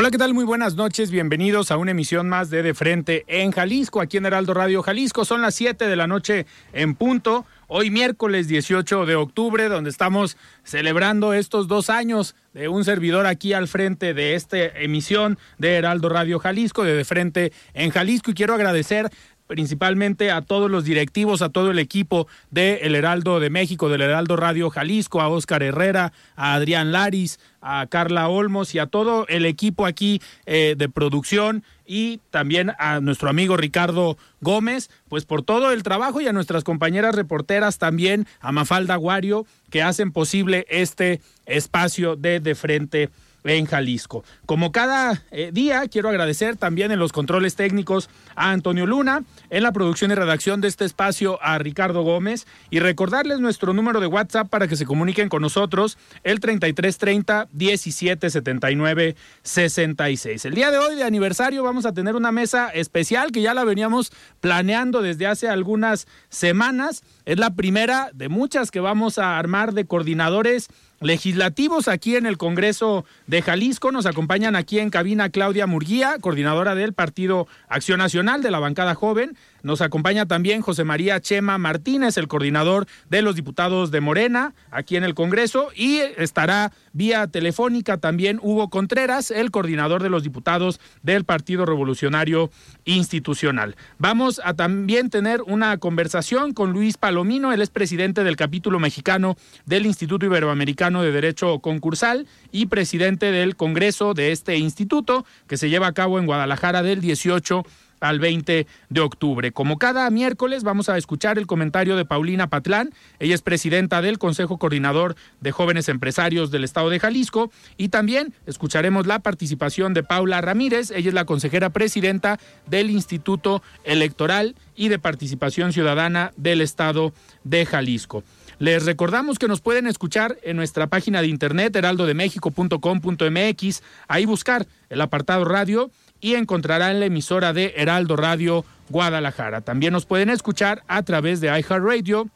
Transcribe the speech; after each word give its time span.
Hola, 0.00 0.12
¿qué 0.12 0.18
tal? 0.18 0.32
Muy 0.32 0.44
buenas 0.44 0.76
noches. 0.76 1.10
Bienvenidos 1.10 1.72
a 1.72 1.76
una 1.76 1.90
emisión 1.90 2.28
más 2.28 2.50
de 2.50 2.62
De 2.62 2.72
Frente 2.72 3.24
en 3.26 3.50
Jalisco, 3.50 4.00
aquí 4.00 4.18
en 4.18 4.26
Heraldo 4.26 4.54
Radio 4.54 4.80
Jalisco. 4.80 5.24
Son 5.24 5.42
las 5.42 5.56
7 5.56 5.88
de 5.88 5.96
la 5.96 6.06
noche 6.06 6.46
en 6.72 6.94
punto. 6.94 7.46
Hoy 7.66 7.90
miércoles 7.90 8.46
18 8.46 9.06
de 9.06 9.16
octubre, 9.16 9.68
donde 9.68 9.90
estamos 9.90 10.36
celebrando 10.62 11.32
estos 11.34 11.66
dos 11.66 11.90
años 11.90 12.36
de 12.54 12.68
un 12.68 12.84
servidor 12.84 13.26
aquí 13.26 13.54
al 13.54 13.66
frente 13.66 14.14
de 14.14 14.36
esta 14.36 14.58
emisión 14.58 15.36
de 15.58 15.74
Heraldo 15.74 16.08
Radio 16.08 16.38
Jalisco, 16.38 16.84
de 16.84 16.94
De 16.94 17.04
Frente 17.04 17.52
en 17.74 17.90
Jalisco. 17.90 18.30
Y 18.30 18.34
quiero 18.34 18.54
agradecer 18.54 19.10
principalmente 19.48 20.30
a 20.30 20.42
todos 20.42 20.70
los 20.70 20.84
directivos, 20.84 21.42
a 21.42 21.48
todo 21.48 21.72
el 21.72 21.80
equipo 21.80 22.28
de 22.52 22.80
El 22.82 22.94
Heraldo 22.94 23.40
de 23.40 23.50
México, 23.50 23.88
del 23.88 24.02
Heraldo 24.02 24.36
Radio 24.36 24.70
Jalisco, 24.70 25.20
a 25.20 25.28
Óscar 25.28 25.64
Herrera, 25.64 26.12
a 26.36 26.54
Adrián 26.54 26.92
Laris, 26.92 27.40
a 27.60 27.86
Carla 27.88 28.28
Olmos 28.28 28.74
y 28.74 28.78
a 28.78 28.86
todo 28.86 29.26
el 29.28 29.44
equipo 29.44 29.86
aquí 29.86 30.22
eh, 30.46 30.74
de 30.78 30.88
producción 30.88 31.64
y 31.84 32.20
también 32.30 32.72
a 32.78 33.00
nuestro 33.00 33.30
amigo 33.30 33.56
Ricardo 33.56 34.18
Gómez, 34.40 34.90
pues 35.08 35.24
por 35.24 35.42
todo 35.42 35.72
el 35.72 35.82
trabajo 35.82 36.20
y 36.20 36.28
a 36.28 36.32
nuestras 36.32 36.62
compañeras 36.62 37.14
reporteras 37.14 37.78
también, 37.78 38.26
a 38.40 38.52
Mafalda 38.52 38.96
Guario, 38.96 39.46
que 39.70 39.82
hacen 39.82 40.12
posible 40.12 40.66
este 40.68 41.20
espacio 41.46 42.14
de 42.14 42.40
De 42.40 42.54
Frente 42.54 43.10
en 43.48 43.64
Jalisco. 43.64 44.24
Como 44.46 44.72
cada 44.72 45.22
eh, 45.30 45.50
día, 45.52 45.88
quiero 45.88 46.08
agradecer 46.08 46.56
también 46.56 46.92
en 46.92 46.98
los 46.98 47.12
controles 47.12 47.56
técnicos 47.56 48.10
a 48.36 48.52
Antonio 48.52 48.86
Luna, 48.86 49.24
en 49.50 49.62
la 49.62 49.72
producción 49.72 50.10
y 50.10 50.14
redacción 50.14 50.60
de 50.60 50.68
este 50.68 50.84
espacio 50.84 51.38
a 51.42 51.58
Ricardo 51.58 52.02
Gómez 52.02 52.46
y 52.70 52.80
recordarles 52.80 53.40
nuestro 53.40 53.72
número 53.72 54.00
de 54.00 54.06
WhatsApp 54.06 54.48
para 54.48 54.68
que 54.68 54.76
se 54.76 54.84
comuniquen 54.84 55.28
con 55.28 55.42
nosotros, 55.42 55.98
el 56.24 56.40
3330 56.40 57.48
1779 57.52 59.16
66. 59.42 60.44
El 60.44 60.54
día 60.54 60.70
de 60.70 60.78
hoy 60.78 60.96
de 60.96 61.04
aniversario 61.04 61.62
vamos 61.62 61.86
a 61.86 61.92
tener 61.92 62.16
una 62.16 62.32
mesa 62.32 62.68
especial 62.68 63.32
que 63.32 63.42
ya 63.42 63.54
la 63.54 63.64
veníamos 63.64 64.12
planeando 64.40 65.02
desde 65.02 65.26
hace 65.26 65.48
algunas 65.48 66.06
semanas. 66.28 67.02
Es 67.24 67.38
la 67.38 67.54
primera 67.54 68.10
de 68.12 68.28
muchas 68.28 68.70
que 68.70 68.80
vamos 68.80 69.18
a 69.18 69.38
armar 69.38 69.72
de 69.72 69.86
coordinadores 69.86 70.68
legislativos 71.00 71.88
aquí 71.88 72.16
en 72.16 72.26
el 72.26 72.38
Congreso 72.38 73.04
de 73.26 73.42
Jalisco. 73.42 73.92
Nos 73.92 74.06
acompañan 74.06 74.56
aquí 74.56 74.78
en 74.78 74.90
cabina 74.90 75.30
Claudia 75.30 75.66
Murguía, 75.66 76.16
coordinadora 76.20 76.74
del 76.74 76.92
Partido 76.92 77.46
Acción 77.68 77.98
Nacional 77.98 78.42
de 78.42 78.50
la 78.50 78.58
bancada 78.58 78.94
joven. 78.94 79.36
Nos 79.62 79.80
acompaña 79.80 80.26
también 80.26 80.62
José 80.62 80.84
María 80.84 81.20
Chema 81.20 81.58
Martínez, 81.58 82.16
el 82.16 82.28
coordinador 82.28 82.86
de 83.10 83.22
los 83.22 83.34
diputados 83.34 83.90
de 83.90 84.00
Morena, 84.00 84.54
aquí 84.70 84.96
en 84.96 85.04
el 85.04 85.14
Congreso, 85.14 85.68
y 85.74 85.98
estará 86.16 86.72
vía 86.92 87.26
telefónica 87.26 87.98
también 87.98 88.38
Hugo 88.42 88.70
Contreras, 88.70 89.30
el 89.30 89.50
coordinador 89.50 90.02
de 90.02 90.10
los 90.10 90.22
diputados 90.22 90.80
del 91.02 91.24
Partido 91.24 91.66
Revolucionario 91.66 92.50
Institucional. 92.84 93.76
Vamos 93.98 94.40
a 94.44 94.54
también 94.54 95.10
tener 95.10 95.42
una 95.42 95.78
conversación 95.78 96.52
con 96.52 96.72
Luis 96.72 96.96
Palomino, 96.96 97.52
él 97.52 97.60
es 97.60 97.70
presidente 97.70 98.24
del 98.24 98.36
capítulo 98.36 98.78
mexicano 98.78 99.36
del 99.66 99.86
Instituto 99.86 100.26
Iberoamericano 100.26 101.02
de 101.02 101.12
Derecho 101.12 101.58
Concursal 101.60 102.26
y 102.52 102.66
presidente 102.66 103.32
del 103.32 103.56
Congreso 103.56 104.14
de 104.14 104.32
este 104.32 104.56
instituto, 104.56 105.26
que 105.46 105.56
se 105.56 105.68
lleva 105.68 105.88
a 105.88 105.94
cabo 105.94 106.18
en 106.18 106.26
Guadalajara 106.26 106.82
del 106.82 107.00
18 107.00 107.64
al 108.00 108.18
20 108.18 108.66
de 108.88 109.00
octubre. 109.00 109.52
Como 109.52 109.78
cada 109.78 110.08
miércoles 110.10 110.62
vamos 110.62 110.88
a 110.88 110.96
escuchar 110.96 111.38
el 111.38 111.46
comentario 111.46 111.96
de 111.96 112.04
Paulina 112.04 112.48
Patlán, 112.48 112.90
ella 113.18 113.34
es 113.34 113.42
presidenta 113.42 114.02
del 114.02 114.18
Consejo 114.18 114.58
Coordinador 114.58 115.16
de 115.40 115.52
Jóvenes 115.52 115.88
Empresarios 115.88 116.50
del 116.50 116.64
Estado 116.64 116.90
de 116.90 117.00
Jalisco 117.00 117.50
y 117.76 117.88
también 117.88 118.34
escucharemos 118.46 119.06
la 119.06 119.20
participación 119.20 119.94
de 119.94 120.02
Paula 120.02 120.40
Ramírez, 120.40 120.90
ella 120.90 121.08
es 121.08 121.14
la 121.14 121.24
consejera 121.24 121.70
presidenta 121.70 122.38
del 122.66 122.90
Instituto 122.90 123.62
Electoral 123.84 124.54
y 124.76 124.88
de 124.88 124.98
Participación 124.98 125.72
Ciudadana 125.72 126.32
del 126.36 126.60
Estado 126.60 127.12
de 127.44 127.66
Jalisco. 127.66 128.24
Les 128.58 128.84
recordamos 128.84 129.38
que 129.38 129.46
nos 129.46 129.60
pueden 129.60 129.86
escuchar 129.86 130.36
en 130.42 130.56
nuestra 130.56 130.88
página 130.88 131.20
de 131.20 131.28
internet 131.28 131.76
heraldodemexico.com.mx, 131.76 133.82
ahí 134.08 134.24
buscar 134.24 134.66
el 134.88 135.00
apartado 135.00 135.44
radio 135.44 135.92
y 136.20 136.34
encontrarán 136.34 137.00
la 137.00 137.06
emisora 137.06 137.52
de 137.52 137.74
Heraldo 137.76 138.16
Radio 138.16 138.64
Guadalajara. 138.88 139.60
También 139.60 139.92
nos 139.92 140.06
pueden 140.06 140.30
escuchar 140.30 140.82
a 140.88 141.02
través 141.02 141.40
de 141.40 141.48
iHeartRadio 141.48 142.28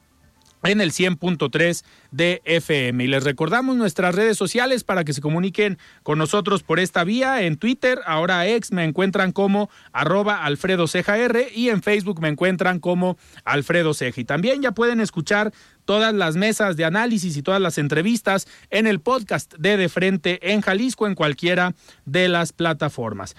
en 0.64 0.80
el 0.80 0.92
100.3 0.92 1.84
de 2.10 2.42
FM. 2.44 3.04
Y 3.04 3.06
les 3.06 3.24
recordamos 3.24 3.76
nuestras 3.76 4.14
redes 4.14 4.36
sociales 4.36 4.84
para 4.84 5.04
que 5.04 5.12
se 5.12 5.20
comuniquen 5.20 5.78
con 6.02 6.18
nosotros 6.18 6.62
por 6.62 6.78
esta 6.78 7.04
vía. 7.04 7.42
En 7.42 7.56
Twitter, 7.56 8.00
ahora 8.06 8.46
ex, 8.46 8.72
me 8.72 8.84
encuentran 8.84 9.32
como 9.32 9.70
arroba 9.92 10.44
Alfredo 10.44 10.86
Ceja 10.86 11.18
R 11.18 11.48
y 11.54 11.70
en 11.70 11.82
Facebook 11.82 12.20
me 12.20 12.28
encuentran 12.28 12.80
como 12.80 13.18
Alfredo 13.44 13.94
Ceja. 13.94 14.20
Y 14.20 14.24
también 14.24 14.62
ya 14.62 14.72
pueden 14.72 15.00
escuchar 15.00 15.52
todas 15.84 16.14
las 16.14 16.36
mesas 16.36 16.76
de 16.76 16.84
análisis 16.84 17.36
y 17.36 17.42
todas 17.42 17.60
las 17.60 17.78
entrevistas 17.78 18.46
en 18.70 18.86
el 18.86 19.00
podcast 19.00 19.54
de 19.54 19.76
De 19.76 19.88
Frente 19.88 20.52
en 20.52 20.60
Jalisco 20.60 21.06
en 21.06 21.14
cualquiera 21.14 21.74
de 22.04 22.28
las 22.28 22.52
plataformas. 22.52 23.34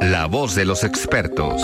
La 0.00 0.26
voz 0.26 0.54
de 0.54 0.64
los 0.64 0.82
expertos. 0.82 1.62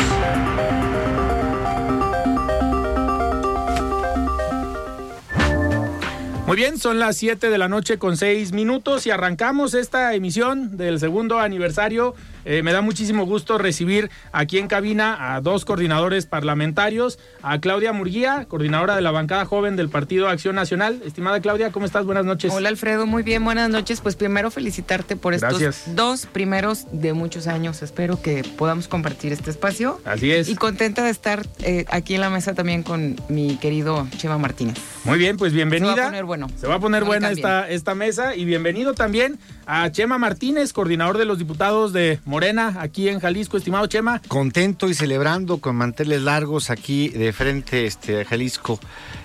Muy 6.47 6.57
bien, 6.57 6.79
son 6.79 7.01
las 7.01 7.17
7 7.17 7.51
de 7.51 7.59
la 7.59 7.67
noche 7.67 7.99
con 7.99 8.17
6 8.17 8.53
minutos 8.53 9.05
y 9.05 9.11
arrancamos 9.11 9.75
esta 9.75 10.15
emisión 10.15 10.77
del 10.77 11.01
segundo 11.01 11.41
aniversario 11.41 12.15
eh, 12.49 12.63
me 12.63 12.73
da 12.73 12.81
muchísimo 12.81 13.27
gusto 13.27 13.59
recibir 13.59 14.09
aquí 14.31 14.59
en 14.59 14.69
cabina 14.69 15.35
a 15.35 15.41
dos 15.41 15.65
coordinadores 15.65 16.27
parlamentarios, 16.27 17.19
a 17.43 17.59
Claudia 17.61 17.93
Murguía, 17.93 18.47
coordinadora 18.49 18.95
de 18.95 19.03
la 19.03 19.11
bancada 19.11 19.45
joven 19.47 19.75
del 19.75 19.89
Partido 19.89 20.29
Acción 20.29 20.55
Nacional. 20.55 21.03
Estimada 21.05 21.41
Claudia, 21.41 21.73
¿cómo 21.73 21.87
estás? 21.87 22.07
Buenas 22.07 22.25
noches. 22.25 22.53
Hola 22.55 22.69
Alfredo, 22.69 23.05
muy 23.05 23.25
bien, 23.25 23.45
buenas 23.45 23.69
noches. 23.69 24.01
Pues 24.01 24.15
primero 24.15 24.53
felicitarte 24.53 25.17
por 25.17 25.35
estos 25.35 25.61
dos 25.97 26.27
primeros 26.27 26.87
de 26.93 27.15
muchos 27.15 27.49
años. 27.49 27.83
Espero 27.83 28.23
que 28.23 28.45
podamos 28.57 28.87
compartir 28.87 29.33
este 29.33 29.51
espacio. 29.51 30.01
Así 30.05 30.31
es. 30.31 30.49
Y 30.49 30.55
contenta 30.55 31.03
de 31.03 31.11
estar 31.11 31.45
eh, 31.65 31.85
aquí 31.89 32.15
en 32.15 32.21
la 32.21 32.31
mesa 32.31 32.55
también 32.55 32.85
con 32.85 33.17
mi 33.29 33.57
querido 33.57 34.07
Chema 34.19 34.39
Martínez. 34.39 34.77
Muy 35.03 35.19
bien, 35.19 35.37
pues 35.37 35.53
bienvenida. 35.53 35.95
Se 35.95 36.01
va 36.01 36.07
a 36.07 36.11
poner 36.11 36.25
bueno. 36.25 36.36
Se 36.57 36.67
va 36.67 36.75
a 36.75 36.81
poner 36.81 37.05
buena 37.05 37.31
esta, 37.31 37.69
esta 37.71 37.95
mesa 37.95 38.37
y 38.37 38.45
bienvenido 38.45 38.93
también 38.93 39.39
a 39.65 39.91
Chema 39.91 40.19
Martínez, 40.19 40.75
coordinador 40.75 41.17
de 41.17 41.25
los 41.25 41.39
diputados 41.39 41.95
de 41.95 42.21
Morena, 42.27 42.77
aquí 42.79 43.09
en 43.09 43.21
Jalisco, 43.21 43.57
estimado 43.57 43.87
Chema. 43.87 44.21
Contento 44.29 44.91
y 44.91 44.95
celebrando 44.95 45.59
con 45.59 45.77
manteles 45.77 46.21
largos 46.21 46.69
aquí 46.69 47.09
de 47.09 47.33
frente 47.33 47.87
este, 47.87 48.21
a 48.21 48.25
Jalisco 48.27 48.79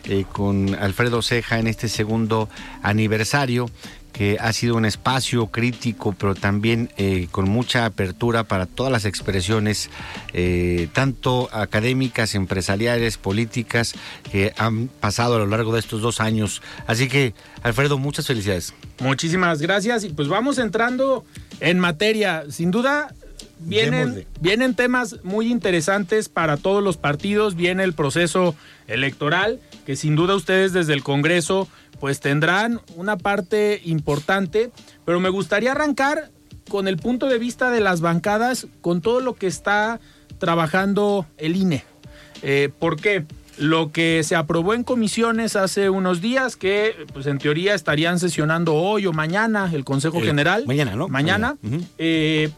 eh, 0.05 0.23
con 0.31 0.73
Alfredo 0.75 1.21
Ceja 1.21 1.59
en 1.59 1.67
este 1.67 1.89
segundo 1.89 2.47
aniversario 2.81 3.69
que 4.13 4.37
ha 4.39 4.51
sido 4.53 4.75
un 4.75 4.85
espacio 4.85 5.47
crítico, 5.47 6.13
pero 6.17 6.35
también 6.35 6.89
eh, 6.97 7.27
con 7.31 7.49
mucha 7.49 7.85
apertura 7.85 8.43
para 8.43 8.65
todas 8.65 8.91
las 8.91 9.05
expresiones, 9.05 9.89
eh, 10.33 10.87
tanto 10.93 11.49
académicas, 11.51 12.35
empresariales, 12.35 13.17
políticas, 13.17 13.93
que 14.31 14.53
han 14.57 14.87
pasado 14.87 15.35
a 15.35 15.39
lo 15.39 15.47
largo 15.47 15.73
de 15.73 15.79
estos 15.79 16.01
dos 16.01 16.19
años. 16.19 16.61
Así 16.87 17.07
que, 17.07 17.33
Alfredo, 17.63 17.97
muchas 17.97 18.27
felicidades. 18.27 18.73
Muchísimas 18.99 19.61
gracias 19.61 20.03
y 20.03 20.09
pues 20.09 20.27
vamos 20.27 20.57
entrando 20.57 21.25
en 21.59 21.79
materia. 21.79 22.43
Sin 22.49 22.71
duda, 22.71 23.13
vienen, 23.59 24.27
vienen 24.39 24.75
temas 24.75 25.23
muy 25.23 25.51
interesantes 25.51 26.29
para 26.29 26.57
todos 26.57 26.83
los 26.83 26.97
partidos, 26.97 27.55
viene 27.55 27.83
el 27.83 27.93
proceso 27.93 28.55
electoral, 28.87 29.59
que 29.85 29.95
sin 29.95 30.15
duda 30.15 30.35
ustedes 30.35 30.73
desde 30.73 30.93
el 30.93 31.03
Congreso 31.03 31.67
pues 32.01 32.19
tendrán 32.19 32.81
una 32.95 33.15
parte 33.15 33.79
importante, 33.85 34.71
pero 35.05 35.19
me 35.19 35.29
gustaría 35.29 35.71
arrancar 35.71 36.31
con 36.67 36.87
el 36.87 36.97
punto 36.97 37.27
de 37.27 37.37
vista 37.37 37.69
de 37.69 37.79
las 37.79 38.01
bancadas, 38.01 38.65
con 38.81 39.01
todo 39.01 39.19
lo 39.19 39.35
que 39.35 39.45
está 39.45 39.99
trabajando 40.39 41.27
el 41.37 41.55
INE. 41.55 41.85
Eh, 42.41 42.69
¿Por 42.79 42.99
qué? 42.99 43.25
Lo 43.59 43.91
que 43.91 44.23
se 44.23 44.35
aprobó 44.35 44.73
en 44.73 44.83
comisiones 44.83 45.55
hace 45.55 45.91
unos 45.91 46.21
días, 46.21 46.55
que 46.55 46.95
pues 47.13 47.27
en 47.27 47.37
teoría 47.37 47.75
estarían 47.75 48.17
sesionando 48.17 48.73
hoy 48.73 49.05
o 49.05 49.13
mañana 49.13 49.69
el 49.71 49.85
Consejo 49.85 50.21
General. 50.21 50.65
Mañana, 50.65 50.95
¿no? 50.95 51.07
Mañana. 51.07 51.57
Eh, 51.99 52.49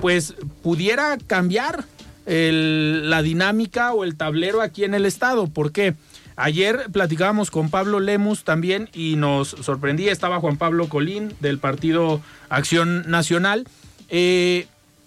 pues 0.00 0.36
pudiera 0.62 1.18
cambiar 1.26 1.84
la 2.24 3.22
dinámica 3.22 3.92
o 3.94 4.04
el 4.04 4.16
tablero 4.16 4.60
aquí 4.60 4.84
en 4.84 4.94
el 4.94 5.06
Estado. 5.06 5.48
¿Por 5.48 5.72
qué? 5.72 5.94
Ayer 6.36 6.86
platicábamos 6.92 7.50
con 7.50 7.70
Pablo 7.70 8.00
Lemus 8.00 8.44
también 8.44 8.88
y 8.94 9.16
nos 9.16 9.48
sorprendía, 9.48 10.12
estaba 10.12 10.40
Juan 10.40 10.56
Pablo 10.56 10.88
Colín 10.88 11.34
del 11.40 11.58
Partido 11.58 12.20
Acción 12.48 13.10
Nacional. 13.10 13.66
Eh, 14.08 14.66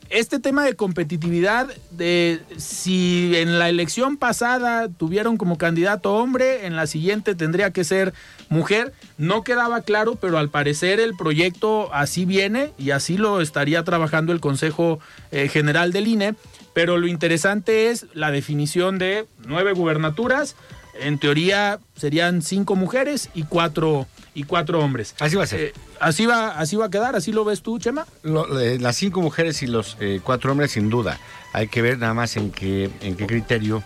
este 0.10 0.40
tema 0.40 0.64
de 0.64 0.76
competitividad, 0.76 1.68
de 1.90 2.40
si 2.58 3.36
en 3.36 3.58
la 3.58 3.70
elección 3.70 4.18
pasada 4.18 4.88
tuvieron 4.88 5.38
como 5.38 5.58
candidato 5.58 6.14
hombre, 6.14 6.68
en 6.68 6.76
la 6.76 6.86
siguiente 6.86 7.34
tendría 7.34 7.72
que 7.72 7.84
ser 7.84 8.14
mujer, 8.50 8.94
no 9.18 9.44
quedaba 9.44 9.82
claro, 9.82 10.16
pero 10.16 10.38
al 10.38 10.50
parecer 10.50 11.00
el 11.00 11.16
proyecto 11.16 11.92
así 11.92 12.26
viene 12.26 12.72
y 12.78 12.92
así 12.92 13.18
lo 13.18 13.42
estaría 13.42 13.84
trabajando 13.84 14.32
el 14.32 14.40
Consejo 14.40 15.00
eh, 15.32 15.48
General 15.48 15.92
del 15.92 16.08
INE. 16.08 16.36
Pero 16.74 16.98
lo 16.98 17.08
interesante 17.08 17.90
es 17.90 18.06
la 18.14 18.32
definición 18.32 19.00
de 19.00 19.26
nueve 19.48 19.72
gubernaturas, 19.72 20.56
en 21.00 21.18
teoría 21.20 21.80
serían 21.96 22.42
cinco 22.42 22.76
mujeres 22.76 23.30
y 23.34 23.44
cuatro 23.44 24.08
y 24.34 24.44
cuatro 24.44 24.80
hombres. 24.80 25.16
Así 25.20 25.36
va 25.36 25.44
a 25.44 25.48
ser. 25.48 25.60
Eh, 25.60 25.74
así 26.00 26.26
va, 26.26 26.50
así 26.50 26.76
va 26.76 26.86
a 26.86 26.90
quedar, 26.90 27.16
así 27.16 27.32
lo 27.32 27.46
ves 27.46 27.62
tú, 27.62 27.80
Chema. 27.80 28.06
las 28.24 28.96
cinco 28.98 29.22
mujeres 29.22 29.64
y 29.64 29.68
los 29.68 29.98
eh, 30.00 30.20
cuatro 30.24 30.52
hombres, 30.52 30.72
sin 30.72 30.90
duda. 30.90 31.20
Hay 31.54 31.70
que 31.70 31.82
ver 31.82 31.98
nada 31.98 32.14
más 32.14 32.36
en 32.36 32.52
qué, 32.52 32.90
en 33.02 33.16
qué 33.16 33.26
criterio 33.26 33.82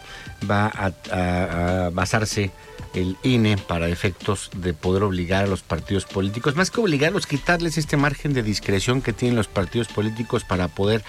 va 0.50 0.71
a, 0.73 1.89
basarse 1.91 2.51
el 2.95 3.15
INE 3.21 3.57
para 3.57 3.88
efectos 3.88 4.50
de 4.56 4.73
poder 4.73 5.03
obligar 5.03 5.44
a 5.44 5.47
los 5.47 5.61
partidos 5.61 6.06
políticos, 6.06 6.56
más 6.56 6.71
que 6.71 6.81
obligarlos, 6.81 7.27
quitarles 7.27 7.77
este 7.77 7.97
margen 7.97 8.33
de 8.33 8.41
discreción 8.41 9.03
que 9.03 9.13
tienen 9.13 9.35
los 9.35 9.47
partidos 9.47 9.88
políticos 9.89 10.44
para 10.44 10.67
poder 10.67 11.03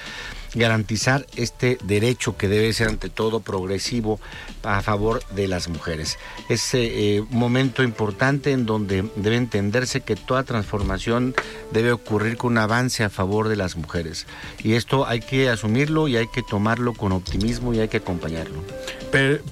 garantizar 0.54 1.26
este 1.36 1.78
derecho 1.84 2.36
que 2.36 2.48
debe 2.48 2.72
ser 2.72 2.88
ante 2.88 3.08
todo 3.08 3.40
progresivo 3.40 4.20
a 4.62 4.82
favor 4.82 5.24
de 5.30 5.48
las 5.48 5.68
mujeres. 5.68 6.18
Es 6.48 6.74
eh, 6.74 7.22
un 7.30 7.38
momento 7.38 7.82
importante 7.82 8.52
en 8.52 8.66
donde 8.66 9.08
debe 9.16 9.36
entenderse 9.36 10.00
que 10.00 10.16
toda 10.16 10.44
transformación 10.44 11.34
debe 11.72 11.92
ocurrir 11.92 12.36
con 12.36 12.52
un 12.52 12.58
avance 12.58 13.04
a 13.04 13.10
favor 13.10 13.48
de 13.48 13.56
las 13.56 13.76
mujeres. 13.76 14.26
Y 14.62 14.74
esto 14.74 15.06
hay 15.06 15.20
que 15.20 15.48
asumirlo 15.48 16.08
y 16.08 16.16
hay 16.16 16.26
que 16.28 16.42
tomarlo 16.42 16.94
con 16.94 17.12
optimismo 17.12 17.72
y 17.74 17.80
hay 17.80 17.88
que 17.88 17.98
acompañarlo. 17.98 18.62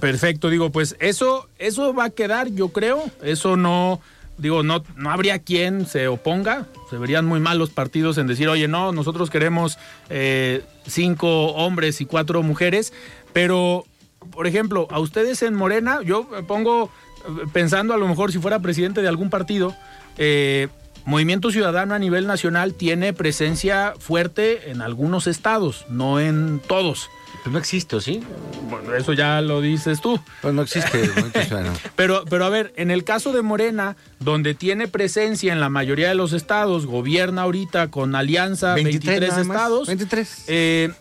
perfecto, 0.01 0.51
digo, 0.51 0.71
pues 0.71 0.97
eso, 1.01 1.49
eso 1.59 1.95
va 1.95 2.07
a 2.07 2.11
quedar, 2.11 2.49
yo 2.49 2.69
creo, 2.69 3.11
eso 3.23 3.57
no 3.57 4.01
digo, 4.39 4.63
no, 4.63 4.83
no 4.97 5.11
habría 5.11 5.41
quien 5.41 5.87
se 5.87 6.09
oponga. 6.09 6.67
Se 6.89 6.97
verían 6.97 7.27
muy 7.27 7.41
mal 7.41 7.59
los 7.59 7.71
partidos 7.71 8.17
en 8.19 8.27
decir, 8.27 8.49
oye, 8.49 8.69
no, 8.69 8.93
nosotros 8.93 9.31
queremos 9.31 9.79
eh, 10.09 10.63
cinco 10.87 11.49
hombres 11.49 12.01
y 12.01 12.07
cuatro 12.07 12.43
mujeres. 12.43 12.93
Pero, 13.33 13.85
por 14.31 14.47
ejemplo, 14.47 14.89
a 14.91 15.01
ustedes 15.01 15.43
en 15.43 15.55
Morena, 15.55 16.01
yo 16.03 16.29
pongo 16.47 16.85
eh, 16.85 17.47
pensando 17.53 17.93
a 17.93 17.99
lo 17.99 18.09
mejor 18.09 18.33
si 18.33 18.39
fuera 18.39 18.61
presidente 18.61 19.03
de 19.03 19.09
algún 19.09 19.29
partido, 19.29 19.75
eh, 20.17 20.69
Movimiento 21.05 21.51
Ciudadano 21.51 21.95
a 21.95 21.99
nivel 21.99 22.27
nacional 22.27 22.75
tiene 22.75 23.15
presencia 23.15 23.95
fuerte 23.99 24.71
en 24.71 24.83
algunos 24.83 25.27
estados, 25.27 25.87
no 25.89 26.21
en 26.21 26.61
todos. 26.67 27.09
Pues 27.49 27.55
no 27.55 27.59
existe, 27.61 27.99
¿sí? 28.03 28.23
Bueno, 28.69 28.95
eso 28.95 29.15
ya 29.15 29.41
lo 29.41 29.63
dices 29.63 30.03
tú. 30.03 30.21
Pues 30.43 30.53
no 30.53 30.61
existe. 30.61 31.11
pero, 31.97 32.23
pero 32.29 32.45
a 32.45 32.51
ver, 32.51 32.75
en 32.77 32.91
el 32.91 33.05
caso 33.05 33.33
de 33.33 33.41
Morena, 33.41 33.97
donde 34.21 34.53
tiene 34.53 34.87
presencia 34.87 35.51
en 35.51 35.59
la 35.59 35.71
mayoría 35.71 36.11
de 36.11 36.15
los 36.15 36.35
estados, 36.35 36.85
gobierna 36.85 37.43
ahorita 37.43 37.89
con 37.89 38.15
alianza 38.15 38.75
23, 38.75 39.39
estados. 39.39 39.87
23. 39.89 40.45
Eh, 40.49 40.93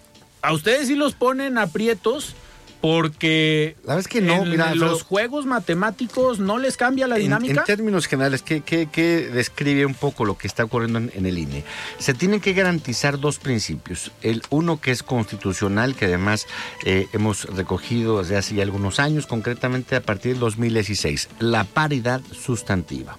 a 0.41 0.53
ustedes 0.53 0.87
sí 0.87 0.95
los 0.95 1.15
ponen 1.15 1.57
aprietos 1.57 2.33
porque 2.81 3.75
que 4.09 4.21
no, 4.21 4.45
mira, 4.45 4.75
los 4.75 5.03
juegos 5.03 5.45
matemáticos 5.45 6.39
no 6.39 6.57
les 6.57 6.77
cambia 6.77 7.07
la 7.07 7.15
dinámica. 7.15 7.61
En, 7.61 7.65
términos 7.65 8.07
generales, 8.07 8.41
¿qué, 8.41 9.29
describe 9.33 9.85
un 9.85 9.93
poco 9.93 10.25
lo 10.25 10.37
que 10.37 10.47
está 10.47 10.63
ocurriendo 10.63 10.99
en, 10.99 11.25
el 11.25 11.37
INE? 11.37 11.63
Se 11.99 12.13
tienen 12.13 12.39
que 12.39 12.53
garantizar 12.53 13.19
dos 13.19 13.39
principios. 13.39 14.11
El 14.21 14.43
uno 14.49 14.79
que 14.79 14.91
es 14.91 15.03
constitucional, 15.03 15.95
que 15.95 16.05
además 16.05 16.45
eh, 16.85 17.07
hemos 17.13 17.45
recogido 17.45 18.19
desde 18.19 18.37
hace 18.37 18.55
ya 18.55 18.63
algunos 18.63 18.99
años, 18.99 19.27
concretamente 19.27 19.95
a 19.95 20.01
partir 20.01 20.33
del 20.33 20.39
2016, 20.39 21.29
la 21.39 21.63
paridad 21.63 22.21
sustantiva. 22.31 23.17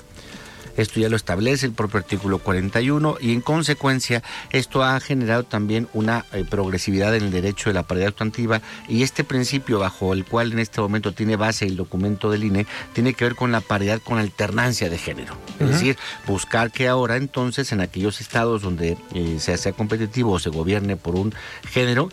Esto 0.79 1.01
ya 1.01 1.09
lo 1.09 1.17
establece 1.17 1.67
el 1.67 1.73
propio 1.73 1.99
artículo 1.99 2.39
41 2.39 3.17
y 3.21 3.33
en 3.33 3.41
consecuencia 3.41 4.23
esto 4.51 4.85
ha 4.85 4.99
generado 5.01 5.43
también 5.43 5.89
una 5.93 6.25
eh, 6.33 6.45
progresividad 6.49 7.15
en 7.17 7.25
el 7.25 7.31
derecho 7.33 7.69
de 7.69 7.75
la 7.75 7.83
paridad 7.83 8.09
sustantiva 8.09 8.63
y 8.89 9.03
este 9.03 9.25
principio 9.25 9.81
bajo 9.81 10.13
el 10.13 10.25
cual 10.25 10.53
en 10.53 10.61
este 10.61 10.81
momento 10.81 11.13
tiene 11.13 11.35
base 11.35 11.67
el 11.67 11.77
documento 11.77 12.31
del 12.31 12.45
INE 12.45 12.67
tiene 12.93 13.13
que 13.13 13.25
ver 13.25 13.35
con 13.35 13.51
la 13.51 13.61
paridad 13.61 14.01
con 14.01 14.19
alternancia 14.19 14.89
de 14.89 14.99
género. 14.99 15.37
Es 15.59 15.69
decir, 15.69 15.99
buscar 16.27 16.71
que 16.71 16.87
ahora 16.87 17.17
entonces 17.17 17.73
en 17.73 17.81
aquellos 17.81 18.21
estados 18.21 18.63
donde 18.63 18.97
eh, 19.15 19.37
se 19.41 19.57
sea 19.57 19.73
competitivo 19.73 20.33
o 20.33 20.39
se 20.39 20.51
gobierne 20.51 20.97
por 20.97 21.17
un 21.17 21.35
género, 21.69 22.09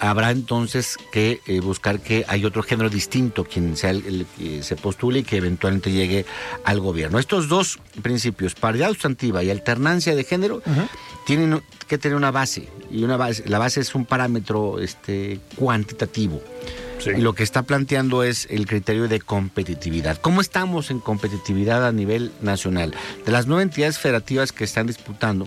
habrá 0.00 0.30
entonces 0.30 0.96
que 1.12 1.40
eh, 1.46 1.60
buscar 1.60 2.00
que 2.00 2.24
hay 2.28 2.44
otro 2.44 2.62
género 2.62 2.90
distinto 2.90 3.44
quien 3.44 3.76
sea 3.76 3.90
el, 3.90 4.26
que 4.36 4.62
se 4.62 4.76
postule 4.76 5.20
y 5.20 5.22
que 5.22 5.36
eventualmente 5.36 5.90
llegue 5.90 6.26
al 6.64 6.80
gobierno. 6.80 7.18
Estos 7.18 7.48
dos 7.48 7.78
principios, 8.02 8.54
paridad 8.54 8.88
sustantiva 8.88 9.42
y 9.42 9.50
alternancia 9.50 10.14
de 10.14 10.24
género, 10.24 10.62
tienen 11.26 11.62
que 11.86 11.98
tener 11.98 12.16
una 12.16 12.30
base 12.30 12.68
y 12.90 13.02
una 13.04 13.16
base, 13.16 13.44
la 13.46 13.58
base 13.58 13.80
es 13.80 13.94
un 13.94 14.04
parámetro 14.04 14.78
este 14.78 15.40
cuantitativo. 15.56 16.42
Y 17.06 17.20
lo 17.20 17.32
que 17.32 17.44
está 17.44 17.62
planteando 17.62 18.24
es 18.24 18.48
el 18.50 18.66
criterio 18.66 19.08
de 19.08 19.20
competitividad. 19.20 20.18
¿Cómo 20.20 20.40
estamos 20.40 20.90
en 20.90 20.98
competitividad 20.98 21.86
a 21.86 21.92
nivel 21.92 22.32
nacional? 22.42 22.92
De 23.24 23.30
las 23.30 23.46
nueve 23.46 23.62
entidades 23.62 23.98
federativas 23.98 24.52
que 24.52 24.64
están 24.64 24.88
disputando, 24.88 25.46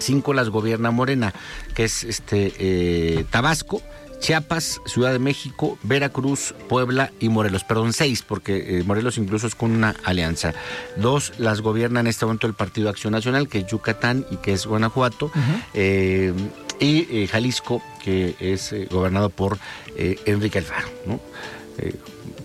cinco 0.00 0.34
las 0.34 0.48
gobierna 0.48 0.90
Morena, 0.90 1.32
que 1.74 1.84
es 1.84 2.04
este 2.04 2.52
eh, 2.58 3.24
Tabasco, 3.30 3.82
Chiapas, 4.18 4.80
Ciudad 4.84 5.12
de 5.12 5.18
México, 5.18 5.78
Veracruz, 5.82 6.54
Puebla 6.68 7.12
y 7.20 7.28
Morelos. 7.28 7.64
Perdón, 7.64 7.92
seis, 7.92 8.22
porque 8.22 8.80
eh, 8.80 8.82
Morelos 8.84 9.16
incluso 9.16 9.46
es 9.46 9.54
con 9.54 9.70
una 9.70 9.94
alianza. 10.04 10.52
Dos 10.96 11.32
las 11.38 11.62
gobierna 11.62 12.00
en 12.00 12.06
este 12.06 12.26
momento 12.26 12.46
el 12.46 12.54
Partido 12.54 12.90
Acción 12.90 13.12
Nacional, 13.12 13.48
que 13.48 13.58
es 13.58 13.66
Yucatán 13.66 14.26
y 14.30 14.36
que 14.36 14.52
es 14.52 14.66
Guanajuato. 14.66 15.30
Eh, 15.74 16.34
y 16.80 17.26
Jalisco, 17.26 17.82
que 18.02 18.36
es 18.40 18.74
gobernado 18.90 19.28
por 19.28 19.58
Enrique 19.96 20.58
Alfaro. 20.58 20.88
¿no? 21.04 21.20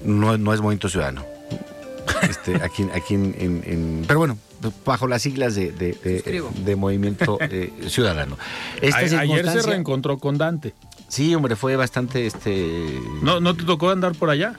no, 0.04 0.54
es 0.54 0.60
Movimiento 0.60 0.90
Ciudadano. 0.90 1.26
Este, 2.22 2.56
aquí 2.64 2.86
aquí 2.94 3.14
en, 3.16 4.04
Pero 4.08 4.20
bueno, 4.20 4.38
bajo 4.86 5.08
las 5.08 5.22
siglas 5.22 5.56
de, 5.56 5.72
de, 5.72 6.76
Movimiento 6.76 7.38
eh, 7.42 7.72
Ciudadano. 7.88 8.38
ayer 8.82 9.50
se 9.50 9.62
reencontró 9.62 10.18
con 10.18 10.38
Dante. 10.38 10.74
Sí, 11.08 11.34
hombre, 11.36 11.56
fue 11.56 11.76
bastante... 11.76 12.26
este 12.26 13.00
¿No, 13.22 13.40
¿No 13.40 13.56
te 13.56 13.64
tocó 13.64 13.90
andar 13.92 14.14
por 14.14 14.30
allá? 14.30 14.58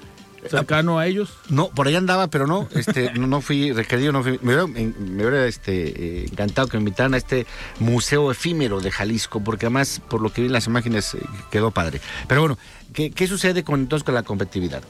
cercano 0.48 0.98
a 0.98 1.06
ellos? 1.06 1.30
No, 1.48 1.68
por 1.68 1.88
allá 1.88 1.98
andaba, 1.98 2.28
pero 2.28 2.46
no, 2.46 2.68
este, 2.74 3.12
no, 3.18 3.40
fui 3.40 3.72
requerido, 3.72 4.12
no 4.12 4.22
fui, 4.22 4.38
me 4.42 4.54
hubiera, 4.54 5.46
este, 5.46 6.22
eh, 6.22 6.26
encantado 6.30 6.68
que 6.68 6.76
me 6.76 6.82
invitaran 6.82 7.14
a 7.14 7.16
este 7.16 7.46
museo 7.78 8.30
efímero 8.30 8.80
de 8.80 8.90
Jalisco, 8.90 9.40
porque 9.40 9.66
además, 9.66 10.00
por 10.08 10.20
lo 10.20 10.32
que 10.32 10.42
vi 10.42 10.46
en 10.46 10.52
las 10.52 10.66
imágenes, 10.66 11.14
eh, 11.14 11.18
quedó 11.50 11.70
padre. 11.70 12.00
Pero 12.28 12.42
bueno, 12.42 12.58
¿qué, 12.92 13.10
qué 13.10 13.26
sucede 13.26 13.64
con, 13.64 13.80
entonces 13.80 14.04
con 14.04 14.14
la 14.14 14.22
competitividad? 14.22 14.82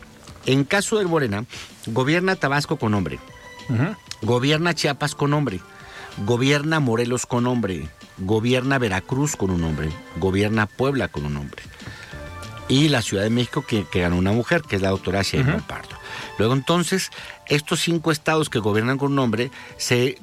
En 0.46 0.64
caso 0.64 0.98
de 0.98 1.04
Morena, 1.06 1.44
gobierna 1.86 2.36
Tabasco 2.36 2.76
con 2.76 2.94
hombre. 2.94 3.18
Gobierna 4.22 4.74
Chiapas 4.74 5.14
con 5.14 5.34
hombre. 5.34 5.60
Gobierna 6.24 6.80
Morelos 6.80 7.26
con 7.26 7.46
hombre, 7.46 7.88
gobierna 8.18 8.78
Veracruz 8.78 9.36
con 9.36 9.50
un 9.50 9.62
hombre, 9.64 9.90
gobierna 10.16 10.66
Puebla 10.66 11.08
con 11.08 11.26
un 11.26 11.36
hombre. 11.36 11.62
Y 12.68 12.88
la 12.88 13.02
Ciudad 13.02 13.22
de 13.22 13.30
México 13.30 13.64
que, 13.66 13.84
ganó 13.92 14.16
una 14.16 14.32
mujer, 14.32 14.62
que 14.62 14.76
es 14.76 14.82
la 14.82 14.90
doctora 14.90 15.22
Sheinbaum 15.22 15.60
Pardo. 15.62 15.96
Luego 16.38 16.54
entonces, 16.54 17.10
estos 17.46 17.80
cinco 17.80 18.10
estados 18.10 18.48
que 18.50 18.58
gobiernan 18.58 18.98
con 18.98 19.12
un 19.12 19.18
hombre 19.18 19.50
se... 19.76 20.18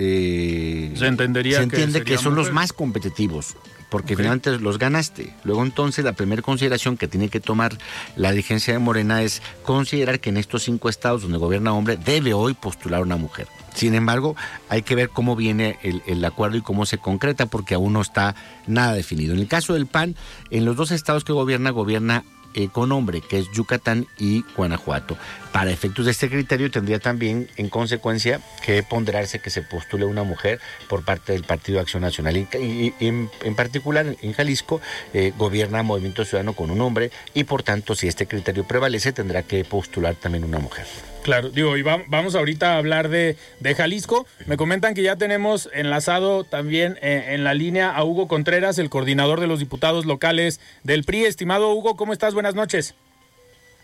Eh, 0.00 0.92
se 0.94 1.06
entendería 1.06 1.56
se 1.56 1.64
entiende 1.64 2.04
que, 2.04 2.18
son 2.18 2.36
los 2.36 2.52
más 2.52 2.72
competitivos 2.72 3.56
porque 3.90 4.16
finalmente 4.16 4.58
los 4.58 4.78
ganaste. 4.78 5.34
Luego 5.44 5.62
entonces 5.62 6.04
la 6.04 6.12
primera 6.12 6.42
consideración 6.42 6.96
que 6.96 7.08
tiene 7.08 7.30
que 7.30 7.40
tomar 7.40 7.76
la 8.16 8.30
dirigencia 8.30 8.72
de 8.74 8.78
Morena 8.78 9.22
es 9.22 9.42
considerar 9.64 10.20
que 10.20 10.30
en 10.30 10.36
estos 10.36 10.64
cinco 10.64 10.88
estados 10.88 11.22
donde 11.22 11.38
gobierna 11.38 11.72
hombre 11.72 11.96
debe 11.96 12.34
hoy 12.34 12.54
postular 12.54 13.02
una 13.02 13.16
mujer. 13.16 13.48
Sin 13.74 13.94
embargo, 13.94 14.36
hay 14.68 14.82
que 14.82 14.94
ver 14.94 15.08
cómo 15.08 15.36
viene 15.36 15.78
el, 15.82 16.02
el, 16.06 16.24
acuerdo 16.24 16.56
y 16.56 16.62
cómo 16.62 16.84
se 16.84 16.98
concreta, 16.98 17.46
porque 17.46 17.74
aún 17.74 17.92
no 17.92 18.00
está 18.00 18.34
nada 18.66 18.92
definido. 18.92 19.34
En 19.34 19.40
el 19.40 19.46
caso 19.46 19.72
del 19.72 19.86
PAN, 19.86 20.16
en 20.50 20.64
los 20.64 20.76
dos 20.76 20.90
estados 20.90 21.24
que 21.24 21.32
gobierna, 21.32 21.70
gobierna 21.70 22.24
eh, 22.58 22.68
con 22.72 22.90
hombre, 22.90 23.20
que 23.20 23.38
es 23.38 23.52
Yucatán 23.52 24.08
y 24.18 24.42
Guanajuato. 24.56 25.16
Para 25.52 25.70
efectos 25.70 26.06
de 26.06 26.10
este 26.10 26.28
criterio 26.28 26.72
tendría 26.72 26.98
también, 26.98 27.48
en 27.56 27.68
consecuencia, 27.68 28.40
que 28.66 28.82
ponderarse 28.82 29.38
que 29.38 29.48
se 29.48 29.62
postule 29.62 30.06
una 30.06 30.24
mujer 30.24 30.58
por 30.88 31.04
parte 31.04 31.34
del 31.34 31.44
Partido 31.44 31.78
Acción 31.78 32.02
Nacional. 32.02 32.36
Y, 32.36 32.92
en, 32.98 33.30
particular, 33.54 34.16
en 34.20 34.32
Jalisco, 34.32 34.80
eh, 35.14 35.32
gobierna 35.38 35.84
Movimiento 35.84 36.24
Ciudadano 36.24 36.54
con 36.54 36.72
un 36.72 36.80
hombre 36.80 37.12
y, 37.32 37.44
por 37.44 37.62
tanto, 37.62 37.94
si 37.94 38.08
este 38.08 38.26
criterio 38.26 38.66
prevalece, 38.66 39.12
tendrá 39.12 39.44
que 39.44 39.64
postular 39.64 40.16
también 40.16 40.42
una 40.42 40.58
mujer. 40.58 40.86
Claro, 41.22 41.50
digo, 41.50 41.76
y 41.76 41.82
vamos 41.82 42.34
ahorita 42.34 42.74
a 42.74 42.78
hablar 42.78 43.08
de, 43.08 43.36
Jalisco. 43.76 44.26
Me 44.46 44.56
comentan 44.56 44.94
que 44.94 45.02
ya 45.02 45.16
tenemos 45.16 45.68
enlazado 45.74 46.44
también 46.44 46.98
eh, 47.02 47.34
en 47.34 47.44
la 47.44 47.54
línea 47.54 47.90
a 47.90 48.04
Hugo 48.04 48.28
Contreras, 48.28 48.78
el 48.78 48.88
coordinador 48.88 49.40
de 49.40 49.46
los 49.46 49.58
diputados 49.58 50.06
locales 50.06 50.60
del 50.84 51.04
PRI. 51.04 51.26
Estimado 51.26 51.74
Hugo, 51.74 51.96
¿cómo 51.96 52.12
estás? 52.12 52.34
Buenas 52.34 52.54
noches. 52.54 52.94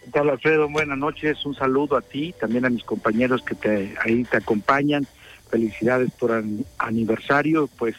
¿Qué 0.05 0.11
tal, 0.11 0.31
Alfredo? 0.31 0.69
Buenas 0.69 0.99
noches. 0.99 1.45
Un 1.45 1.55
saludo 1.55 1.97
a 1.97 2.03
ti, 2.03 2.35
también 2.39 2.65
a 2.65 2.71
mis 2.71 2.85
compañeros 2.85 3.43
que 3.43 3.55
te, 3.55 3.95
ahí 4.03 4.25
te 4.25 4.39
acompañan. 4.39 5.07
Felicidades 5.51 6.11
por 6.19 6.43
aniversario. 6.79 7.69
Pues, 7.79 7.97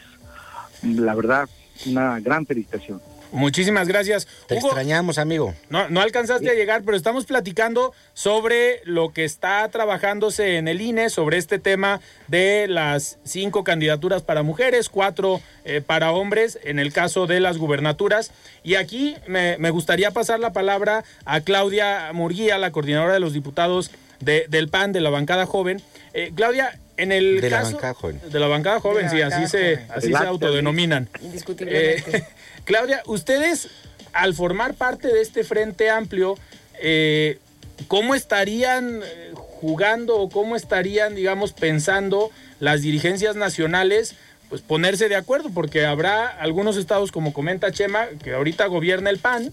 la 0.82 1.14
verdad, 1.14 1.48
una 1.86 2.20
gran 2.20 2.46
felicitación. 2.46 3.00
Muchísimas 3.36 3.86
gracias. 3.86 4.26
Te 4.46 4.56
extrañamos, 4.56 5.18
amigo. 5.18 5.54
No, 5.68 5.88
no 5.90 6.00
alcanzaste 6.00 6.48
a 6.50 6.54
llegar, 6.54 6.82
pero 6.84 6.96
estamos 6.96 7.26
platicando 7.26 7.92
sobre 8.14 8.80
lo 8.84 9.12
que 9.12 9.24
está 9.24 9.68
trabajándose 9.68 10.56
en 10.56 10.68
el 10.68 10.80
INE, 10.80 11.10
sobre 11.10 11.36
este 11.36 11.58
tema 11.58 12.00
de 12.28 12.66
las 12.66 13.18
cinco 13.24 13.62
candidaturas 13.62 14.22
para 14.22 14.42
mujeres, 14.42 14.88
cuatro 14.88 15.42
eh, 15.64 15.82
para 15.84 16.12
hombres, 16.12 16.58
en 16.64 16.78
el 16.78 16.94
caso 16.94 17.26
de 17.26 17.40
las 17.40 17.58
gubernaturas. 17.58 18.30
Y 18.62 18.76
aquí 18.76 19.16
me, 19.26 19.70
gustaría 19.70 20.10
pasar 20.12 20.40
la 20.40 20.54
palabra 20.54 21.04
a 21.26 21.40
Claudia 21.42 22.10
Murguía, 22.14 22.56
la 22.56 22.72
coordinadora 22.72 23.12
de 23.12 23.20
los 23.20 23.34
diputados 23.34 23.90
del 24.20 24.68
PAN, 24.70 24.92
de 24.92 25.00
la 25.00 25.10
bancada 25.10 25.44
joven. 25.44 25.82
Eh, 26.14 26.32
Claudia, 26.34 26.78
en 26.96 27.12
el 27.12 27.42
de 27.42 27.50
la 27.50 27.62
bancada 27.62 27.92
joven. 27.92 28.20
De 28.30 28.40
la 28.40 28.46
bancada 28.46 28.80
joven, 28.80 29.10
sí, 29.10 29.20
así 29.20 29.46
se, 29.46 29.84
así 29.90 30.08
se 30.08 30.16
autodenominan. 30.16 31.10
Indiscutiblemente. 31.20 32.16
Eh, 32.16 32.24
Claudia, 32.66 33.00
ustedes 33.06 33.68
al 34.12 34.34
formar 34.34 34.74
parte 34.74 35.06
de 35.06 35.22
este 35.22 35.44
frente 35.44 35.88
amplio, 35.88 36.36
eh, 36.82 37.38
¿cómo 37.86 38.16
estarían 38.16 39.02
eh, 39.04 39.32
jugando 39.34 40.16
o 40.16 40.28
cómo 40.28 40.56
estarían, 40.56 41.14
digamos, 41.14 41.52
pensando 41.52 42.30
las 42.58 42.82
dirigencias 42.82 43.36
nacionales? 43.36 44.16
Pues 44.48 44.62
ponerse 44.62 45.08
de 45.08 45.14
acuerdo, 45.14 45.50
porque 45.54 45.86
habrá 45.86 46.26
algunos 46.26 46.76
estados, 46.76 47.12
como 47.12 47.32
comenta 47.32 47.70
Chema, 47.70 48.06
que 48.24 48.34
ahorita 48.34 48.66
gobierna 48.66 49.10
el 49.10 49.18
PAN, 49.18 49.52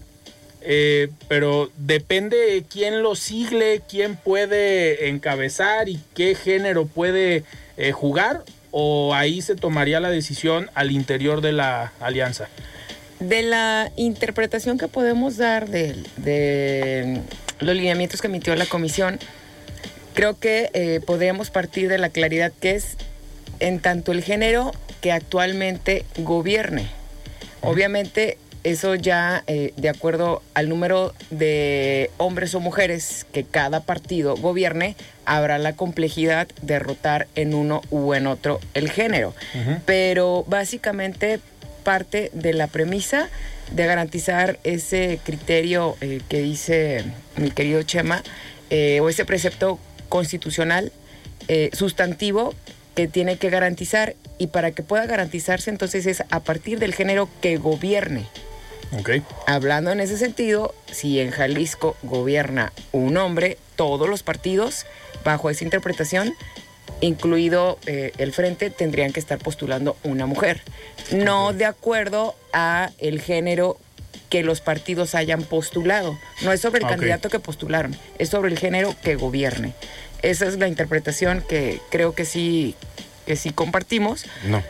eh, 0.62 1.08
pero 1.28 1.70
depende 1.76 2.64
quién 2.68 3.00
lo 3.00 3.14
sigle, 3.14 3.82
quién 3.88 4.16
puede 4.16 5.08
encabezar 5.08 5.88
y 5.88 6.00
qué 6.14 6.34
género 6.34 6.86
puede 6.86 7.44
jugar, 7.92 8.42
o 8.72 9.14
ahí 9.14 9.40
se 9.40 9.54
tomaría 9.54 10.00
la 10.00 10.10
decisión 10.10 10.68
al 10.74 10.90
interior 10.90 11.42
de 11.42 11.52
la 11.52 11.92
alianza 12.00 12.48
de 13.20 13.42
la 13.42 13.90
interpretación 13.96 14.78
que 14.78 14.88
podemos 14.88 15.36
dar 15.36 15.68
de, 15.68 17.20
los 17.60 17.76
lineamientos 17.76 18.20
que 18.20 18.26
emitió 18.26 18.54
la 18.56 18.66
comisión, 18.66 19.18
creo 20.14 20.38
que 20.38 20.70
eh, 20.74 21.00
podríamos 21.04 21.50
partir 21.50 21.88
de 21.88 21.98
la 21.98 22.08
claridad 22.08 22.52
que 22.60 22.72
es 22.72 22.96
en 23.60 23.80
tanto 23.80 24.12
el 24.12 24.22
género 24.22 24.72
que 25.00 25.12
actualmente 25.12 26.04
gobierne. 26.16 26.88
Obviamente 27.60 28.38
eso 28.64 28.94
ya 28.94 29.44
eh, 29.46 29.72
de 29.76 29.90
acuerdo 29.90 30.42
al 30.54 30.70
número 30.70 31.14
de 31.30 32.10
hombres 32.16 32.54
o 32.54 32.60
mujeres 32.60 33.26
que 33.30 33.44
cada 33.44 33.80
partido 33.80 34.36
gobierne, 34.36 34.96
habrá 35.26 35.58
la 35.58 35.74
complejidad 35.74 36.48
de 36.62 36.78
rotar 36.78 37.28
en 37.34 37.54
uno 37.54 37.82
u 37.90 38.14
en 38.14 38.26
otro 38.26 38.60
el 38.72 38.90
género. 38.90 39.34
Pero 39.84 40.44
básicamente 40.48 41.40
parte 41.84 42.30
de 42.32 42.52
la 42.52 42.66
premisa 42.66 43.28
de 43.70 43.86
garantizar 43.86 44.58
ese 44.64 45.20
criterio 45.22 45.96
eh, 46.00 46.20
que 46.28 46.40
dice 46.40 47.04
mi 47.36 47.50
querido 47.50 47.82
Chema, 47.82 48.22
eh, 48.70 49.00
o 49.00 49.08
ese 49.08 49.24
precepto 49.24 49.78
constitucional 50.08 50.92
eh, 51.48 51.70
sustantivo 51.72 52.54
que 52.94 53.08
tiene 53.08 53.36
que 53.36 53.50
garantizar 53.50 54.16
y 54.38 54.48
para 54.48 54.70
que 54.70 54.82
pueda 54.82 55.06
garantizarse 55.06 55.70
entonces 55.70 56.06
es 56.06 56.24
a 56.30 56.40
partir 56.40 56.78
del 56.78 56.94
género 56.94 57.28
que 57.40 57.56
gobierne. 57.56 58.26
Okay. 59.00 59.22
Hablando 59.46 59.90
en 59.90 60.00
ese 60.00 60.16
sentido, 60.16 60.74
si 60.90 61.18
en 61.18 61.30
Jalisco 61.30 61.96
gobierna 62.02 62.72
un 62.92 63.16
hombre, 63.16 63.58
todos 63.76 64.08
los 64.08 64.22
partidos, 64.22 64.86
bajo 65.24 65.50
esa 65.50 65.64
interpretación, 65.64 66.32
incluido 67.00 67.78
eh, 67.86 68.12
el 68.18 68.32
frente, 68.32 68.70
tendrían 68.70 69.12
que 69.12 69.20
estar 69.20 69.38
postulando 69.38 69.96
una 70.02 70.26
mujer. 70.26 70.62
No 71.12 71.52
de 71.52 71.64
acuerdo 71.64 72.34
a 72.52 72.90
el 72.98 73.20
género 73.20 73.78
que 74.30 74.42
los 74.42 74.60
partidos 74.60 75.14
hayan 75.14 75.42
postulado. 75.42 76.18
No 76.42 76.52
es 76.52 76.60
sobre 76.60 76.80
el 76.80 76.88
candidato 76.88 77.28
que 77.28 77.38
postularon, 77.38 77.96
es 78.18 78.30
sobre 78.30 78.50
el 78.50 78.58
género 78.58 78.94
que 79.02 79.16
gobierne. 79.16 79.74
Esa 80.22 80.46
es 80.46 80.58
la 80.58 80.68
interpretación 80.68 81.44
que 81.46 81.80
creo 81.90 82.14
que 82.14 82.24
sí, 82.24 82.74
que 83.26 83.36
sí 83.36 83.50
compartimos. 83.50 84.24
No. 84.44 84.62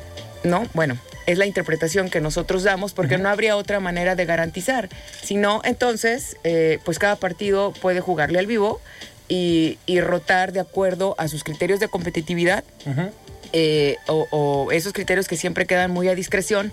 No, 0.43 0.69
bueno, 0.75 0.99
es 1.27 1.39
la 1.39 1.47
interpretación 1.47 2.11
que 2.11 2.21
nosotros 2.21 2.65
damos 2.65 2.93
porque 2.93 3.17
no 3.17 3.29
habría 3.31 3.57
otra 3.57 3.81
manera 3.81 4.15
de 4.15 4.27
garantizar. 4.27 4.91
Si 5.23 5.37
no, 5.37 5.63
entonces, 5.65 6.37
eh, 6.45 6.81
pues 6.85 6.99
cada 6.99 7.17
partido 7.17 7.73
puede 7.81 8.01
jugarle 8.01 8.39
al 8.39 8.47
vivo 8.47 8.81
y, 9.29 9.79
rotar 10.01 10.53
de 10.53 10.61
acuerdo 10.61 11.15
a 11.19 11.29
sus 11.29 11.45
criterios 11.45 11.81
de 11.81 11.89
competitividad 11.89 12.65
eh, 13.53 13.97
o, 14.09 14.71
esos 14.73 14.93
criterios 14.93 15.29
que 15.29 15.37
siempre 15.37 15.67
quedan 15.67 15.91
muy 15.91 16.09
a 16.09 16.15
discreción 16.15 16.73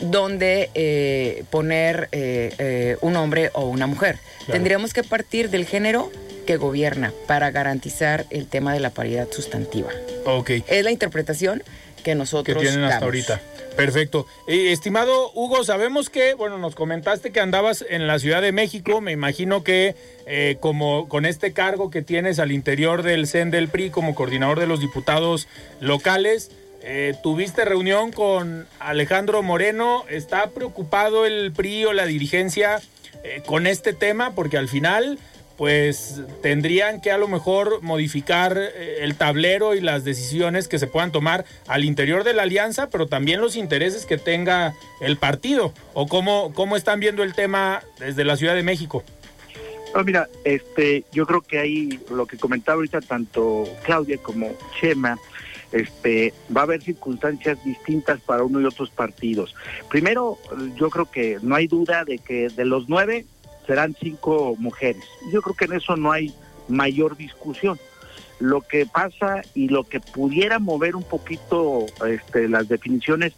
donde 0.00 0.70
eh, 0.74 1.44
poner 1.50 2.08
eh, 2.12 2.96
un 3.00 3.16
hombre 3.16 3.50
o 3.52 3.64
una 3.66 3.86
mujer. 3.86 4.18
Tendríamos 4.50 4.94
que 4.94 5.02
partir 5.02 5.50
del 5.50 5.66
género 5.66 6.10
que 6.46 6.56
gobierna 6.56 7.12
para 7.26 7.50
garantizar 7.50 8.26
el 8.30 8.46
tema 8.46 8.72
de 8.72 8.80
la 8.80 8.90
paridad 8.90 9.28
sustantiva. 9.30 9.90
Ok. 10.24 10.50
Es 10.68 10.84
la 10.84 10.90
interpretación 10.90 11.62
que 12.02 12.14
nosotros 12.14 12.56
que 12.56 12.62
tienen 12.62 12.84
hasta 12.84 13.04
ahorita. 13.04 13.40
Perfecto. 13.76 14.26
estimado 14.46 15.30
Hugo, 15.34 15.64
sabemos 15.64 16.10
que, 16.10 16.34
bueno, 16.34 16.58
nos 16.58 16.74
comentaste 16.74 17.30
que 17.30 17.40
andabas 17.40 17.84
en 17.88 18.06
la 18.06 18.18
Ciudad 18.18 18.42
de 18.42 18.52
México. 18.52 19.00
Me 19.00 19.12
imagino 19.12 19.64
que 19.64 19.94
eh, 20.26 20.56
como 20.60 21.08
con 21.08 21.24
este 21.24 21.52
cargo 21.52 21.90
que 21.90 22.02
tienes 22.02 22.38
al 22.38 22.52
interior 22.52 23.02
del 23.02 23.26
CEN 23.26 23.50
del 23.50 23.68
PRI 23.68 23.90
como 23.90 24.14
coordinador 24.14 24.60
de 24.60 24.66
los 24.66 24.80
diputados 24.80 25.48
locales, 25.80 26.50
eh, 26.82 27.14
tuviste 27.22 27.64
reunión 27.64 28.12
con 28.12 28.66
Alejandro 28.78 29.42
Moreno. 29.42 30.04
¿Está 30.08 30.50
preocupado 30.50 31.26
el 31.26 31.52
PRI 31.52 31.86
o 31.86 31.92
la 31.92 32.06
dirigencia 32.06 32.80
eh, 33.22 33.42
con 33.44 33.66
este 33.66 33.92
tema? 33.92 34.34
Porque 34.34 34.56
al 34.56 34.68
final 34.68 35.18
pues 35.60 36.22
tendrían 36.40 37.02
que 37.02 37.10
a 37.10 37.18
lo 37.18 37.28
mejor 37.28 37.82
modificar 37.82 38.56
eh, 38.56 39.00
el 39.00 39.14
tablero 39.16 39.74
y 39.74 39.82
las 39.82 40.04
decisiones 40.04 40.68
que 40.68 40.78
se 40.78 40.86
puedan 40.86 41.12
tomar 41.12 41.44
al 41.68 41.84
interior 41.84 42.24
de 42.24 42.32
la 42.32 42.44
alianza, 42.44 42.88
pero 42.88 43.08
también 43.08 43.42
los 43.42 43.56
intereses 43.56 44.06
que 44.06 44.16
tenga 44.16 44.72
el 45.02 45.18
partido. 45.18 45.74
¿O 45.92 46.08
cómo, 46.08 46.54
cómo 46.54 46.76
están 46.76 46.98
viendo 46.98 47.22
el 47.22 47.34
tema 47.34 47.82
desde 47.98 48.24
la 48.24 48.38
Ciudad 48.38 48.54
de 48.54 48.62
México? 48.62 49.04
mira, 50.02 50.30
este, 50.44 51.04
yo 51.12 51.26
creo 51.26 51.42
que 51.42 51.58
ahí 51.58 52.00
lo 52.10 52.24
que 52.24 52.38
comentaba 52.38 52.76
ahorita 52.76 53.02
tanto 53.02 53.68
Claudia 53.84 54.16
como 54.16 54.54
Chema, 54.80 55.18
este, 55.72 56.32
va 56.56 56.62
a 56.62 56.64
haber 56.64 56.82
circunstancias 56.82 57.62
distintas 57.66 58.18
para 58.22 58.44
uno 58.44 58.62
y 58.62 58.64
otros 58.64 58.88
partidos. 58.88 59.54
Primero, 59.90 60.38
yo 60.76 60.88
creo 60.88 61.10
que 61.10 61.36
no 61.42 61.54
hay 61.54 61.66
duda 61.66 62.06
de 62.06 62.16
que 62.16 62.48
de 62.48 62.64
los 62.64 62.88
nueve, 62.88 63.26
serán 63.70 63.94
cinco 64.00 64.56
mujeres. 64.58 65.04
Yo 65.32 65.40
creo 65.42 65.54
que 65.54 65.66
en 65.66 65.74
eso 65.74 65.94
no 65.94 66.10
hay 66.10 66.34
mayor 66.66 67.16
discusión. 67.16 67.78
lo 68.40 68.62
que 68.62 68.84
pasa 68.86 69.42
y 69.54 69.68
lo 69.68 69.84
que 69.84 70.00
pudiera 70.00 70.58
mover 70.58 70.96
un 70.96 71.04
poquito 71.04 71.84
este, 72.08 72.48
las 72.48 72.68
definiciones 72.68 73.34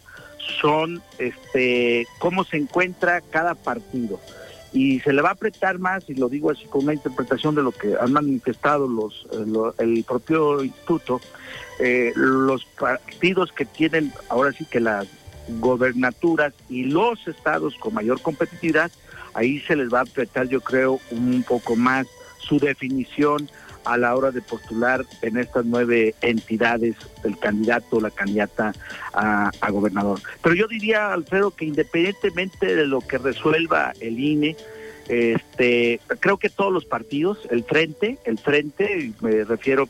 son 0.61 1.03
este, 1.19 2.07
cómo 2.19 2.45
se 2.45 2.57
encuentra 2.57 3.21
cada 3.21 3.53
partido. 3.53 4.19
Y 4.71 5.01
se 5.01 5.13
le 5.13 5.21
va 5.21 5.29
a 5.29 5.33
apretar 5.33 5.77
más, 5.77 6.09
y 6.09 6.15
lo 6.15 6.29
digo 6.29 6.49
así 6.49 6.65
con 6.65 6.85
una 6.85 6.95
interpretación 6.95 7.53
de 7.53 7.61
lo 7.61 7.71
que 7.73 7.95
han 7.99 8.11
manifestado 8.11 8.87
los, 8.87 9.27
eh, 9.33 9.83
el 9.83 10.03
propio 10.03 10.63
instituto, 10.63 11.21
eh, 11.79 12.11
los 12.15 12.65
partidos 12.65 13.51
que 13.51 13.65
tienen 13.65 14.11
ahora 14.29 14.51
sí 14.51 14.65
que 14.65 14.79
las 14.79 15.05
gobernaturas 15.59 16.53
y 16.69 16.85
los 16.85 17.27
estados 17.27 17.75
con 17.75 17.93
mayor 17.93 18.19
competitividad, 18.21 18.89
ahí 19.33 19.59
se 19.61 19.75
les 19.75 19.93
va 19.93 19.99
a 19.99 20.03
apretar 20.03 20.47
yo 20.47 20.61
creo 20.61 20.99
un 21.11 21.43
poco 21.43 21.75
más 21.75 22.07
su 22.37 22.59
definición 22.59 23.49
a 23.85 23.97
la 23.97 24.15
hora 24.15 24.31
de 24.31 24.41
postular 24.41 25.05
en 25.21 25.37
estas 25.37 25.65
nueve 25.65 26.15
entidades 26.21 26.95
el 27.23 27.37
candidato 27.37 27.97
o 27.97 28.01
la 28.01 28.11
candidata 28.11 28.73
a, 29.13 29.51
gobernador. 29.69 30.19
Pero 30.41 30.55
yo 30.55 30.67
diría, 30.67 31.13
Alfredo, 31.13 31.51
que 31.51 31.65
independientemente 31.65 32.75
de 32.75 32.87
lo 32.87 33.01
que 33.01 33.17
resuelva 33.17 33.93
el 33.99 34.19
INE, 34.19 34.55
este, 35.07 35.99
creo 36.19 36.37
que 36.37 36.49
todos 36.49 36.71
los 36.71 36.85
partidos, 36.85 37.39
el 37.49 37.63
frente, 37.63 38.17
el 38.23 38.37
frente, 38.37 39.11
me 39.21 39.43
refiero 39.43 39.87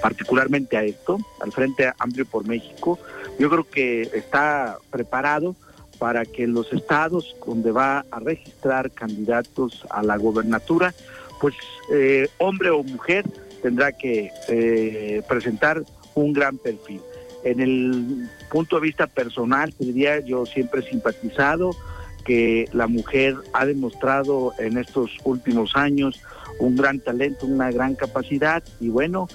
particularmente 0.00 0.76
a 0.76 0.84
esto, 0.84 1.18
al 1.40 1.50
Frente 1.50 1.92
Amplio 1.98 2.24
por 2.24 2.46
México, 2.46 2.98
yo 3.38 3.50
creo 3.50 3.68
que 3.68 4.02
está 4.02 4.78
preparado 4.90 5.56
para 5.98 6.24
que 6.24 6.46
los 6.46 6.72
estados 6.72 7.36
donde 7.46 7.72
va 7.72 8.04
a 8.10 8.20
registrar 8.20 8.90
candidatos 8.90 9.84
a 9.90 10.02
la 10.02 10.16
gobernatura 10.16 10.94
pues 11.40 11.54
eh, 11.92 12.28
hombre 12.38 12.70
o 12.70 12.82
mujer 12.82 13.24
tendrá 13.62 13.92
que 13.92 14.30
eh, 14.48 15.22
presentar 15.28 15.82
un 16.14 16.32
gran 16.32 16.58
perfil. 16.58 17.00
En 17.44 17.60
el 17.60 18.28
punto 18.50 18.76
de 18.76 18.82
vista 18.82 19.06
personal, 19.06 19.72
diría 19.78 20.20
yo 20.20 20.46
siempre 20.46 20.80
he 20.80 20.90
simpatizado 20.90 21.70
que 22.24 22.68
la 22.72 22.88
mujer 22.88 23.36
ha 23.52 23.64
demostrado 23.64 24.52
en 24.58 24.76
estos 24.76 25.10
últimos 25.24 25.76
años 25.76 26.20
un 26.58 26.76
gran 26.76 27.00
talento, 27.00 27.46
una 27.46 27.70
gran 27.70 27.94
capacidad 27.94 28.62
y 28.80 28.88
bueno, 28.88 29.28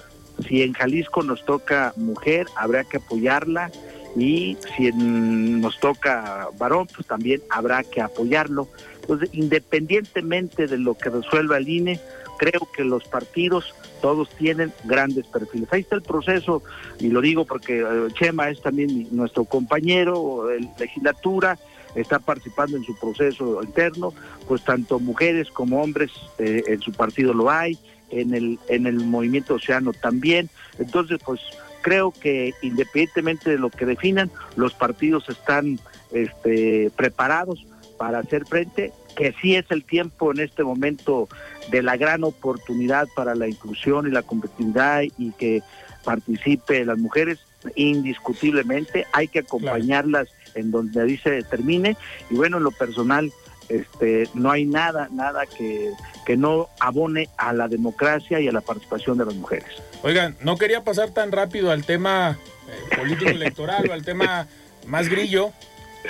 si 0.47 0.61
en 0.61 0.73
Jalisco 0.73 1.23
nos 1.23 1.45
toca 1.45 1.93
mujer, 1.95 2.47
habrá 2.57 2.83
que 2.83 2.97
apoyarla 2.97 3.71
y 4.15 4.57
si 4.77 4.91
nos 4.91 5.79
toca 5.79 6.47
varón, 6.57 6.87
pues 6.93 7.07
también 7.07 7.41
habrá 7.49 7.83
que 7.83 8.01
apoyarlo. 8.01 8.67
Entonces, 9.01 9.29
independientemente 9.33 10.67
de 10.67 10.77
lo 10.77 10.97
que 10.97 11.09
resuelva 11.09 11.57
el 11.57 11.67
INE, 11.67 11.99
creo 12.37 12.67
que 12.75 12.83
los 12.83 13.03
partidos 13.05 13.73
todos 14.01 14.29
tienen 14.29 14.71
grandes 14.83 15.25
perfiles. 15.27 15.69
Ahí 15.71 15.81
está 15.81 15.95
el 15.95 16.01
proceso, 16.01 16.61
y 16.99 17.07
lo 17.07 17.21
digo 17.21 17.45
porque 17.45 17.79
eh, 17.79 18.07
Chema 18.13 18.49
es 18.49 18.61
también 18.61 19.07
nuestro 19.11 19.45
compañero 19.45 20.47
de 20.47 20.67
legislatura, 20.77 21.57
está 21.95 22.19
participando 22.19 22.77
en 22.77 22.83
su 22.83 22.95
proceso 22.95 23.61
interno, 23.63 24.13
pues 24.47 24.63
tanto 24.63 24.99
mujeres 24.99 25.49
como 25.51 25.81
hombres 25.81 26.11
eh, 26.39 26.63
en 26.67 26.81
su 26.81 26.91
partido 26.91 27.33
lo 27.33 27.49
hay, 27.49 27.77
en 28.09 28.33
el, 28.33 28.59
en 28.67 28.87
el 28.87 29.05
movimiento 29.05 29.55
Oceano 29.55 29.93
también. 29.93 30.49
Entonces, 30.79 31.19
pues 31.25 31.39
creo 31.83 32.11
que 32.11 32.55
independientemente 32.63 33.51
de 33.51 33.59
lo 33.59 33.69
que 33.69 33.85
definan, 33.85 34.31
los 34.55 34.73
partidos 34.73 35.29
están 35.29 35.79
este, 36.11 36.89
preparados 36.95 37.67
para 37.99 38.19
hacer 38.19 38.45
frente, 38.47 38.91
que 39.15 39.35
sí 39.39 39.55
es 39.55 39.65
el 39.69 39.83
tiempo 39.83 40.31
en 40.31 40.39
este 40.39 40.63
momento 40.63 41.29
de 41.69 41.83
la 41.83 41.97
gran 41.97 42.23
oportunidad 42.23 43.07
para 43.15 43.35
la 43.35 43.47
inclusión 43.47 44.07
y 44.07 44.11
la 44.11 44.23
competitividad 44.23 45.03
y 45.19 45.31
que 45.33 45.61
participe 46.03 46.83
las 46.85 46.97
mujeres, 46.97 47.39
indiscutiblemente, 47.75 49.05
hay 49.13 49.27
que 49.27 49.39
acompañarlas 49.39 50.27
en 50.55 50.71
donde 50.71 51.01
ahí 51.01 51.17
se 51.17 51.31
determine 51.31 51.95
y 52.29 52.35
bueno, 52.35 52.57
en 52.57 52.63
lo 52.63 52.71
personal, 52.71 53.31
este, 53.69 54.29
no 54.33 54.51
hay 54.51 54.65
nada, 54.65 55.07
nada 55.11 55.45
que, 55.45 55.91
que 56.25 56.37
no 56.37 56.69
abone 56.79 57.29
a 57.37 57.53
la 57.53 57.67
democracia 57.67 58.39
y 58.39 58.47
a 58.47 58.51
la 58.51 58.61
participación 58.61 59.17
de 59.17 59.25
las 59.25 59.35
mujeres. 59.35 59.69
Oigan, 60.03 60.35
no 60.41 60.57
quería 60.57 60.83
pasar 60.83 61.11
tan 61.11 61.31
rápido 61.31 61.71
al 61.71 61.85
tema 61.85 62.37
eh, 62.67 62.95
político 62.97 63.29
electoral 63.31 63.89
o 63.89 63.93
al 63.93 64.03
tema 64.03 64.47
más 64.85 65.09
grillo, 65.09 65.51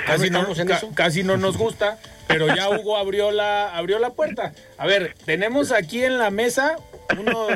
Casi 0.05 0.29
no, 0.29 0.47
casi 0.95 1.23
no 1.23 1.37
nos 1.37 1.57
gusta, 1.57 1.99
pero 2.27 2.53
ya 2.53 2.69
Hugo 2.69 2.97
abrió 2.97 3.31
la, 3.31 3.75
abrió 3.75 3.99
la 3.99 4.11
puerta. 4.11 4.53
A 4.77 4.87
ver, 4.87 5.15
tenemos 5.25 5.71
aquí 5.71 6.03
en 6.03 6.17
la 6.17 6.31
mesa, 6.31 6.77
uno 7.17 7.47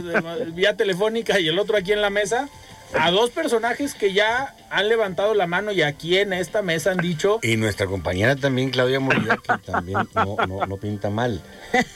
vía 0.53 0.75
telefónica 0.75 1.39
y 1.39 1.47
el 1.47 1.57
otro 1.57 1.77
aquí 1.77 1.93
en 1.93 2.01
la 2.01 2.09
mesa, 2.09 2.47
a 2.93 3.11
dos 3.11 3.31
personajes 3.31 3.93
que 3.93 4.13
ya 4.13 4.55
han 4.69 4.89
levantado 4.89 5.33
la 5.33 5.47
mano 5.47 5.71
y 5.71 5.81
aquí 5.81 6.17
en 6.17 6.33
esta 6.33 6.61
mesa 6.61 6.91
han 6.91 6.97
dicho. 6.97 7.39
Y 7.41 7.57
nuestra 7.57 7.87
compañera 7.87 8.35
también, 8.35 8.69
Claudia 8.69 8.99
Morilla, 8.99 9.37
que 9.37 9.57
también 9.65 9.99
no, 10.15 10.77
pinta 10.77 11.09
mal. 11.09 11.41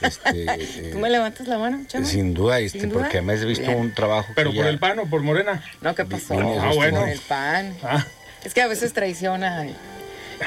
Este, 0.00 0.44
eh, 0.44 0.90
¿Tú 0.92 0.98
me 0.98 1.10
levantas 1.10 1.46
la 1.46 1.58
mano, 1.58 1.84
chama? 1.86 2.04
Sin 2.04 2.34
duda, 2.34 2.58
este, 2.60 2.88
porque 2.88 3.18
además 3.18 3.40
he 3.40 3.46
visto 3.46 3.70
un 3.70 3.92
trabajo. 3.94 4.32
¿Pero 4.34 4.52
por 4.52 4.66
el 4.66 4.78
pan 4.78 4.98
o 4.98 5.06
por 5.06 5.22
Morena? 5.22 5.62
No, 5.80 5.94
¿qué 5.94 6.04
pasó? 6.04 6.34
ah, 6.38 6.72
bueno. 6.74 7.00
Por 7.00 7.08
el 7.08 7.20
pan. 7.20 7.74
Ah. 7.82 8.04
Es 8.44 8.54
que 8.54 8.62
a 8.62 8.66
veces 8.66 8.92
traiciona 8.92 9.66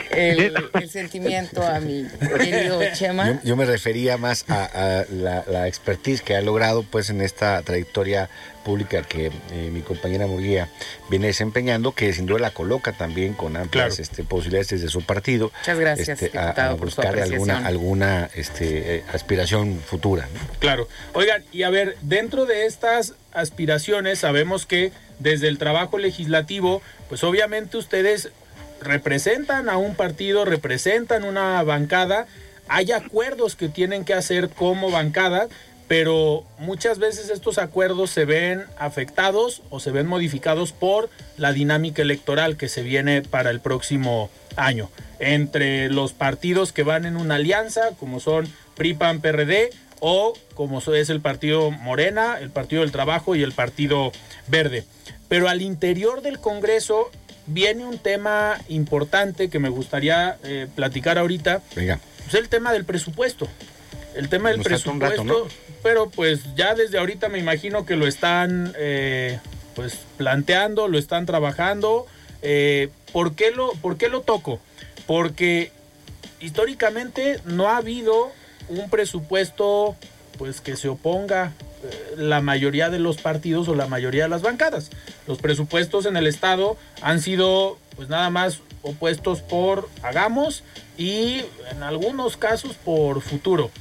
el, 0.11 0.53
sentimiento 0.89 1.63
a 1.63 1.79
mi 1.79 2.07
querido 2.37 2.79
Chema. 2.93 3.39
Yo, 3.43 3.55
me 3.55 3.65
refería 3.65 4.17
más 4.17 4.45
a, 4.49 5.05
la, 5.09 5.67
expertise 5.67 6.21
que 6.21 6.35
ha 6.35 6.41
logrado 6.41 6.83
pues 6.83 7.09
en 7.09 7.21
esta 7.21 7.61
trayectoria 7.61 8.29
pública 8.63 9.03
que 9.03 9.27
eh, 9.27 9.69
mi 9.71 9.81
compañera 9.81 10.25
Murguía 10.25 10.69
viene 11.09 11.27
desempeñando, 11.27 11.91
que 11.91 12.11
sin 12.13 12.25
duda 12.25 12.39
la 12.39 12.51
coloca 12.51 12.93
también 12.93 13.33
con 13.33 13.55
amplias 13.57 13.99
este, 13.99 14.23
posibilidades 14.23 14.69
desde 14.69 14.87
su 14.89 15.03
partido. 15.03 15.51
Muchas 15.59 15.79
gracias, 15.79 16.21
este, 16.21 16.37
a, 16.37 16.73
buscar 16.73 17.19
alguna, 17.19 17.65
alguna 17.65 18.29
este, 18.33 18.97
eh, 18.97 19.03
aspiración 19.13 19.79
futura. 19.79 20.27
Claro. 20.59 20.87
Oigan, 21.13 21.43
y 21.51 21.63
a 21.63 21.69
ver, 21.69 21.95
dentro 22.01 22.45
de 22.45 22.65
estas 22.65 23.13
aspiraciones 23.33 24.19
sabemos 24.19 24.65
que 24.65 24.91
desde 25.19 25.47
el 25.47 25.57
trabajo 25.57 25.97
legislativo, 25.97 26.81
pues 27.07 27.23
obviamente 27.23 27.77
ustedes 27.77 28.31
representan 28.81 29.69
a 29.69 29.77
un 29.77 29.95
partido, 29.95 30.45
representan 30.45 31.23
una 31.23 31.61
bancada, 31.63 32.27
hay 32.67 32.91
acuerdos 32.91 33.55
que 33.55 33.69
tienen 33.69 34.05
que 34.05 34.13
hacer 34.13 34.49
como 34.49 34.91
bancada, 34.91 35.47
pero 35.87 36.43
muchas 36.57 36.97
veces 36.97 37.29
estos 37.29 37.57
acuerdos 37.57 38.09
se 38.09 38.25
ven 38.25 38.63
afectados 38.77 39.61
o 39.69 39.79
se 39.79 39.91
ven 39.91 40.07
modificados 40.07 40.71
por 40.71 41.09
la 41.37 41.53
dinámica 41.53 42.01
electoral 42.01 42.57
que 42.57 42.69
se 42.69 42.81
viene 42.81 43.21
para 43.21 43.51
el 43.51 43.59
próximo 43.59 44.29
año. 44.55 44.89
Entre 45.19 45.89
los 45.89 46.13
partidos 46.13 46.71
que 46.71 46.83
van 46.83 47.05
en 47.05 47.17
una 47.17 47.35
alianza, 47.35 47.91
como 47.99 48.19
son 48.19 48.47
PRI, 48.75 48.95
PAN, 48.95 49.21
PRD, 49.21 49.69
o 49.99 50.33
como 50.55 50.79
es 50.79 51.09
el 51.09 51.21
partido 51.21 51.71
Morena, 51.71 52.37
el 52.39 52.49
Partido 52.49 52.81
del 52.81 52.91
Trabajo 52.91 53.35
y 53.35 53.43
el 53.43 53.53
Partido 53.53 54.11
Verde. 54.47 54.85
Pero 55.27 55.49
al 55.49 55.61
interior 55.61 56.21
del 56.21 56.39
Congreso 56.39 57.09
viene 57.47 57.85
un 57.85 57.97
tema 57.97 58.59
importante 58.69 59.49
que 59.49 59.59
me 59.59 59.69
gustaría 59.69 60.37
eh, 60.43 60.67
platicar 60.73 61.17
ahorita. 61.17 61.61
Venga. 61.75 61.99
Es 62.27 62.33
el 62.33 62.49
tema 62.49 62.73
del 62.73 62.85
presupuesto. 62.85 63.47
El 64.15 64.29
tema 64.29 64.49
del 64.49 64.61
presupuesto. 64.61 65.47
Pero 65.83 66.09
pues 66.09 66.55
ya 66.55 66.73
desde 66.73 66.97
ahorita 66.97 67.29
me 67.29 67.37
imagino 67.37 67.85
que 67.85 67.95
lo 67.95 68.07
están 68.07 68.73
eh, 68.77 69.39
pues 69.75 69.99
planteando, 70.17 70.87
lo 70.87 70.97
están 70.97 71.25
trabajando. 71.25 72.07
Eh, 72.41 72.89
¿por, 73.11 73.35
qué 73.35 73.51
lo, 73.51 73.71
¿Por 73.73 73.97
qué 73.97 74.09
lo 74.09 74.21
toco? 74.21 74.59
Porque 75.05 75.71
históricamente 76.39 77.39
no 77.45 77.69
ha 77.69 77.77
habido 77.77 78.31
un 78.69 78.89
presupuesto 78.89 79.95
pues 80.37 80.61
que 80.61 80.75
se 80.75 80.87
oponga 80.87 81.53
la 82.17 82.41
mayoría 82.41 82.89
de 82.89 82.99
los 82.99 83.17
partidos 83.17 83.67
o 83.67 83.75
la 83.75 83.87
mayoría 83.87 84.23
de 84.23 84.29
las 84.29 84.41
bancadas. 84.41 84.89
Los 85.27 85.39
presupuestos 85.39 86.05
en 86.05 86.17
el 86.17 86.27
Estado 86.27 86.77
han 87.01 87.21
sido 87.21 87.77
pues 87.95 88.09
nada 88.09 88.29
más 88.29 88.61
opuestos 88.81 89.41
por 89.41 89.89
hagamos 90.03 90.63
y 90.97 91.41
en 91.71 91.83
algunos 91.83 92.37
casos 92.37 92.75
por 92.75 93.21
futuro. 93.21 93.71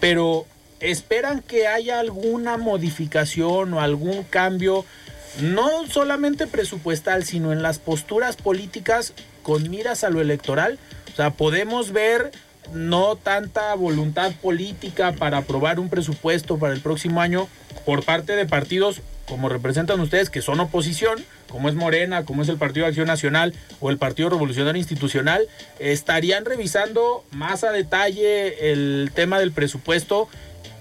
Pero 0.00 0.46
esperan 0.80 1.40
que 1.40 1.66
haya 1.66 2.00
alguna 2.00 2.56
modificación 2.56 3.74
o 3.74 3.80
algún 3.80 4.22
cambio, 4.24 4.84
no 5.40 5.86
solamente 5.88 6.46
presupuestal, 6.46 7.24
sino 7.24 7.52
en 7.52 7.62
las 7.62 7.78
posturas 7.78 8.36
políticas 8.36 9.14
con 9.42 9.68
miras 9.70 10.04
a 10.04 10.10
lo 10.10 10.20
electoral. 10.20 10.78
O 11.12 11.16
sea, 11.16 11.30
podemos 11.30 11.92
ver 11.92 12.32
no 12.72 13.16
tanta 13.16 13.74
voluntad 13.74 14.32
política 14.42 15.12
para 15.12 15.38
aprobar 15.38 15.78
un 15.78 15.88
presupuesto 15.88 16.58
para 16.58 16.74
el 16.74 16.80
próximo 16.80 17.20
año 17.20 17.48
por 17.84 18.04
parte 18.04 18.34
de 18.34 18.46
partidos 18.46 19.02
como 19.26 19.48
representan 19.48 20.00
ustedes 20.00 20.30
que 20.30 20.42
son 20.42 20.60
oposición, 20.60 21.24
como 21.50 21.68
es 21.68 21.74
Morena, 21.74 22.24
como 22.24 22.42
es 22.42 22.48
el 22.48 22.56
Partido 22.56 22.84
de 22.84 22.88
Acción 22.88 23.06
Nacional 23.06 23.54
o 23.80 23.90
el 23.90 23.98
Partido 23.98 24.30
Revolucionario 24.30 24.78
Institucional, 24.78 25.48
estarían 25.78 26.44
revisando 26.44 27.24
más 27.30 27.64
a 27.64 27.72
detalle 27.72 28.70
el 28.70 29.10
tema 29.14 29.38
del 29.38 29.52
presupuesto 29.52 30.28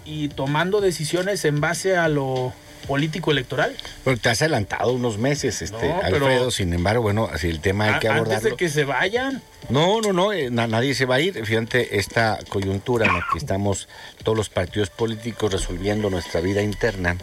y 0.05 0.29
tomando 0.29 0.81
decisiones 0.81 1.45
en 1.45 1.61
base 1.61 1.95
a 1.95 2.09
lo 2.09 2.53
político 2.87 3.31
electoral. 3.31 3.75
Bueno, 4.05 4.19
te 4.21 4.29
has 4.29 4.41
adelantado 4.41 4.91
unos 4.93 5.17
meses, 5.17 5.61
este, 5.61 5.91
Alfredo, 5.91 6.51
sin 6.51 6.73
embargo, 6.73 7.01
bueno, 7.03 7.29
así 7.31 7.49
el 7.49 7.59
tema 7.59 7.85
hay 7.85 7.99
que 7.99 8.07
abordarlo. 8.07 8.35
Antes 8.35 8.51
de 8.51 8.57
que 8.57 8.69
se 8.69 8.83
vayan. 8.83 9.41
No, 9.69 10.01
no, 10.01 10.13
no, 10.13 10.33
eh, 10.33 10.49
nadie 10.51 10.93
se 10.93 11.05
va 11.05 11.15
a 11.15 11.19
ir. 11.21 11.45
Fíjate, 11.45 11.97
esta 11.97 12.39
coyuntura 12.49 13.07
en 13.07 13.13
la 13.13 13.25
que 13.31 13.37
estamos 13.37 13.87
todos 14.23 14.37
los 14.37 14.49
partidos 14.49 14.89
políticos 14.89 15.51
resolviendo 15.51 16.09
nuestra 16.09 16.41
vida 16.41 16.61
interna, 16.61 17.17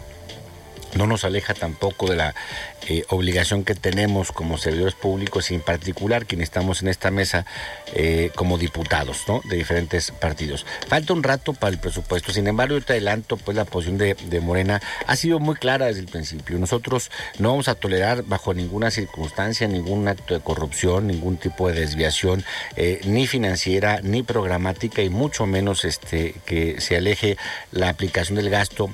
no 0.95 1.07
nos 1.07 1.23
aleja 1.23 1.53
tampoco 1.53 2.09
de 2.09 2.17
la 2.17 2.35
eh, 2.87 3.03
obligación 3.09 3.63
que 3.63 3.75
tenemos 3.75 4.31
como 4.31 4.57
servidores 4.57 4.95
públicos 4.95 5.51
y 5.51 5.55
en 5.55 5.61
particular 5.61 6.25
quienes 6.25 6.45
estamos 6.45 6.81
en 6.81 6.87
esta 6.87 7.11
mesa 7.11 7.45
eh, 7.93 8.31
como 8.33 8.57
diputados 8.57 9.25
¿no? 9.27 9.41
de 9.47 9.55
diferentes 9.57 10.09
partidos. 10.09 10.65
Falta 10.87 11.13
un 11.13 11.21
rato 11.21 11.53
para 11.53 11.71
el 11.71 11.79
presupuesto, 11.79 12.33
sin 12.33 12.47
embargo 12.47 12.75
yo 12.79 12.83
te 12.83 12.93
adelanto 12.93 13.37
pues 13.37 13.55
la 13.55 13.65
posición 13.65 13.99
de, 13.99 14.41
Morena 14.41 14.81
ha 15.05 15.15
sido 15.15 15.39
muy 15.39 15.55
clara 15.55 15.85
desde 15.85 15.99
el 15.99 16.07
principio. 16.07 16.57
Nosotros 16.57 17.11
no 17.37 17.49
vamos 17.49 17.67
a 17.67 17.75
tolerar 17.75 18.23
bajo 18.23 18.55
ninguna 18.55 18.89
circunstancia 18.89 19.67
ningún 19.67 20.07
acto 20.07 20.33
de 20.33 20.39
corrupción, 20.39 21.05
ningún 21.05 21.37
tipo 21.37 21.67
de 21.67 21.79
desviación, 21.79 22.43
eh, 22.77 22.99
ni 23.05 23.27
financiera, 23.27 23.99
ni 24.01 24.23
programática 24.23 25.03
y 25.03 25.09
mucho 25.09 25.45
menos 25.45 25.85
este 25.85 26.33
que 26.45 26.81
se 26.81 26.97
aleje 26.97 27.37
la 27.71 27.89
aplicación 27.89 28.37
del 28.37 28.49
gasto 28.49 28.89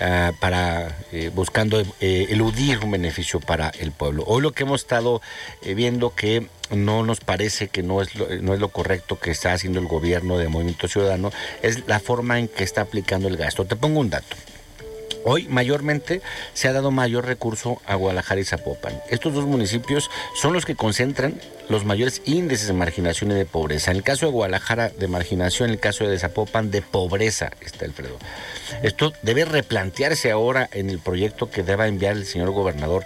ah, 0.00 0.30
para 0.38 0.96
buscando 1.34 1.82
eludir 2.00 2.78
un 2.78 2.92
beneficio 2.92 3.31
para 3.40 3.70
el 3.70 3.92
pueblo. 3.92 4.24
Hoy 4.26 4.42
lo 4.42 4.52
que 4.52 4.64
hemos 4.64 4.82
estado 4.82 5.20
eh, 5.62 5.74
viendo 5.74 6.14
que 6.14 6.48
no 6.70 7.04
nos 7.04 7.20
parece 7.20 7.68
que 7.68 7.82
no 7.82 8.02
es, 8.02 8.14
lo, 8.14 8.28
no 8.40 8.54
es 8.54 8.60
lo 8.60 8.68
correcto 8.68 9.18
que 9.18 9.30
está 9.30 9.52
haciendo 9.52 9.78
el 9.78 9.86
gobierno 9.86 10.38
de 10.38 10.48
Movimiento 10.48 10.88
Ciudadano, 10.88 11.32
es 11.62 11.86
la 11.86 12.00
forma 12.00 12.38
en 12.38 12.48
que 12.48 12.64
está 12.64 12.82
aplicando 12.82 13.28
el 13.28 13.36
gasto. 13.36 13.64
Te 13.64 13.76
pongo 13.76 14.00
un 14.00 14.10
dato. 14.10 14.36
Hoy 15.24 15.46
mayormente 15.48 16.20
se 16.52 16.68
ha 16.68 16.72
dado 16.72 16.90
mayor 16.90 17.26
recurso 17.26 17.80
a 17.86 17.94
Guadalajara 17.94 18.40
y 18.40 18.44
Zapopan. 18.44 19.00
Estos 19.08 19.34
dos 19.34 19.46
municipios 19.46 20.10
son 20.34 20.52
los 20.52 20.64
que 20.64 20.74
concentran 20.74 21.40
los 21.68 21.84
mayores 21.84 22.22
índices 22.24 22.66
de 22.66 22.72
marginación 22.72 23.30
y 23.30 23.34
de 23.34 23.44
pobreza. 23.44 23.92
En 23.92 23.98
el 23.98 24.02
caso 24.02 24.26
de 24.26 24.32
Guadalajara 24.32 24.88
de 24.88 25.08
marginación, 25.08 25.68
en 25.68 25.74
el 25.74 25.80
caso 25.80 26.06
de 26.06 26.18
Zapopan 26.18 26.70
de 26.70 26.82
pobreza, 26.82 27.50
está 27.60 27.84
Alfredo. 27.84 28.18
Esto 28.82 29.12
debe 29.22 29.44
replantearse 29.44 30.30
ahora 30.30 30.68
en 30.72 30.90
el 30.90 30.98
proyecto 30.98 31.50
que 31.50 31.62
deba 31.62 31.86
enviar 31.86 32.16
el 32.16 32.26
señor 32.26 32.50
gobernador 32.50 33.04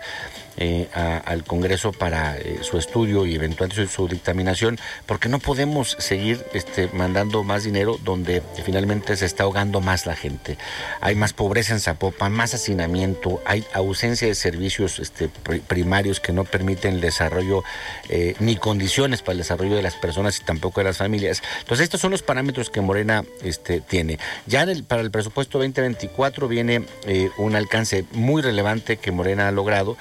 eh, 0.58 0.88
al 0.94 1.44
Congreso 1.44 1.92
para 1.92 2.38
eh, 2.38 2.60
su 2.62 2.78
estudio 2.78 3.26
y 3.26 3.34
eventualmente 3.34 3.86
su, 3.92 4.08
dictaminación, 4.08 4.78
porque 5.04 5.28
no 5.28 5.38
podemos 5.38 5.96
seguir 5.98 6.46
este, 6.54 6.88
mandando 6.94 7.44
más 7.44 7.64
dinero 7.64 7.98
donde 8.02 8.42
finalmente 8.64 9.16
se 9.16 9.26
está 9.26 9.42
ahogando 9.42 9.82
más 9.82 10.06
la 10.06 10.16
gente. 10.16 10.56
Hay 11.02 11.14
más 11.14 11.34
pobreza 11.34 11.74
en 11.74 11.80
Zapopan, 11.80 12.32
más 12.32 12.54
hacinamiento, 12.54 13.42
hay 13.44 13.66
ausencia 13.74 14.28
de 14.28 14.34
servicios 14.34 14.98
este, 14.98 15.28
primarios 15.28 16.20
que 16.20 16.32
no 16.32 16.44
permiten 16.44 16.94
el 16.94 17.00
desarrollo 17.02 17.62
eh, 18.08 18.34
ni 18.40 18.56
condiciones 18.56 19.20
para 19.20 19.32
el 19.32 19.38
desarrollo 19.38 19.76
de 19.76 19.82
las 19.82 19.96
personas 19.96 20.40
y 20.40 20.44
tampoco 20.44 20.80
de 20.80 20.84
las 20.84 20.96
familias. 20.96 21.42
Entonces 21.60 21.84
estos 21.84 22.00
son 22.00 22.12
los 22.12 22.22
parámetros 22.22 22.70
que 22.70 22.80
Morena 22.80 23.24
este, 23.42 23.80
tiene. 23.80 24.18
Ya 24.46 24.66
para 24.88 25.02
el 25.02 25.10
presupuesto 25.10 25.58
2024 25.58 26.48
viene 26.48 26.86
un 27.36 27.56
alcance 27.56 28.04
muy 28.12 28.40
relevante 28.40 28.96
que 28.96 29.10
Morena 29.12 29.48
ha 29.48 29.52
logrado 29.52 29.96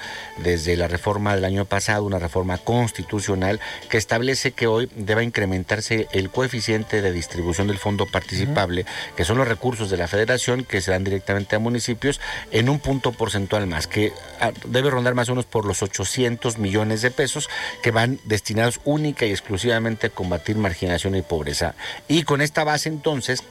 desde 0.46 0.76
la 0.76 0.86
reforma 0.86 1.34
del 1.34 1.44
año 1.44 1.64
pasado, 1.64 2.04
una 2.04 2.20
reforma 2.20 2.58
constitucional 2.58 3.58
que 3.90 3.98
establece 3.98 4.52
que 4.52 4.68
hoy 4.68 4.88
deba 4.94 5.24
incrementarse 5.24 6.06
el 6.12 6.30
coeficiente 6.30 7.02
de 7.02 7.12
distribución 7.12 7.66
del 7.66 7.78
fondo 7.78 8.06
participable, 8.06 8.86
que 9.16 9.24
son 9.24 9.38
los 9.38 9.48
recursos 9.48 9.90
de 9.90 9.96
la 9.96 10.06
federación 10.06 10.64
que 10.64 10.80
se 10.80 10.92
dan 10.92 11.02
directamente 11.02 11.56
a 11.56 11.58
municipios, 11.58 12.20
en 12.52 12.68
un 12.68 12.78
punto 12.78 13.10
porcentual 13.10 13.66
más, 13.66 13.88
que 13.88 14.12
ah, 14.40 14.52
debe 14.66 14.90
rondar 14.90 15.14
más 15.14 15.28
o 15.28 15.32
menos 15.32 15.46
por 15.46 15.64
los 15.64 15.82
800 15.82 16.58
millones 16.58 17.02
de 17.02 17.10
pesos 17.10 17.48
que 17.82 17.90
van 17.90 18.20
destinados 18.24 18.80
única 18.84 19.26
y 19.26 19.32
exclusivamente 19.32 20.06
a 20.06 20.10
combatir 20.10 20.56
marginación 20.56 21.16
y 21.16 21.22
pobreza. 21.22 21.74
Y 22.06 22.22
con 22.22 22.40
esta 22.40 22.62
base 22.62 22.88
entonces 22.88 23.42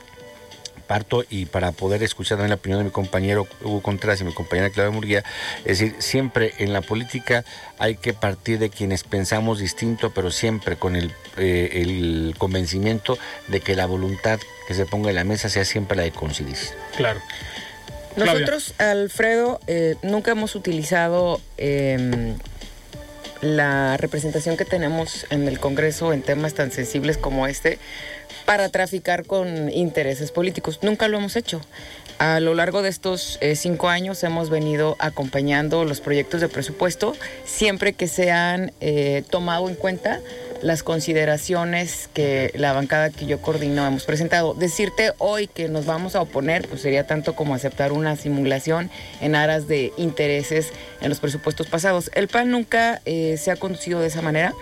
parto 0.87 1.25
y 1.29 1.45
para 1.45 1.71
poder 1.71 2.03
escuchar 2.03 2.37
también 2.37 2.49
la 2.49 2.55
opinión 2.55 2.79
de 2.79 2.85
mi 2.85 2.91
compañero 2.91 3.47
Hugo 3.63 3.81
Contreras 3.81 4.21
y 4.21 4.23
mi 4.23 4.33
compañera 4.33 4.69
Claudia 4.69 4.91
Murguía, 4.91 5.23
es 5.65 5.79
decir, 5.79 5.95
siempre 5.99 6.53
en 6.59 6.73
la 6.73 6.81
política 6.81 7.43
hay 7.77 7.95
que 7.95 8.13
partir 8.13 8.59
de 8.59 8.69
quienes 8.69 9.03
pensamos 9.03 9.59
distinto, 9.59 10.11
pero 10.11 10.31
siempre 10.31 10.75
con 10.77 10.95
el, 10.95 11.11
eh, 11.37 11.81
el 11.81 12.35
convencimiento 12.37 13.17
de 13.47 13.61
que 13.61 13.75
la 13.75 13.85
voluntad 13.85 14.39
que 14.67 14.73
se 14.73 14.85
ponga 14.85 15.09
en 15.09 15.15
la 15.15 15.23
mesa 15.23 15.49
sea 15.49 15.65
siempre 15.65 15.97
la 15.97 16.03
de 16.03 16.11
coincidir. 16.11 16.57
Claro. 16.95 17.21
Nosotros, 18.15 18.73
Alfredo, 18.77 19.59
eh, 19.67 19.95
nunca 20.01 20.31
hemos 20.31 20.55
utilizado 20.55 21.41
em, 21.57 22.37
la 23.41 23.97
representación 23.97 24.55
que 24.55 24.65
tenemos 24.65 25.25
en 25.29 25.47
el 25.47 25.59
Congreso 25.59 26.13
en 26.13 26.21
temas 26.21 26.53
tan 26.53 26.71
sensibles 26.71 27.17
como 27.17 27.45
este 27.45 27.77
para 28.45 28.69
traficar 28.69 29.25
con 29.25 29.69
intereses 29.71 30.31
políticos. 30.31 30.79
Nunca 30.81 31.07
lo 31.07 31.17
hemos 31.17 31.35
hecho. 31.35 31.61
A 32.17 32.39
lo 32.39 32.53
largo 32.53 32.81
de 32.81 32.89
estos 32.89 33.37
eh, 33.41 33.57
cinco 33.57 33.89
años 33.89 34.23
hemos 34.23 34.49
venido 34.49 34.95
acompañando 34.99 35.83
los 35.83 35.99
proyectos 35.99 36.39
de 36.39 36.47
presupuesto 36.47 37.13
siempre 37.43 37.91
que 37.91 38.07
se 38.07 38.31
han 38.31 38.71
eh, 38.79 39.23
tomado 39.29 39.67
en 39.67 39.75
cuenta 39.75 40.21
las 40.61 40.81
consideraciones 40.81 42.09
que 42.13 42.51
la 42.55 42.71
bancada 42.71 43.09
que 43.09 43.25
yo 43.25 43.41
coordino 43.41 43.85
hemos 43.85 44.05
presentado. 44.05 44.53
Decirte 44.53 45.11
hoy 45.17 45.47
que 45.47 45.67
nos 45.67 45.85
vamos 45.85 46.15
a 46.15 46.21
oponer, 46.21 46.67
pues 46.69 46.81
sería 46.81 47.05
tanto 47.05 47.35
como 47.35 47.53
aceptar 47.53 47.91
una 47.91 48.15
simulación 48.15 48.89
en 49.19 49.35
aras 49.35 49.67
de 49.67 49.91
intereses 49.97 50.71
en 51.01 51.09
los 51.09 51.19
presupuestos 51.19 51.67
pasados. 51.67 52.09
El 52.15 52.29
PAN 52.29 52.49
nunca 52.49 53.01
eh, 53.05 53.35
se 53.37 53.51
ha 53.51 53.57
conducido 53.57 53.99
de 53.99 54.07
esa 54.07 54.21
manera 54.21 54.53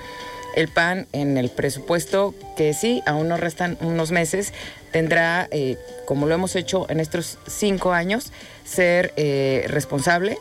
el 0.56 0.68
PAN 0.68 1.08
en 1.12 1.38
el 1.38 1.50
presupuesto, 1.50 2.34
que 2.56 2.74
sí, 2.74 3.02
aún 3.06 3.28
nos 3.28 3.40
restan 3.40 3.78
unos 3.82 4.12
meses, 4.12 4.54
tendrá, 4.92 5.48
eh, 5.52 5.78
como 6.06 6.28
lo 6.28 6.36
hemos 6.36 6.56
hecho 6.56 6.90
en 6.90 7.00
estos 7.00 7.38
cinco 7.48 7.94
años, 7.94 8.32
ser 8.64 9.14
eh, 9.18 9.66
responsable 9.68 10.38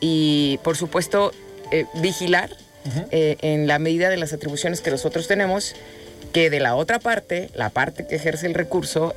y, 0.00 0.58
por 0.62 0.76
supuesto, 0.76 1.32
eh, 1.70 1.86
vigilar 1.94 2.50
en 3.10 3.66
la 3.66 3.80
medida 3.80 4.10
de 4.10 4.16
las 4.16 4.32
atribuciones 4.32 4.80
que 4.80 4.92
nosotros 4.92 5.26
tenemos, 5.26 5.74
que 6.32 6.50
de 6.50 6.60
la 6.60 6.76
otra 6.76 7.00
parte, 7.00 7.50
la 7.52 7.70
parte 7.70 8.06
que 8.06 8.14
ejerce 8.14 8.46
el 8.46 8.54
recurso, 8.54 9.12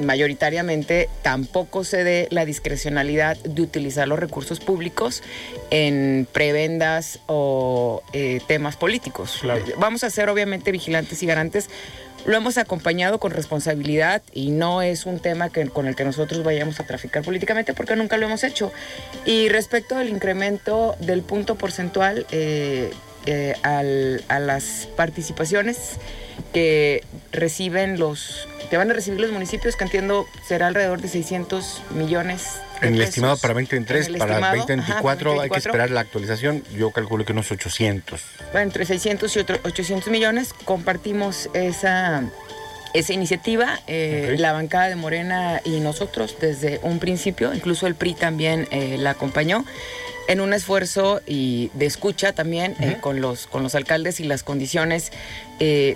mayoritariamente 0.00 1.08
tampoco 1.22 1.84
se 1.84 2.04
dé 2.04 2.28
la 2.30 2.44
discrecionalidad 2.44 3.36
de 3.38 3.62
utilizar 3.62 4.08
los 4.08 4.18
recursos 4.18 4.60
públicos 4.60 5.22
en 5.70 6.26
prebendas 6.32 7.20
o 7.26 8.02
eh, 8.12 8.40
temas 8.46 8.76
políticos. 8.76 9.42
Vamos 9.78 10.04
a 10.04 10.10
ser 10.10 10.28
obviamente 10.28 10.72
vigilantes 10.72 11.22
y 11.22 11.26
garantes. 11.26 11.68
Lo 12.26 12.36
hemos 12.36 12.58
acompañado 12.58 13.18
con 13.18 13.30
responsabilidad 13.30 14.22
y 14.32 14.50
no 14.50 14.82
es 14.82 15.06
un 15.06 15.20
tema 15.20 15.50
que, 15.50 15.68
con 15.68 15.86
el 15.86 15.94
que 15.94 16.04
nosotros 16.04 16.42
vayamos 16.42 16.80
a 16.80 16.84
traficar 16.84 17.22
políticamente 17.22 17.74
porque 17.74 17.96
nunca 17.96 18.16
lo 18.18 18.26
hemos 18.26 18.44
hecho. 18.44 18.72
Y 19.24 19.48
respecto 19.48 19.96
al 19.96 20.08
incremento 20.08 20.96
del 21.00 21.22
punto 21.22 21.54
porcentual 21.54 22.26
eh, 22.30 22.90
eh, 23.26 23.54
a 23.62 24.40
las 24.40 24.88
participaciones 24.96 25.98
que 26.52 27.04
reciben 27.32 27.98
los 27.98 28.48
que 28.68 28.76
van 28.76 28.90
a 28.90 28.94
recibir 28.94 29.20
los 29.20 29.30
municipios, 29.32 29.76
que 29.76 29.84
entiendo 29.84 30.26
será 30.46 30.66
alrededor 30.66 31.00
de 31.00 31.08
600 31.08 31.82
millones. 31.94 32.60
en 32.82 32.94
el 32.94 33.02
estimado 33.02 33.36
para 33.38 33.54
2023, 33.54 34.18
para 34.18 34.38
2024, 34.38 35.40
hay 35.40 35.50
que 35.50 35.58
esperar 35.58 35.90
la 35.90 36.00
actualización, 36.00 36.62
yo 36.76 36.90
calculo 36.90 37.24
que 37.24 37.32
unos 37.32 37.50
800. 37.50 38.20
Bueno, 38.52 38.60
entre 38.60 38.84
600 38.84 39.36
y 39.36 39.40
800 39.40 40.08
millones, 40.08 40.52
compartimos 40.64 41.48
esa, 41.54 42.24
esa 42.92 43.12
iniciativa, 43.12 43.80
eh, 43.86 44.36
la 44.38 44.52
bancada 44.52 44.88
de 44.88 44.96
Morena 44.96 45.60
y 45.64 45.80
nosotros 45.80 46.36
desde 46.40 46.78
un 46.82 46.98
principio, 46.98 47.54
incluso 47.54 47.86
el 47.86 47.94
PRI 47.94 48.14
también 48.14 48.68
eh, 48.70 48.96
la 48.98 49.10
acompañó 49.10 49.64
en 50.28 50.40
un 50.40 50.52
esfuerzo 50.52 51.20
y 51.26 51.70
de 51.74 51.86
escucha 51.86 52.32
también 52.32 52.76
eh, 52.80 52.98
con, 53.00 53.20
los, 53.20 53.48
con 53.48 53.64
los 53.64 53.74
alcaldes 53.74 54.20
y 54.20 54.24
las 54.24 54.44
condiciones 54.44 55.10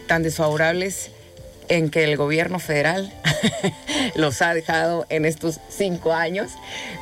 tan 0.09 0.25
desfavorables 0.25 1.12
en 1.68 1.90
que 1.90 2.05
el 2.05 2.16
gobierno 2.16 2.59
federal 2.59 3.12
los 4.14 4.42
ha 4.42 4.55
dejado 4.55 5.07
en 5.09 5.25
estos 5.25 5.59
cinco 5.68 6.12
años, 6.12 6.53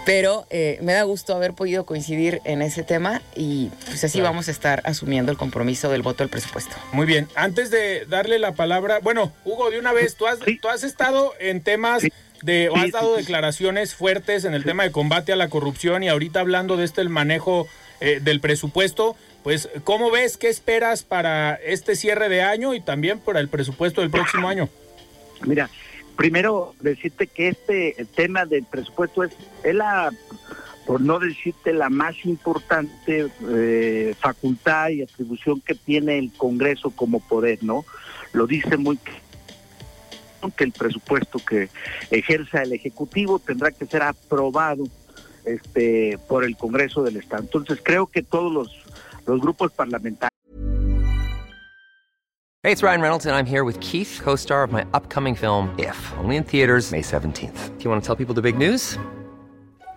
pero 0.07 0.47
eh, 0.51 0.79
me 0.83 0.93
da 0.93 1.03
gusto 1.03 1.35
haber 1.35 1.55
podido 1.55 1.85
coincidir 1.85 2.41
en 2.45 2.63
ese 2.63 2.83
tema 2.83 3.23
y 3.35 3.71
pues 3.87 4.05
así 4.05 4.21
vamos 4.21 4.49
a 4.49 4.51
estar 4.51 4.81
asumiendo 4.85 5.33
el 5.33 5.39
compromiso 5.39 5.91
del 5.91 6.03
voto 6.03 6.23
del 6.23 6.31
presupuesto. 6.31 6.77
Muy 6.93 7.07
bien, 7.07 7.29
antes 7.35 7.71
de 7.71 8.07
darle 8.07 8.39
la 8.39 8.53
palabra, 8.53 9.01
bueno, 9.01 9.33
Hugo, 9.45 9.71
de 9.71 9.79
una 9.79 9.93
vez, 9.93 10.15
tú 10.15 10.27
has, 10.27 10.39
tú 10.39 10.69
has 10.69 10.85
estado 10.85 11.35
en 11.41 11.63
temas... 11.63 12.05
De, 12.43 12.71
o 12.71 12.77
has 12.77 12.91
dado 12.91 13.17
declaraciones 13.17 13.95
fuertes 13.95 14.45
en 14.45 14.55
el 14.55 14.65
tema 14.65 14.83
de 14.85 14.93
combate 14.93 15.33
a 15.33 15.37
la 15.37 15.49
corrupción 15.49 16.03
y 16.03 16.09
ahorita 16.09 16.41
hablando 16.41 16.77
de 16.77 16.85
este 16.85 17.03
el 17.03 17.11
manejo 17.11 17.69
eh, 18.01 18.21
del 18.23 18.41
presupuesto, 18.41 19.15
pues, 19.43 19.69
¿cómo 19.85 20.11
ves? 20.11 20.37
¿Qué 20.37 20.49
esperas 20.49 21.03
para 21.03 21.55
este 21.55 21.97
cierre 21.97 22.29
de 22.29 22.43
año 22.43 22.75
y 22.75 22.81
también 22.81 23.19
para 23.19 23.41
el 23.41 23.49
presupuesto 23.49 24.01
del 24.01 24.11
próximo 24.11 24.49
año? 24.49 24.69
Mira, 25.47 25.69
primero 26.17 26.75
decirte 26.81 27.27
que 27.27 27.49
este 27.49 28.07
tema 28.15 28.47
del 28.47 28.65
presupuesto 28.65 29.25
es, 29.25 29.33
es 29.65 29.75
la 29.75 30.11
por 30.87 31.01
no 31.01 31.21
decirte 31.21 31.73
la 31.73 31.89
más 31.89 32.17
importante 32.25 33.29
eh, 33.49 34.15
facultad 34.19 34.89
y 34.89 35.03
atribución 35.03 35.61
que 35.61 35.75
tiene 35.75 36.19
el 36.19 36.33
Congreso 36.33 36.91
como 36.91 37.21
poder, 37.21 37.63
¿no? 37.63 37.85
Lo 38.33 38.47
dice 38.47 38.77
muy 38.77 38.99
que 40.49 40.65
el 40.65 40.73
presupuesto 40.73 41.39
que 41.39 41.69
ejerza 42.11 42.63
el 42.63 42.73
Ejecutivo 42.73 43.39
tendrá 43.39 43.71
que 43.71 43.85
ser 43.85 44.03
aprobado 44.03 44.85
este, 45.45 46.19
por 46.29 46.45
el 46.45 46.57
Congreso 46.57 47.03
del 47.03 47.17
Estado. 47.17 47.43
Entonces 47.43 47.81
creo 47.83 48.07
que 48.07 48.23
todos 48.23 48.53
los, 48.53 48.83
los 49.27 49.41
grupos 49.41 49.73
parlamentarios. 49.73 50.31
Hey, 52.63 52.73
it's 52.73 52.83
Ryan 52.83 53.01
Reynolds 53.01 53.25
and 53.25 53.35
I'm 53.35 53.47
here 53.47 53.65
with 53.65 53.81
Keith, 53.81 54.21
co-star 54.23 54.63
of 54.63 54.71
my 54.71 54.85
upcoming 54.93 55.35
film 55.35 55.75
If, 55.79 55.97
only 56.19 56.37
in 56.37 56.45
theaters 56.45 56.93
May 56.93 57.01
17th. 57.01 57.79
Do 57.79 57.85
you 57.85 57.91
want 57.91 58.03
to 58.03 58.07
tell 58.07 58.17
people 58.17 58.35
the 58.35 58.43
big 58.43 58.59
news? 58.59 58.99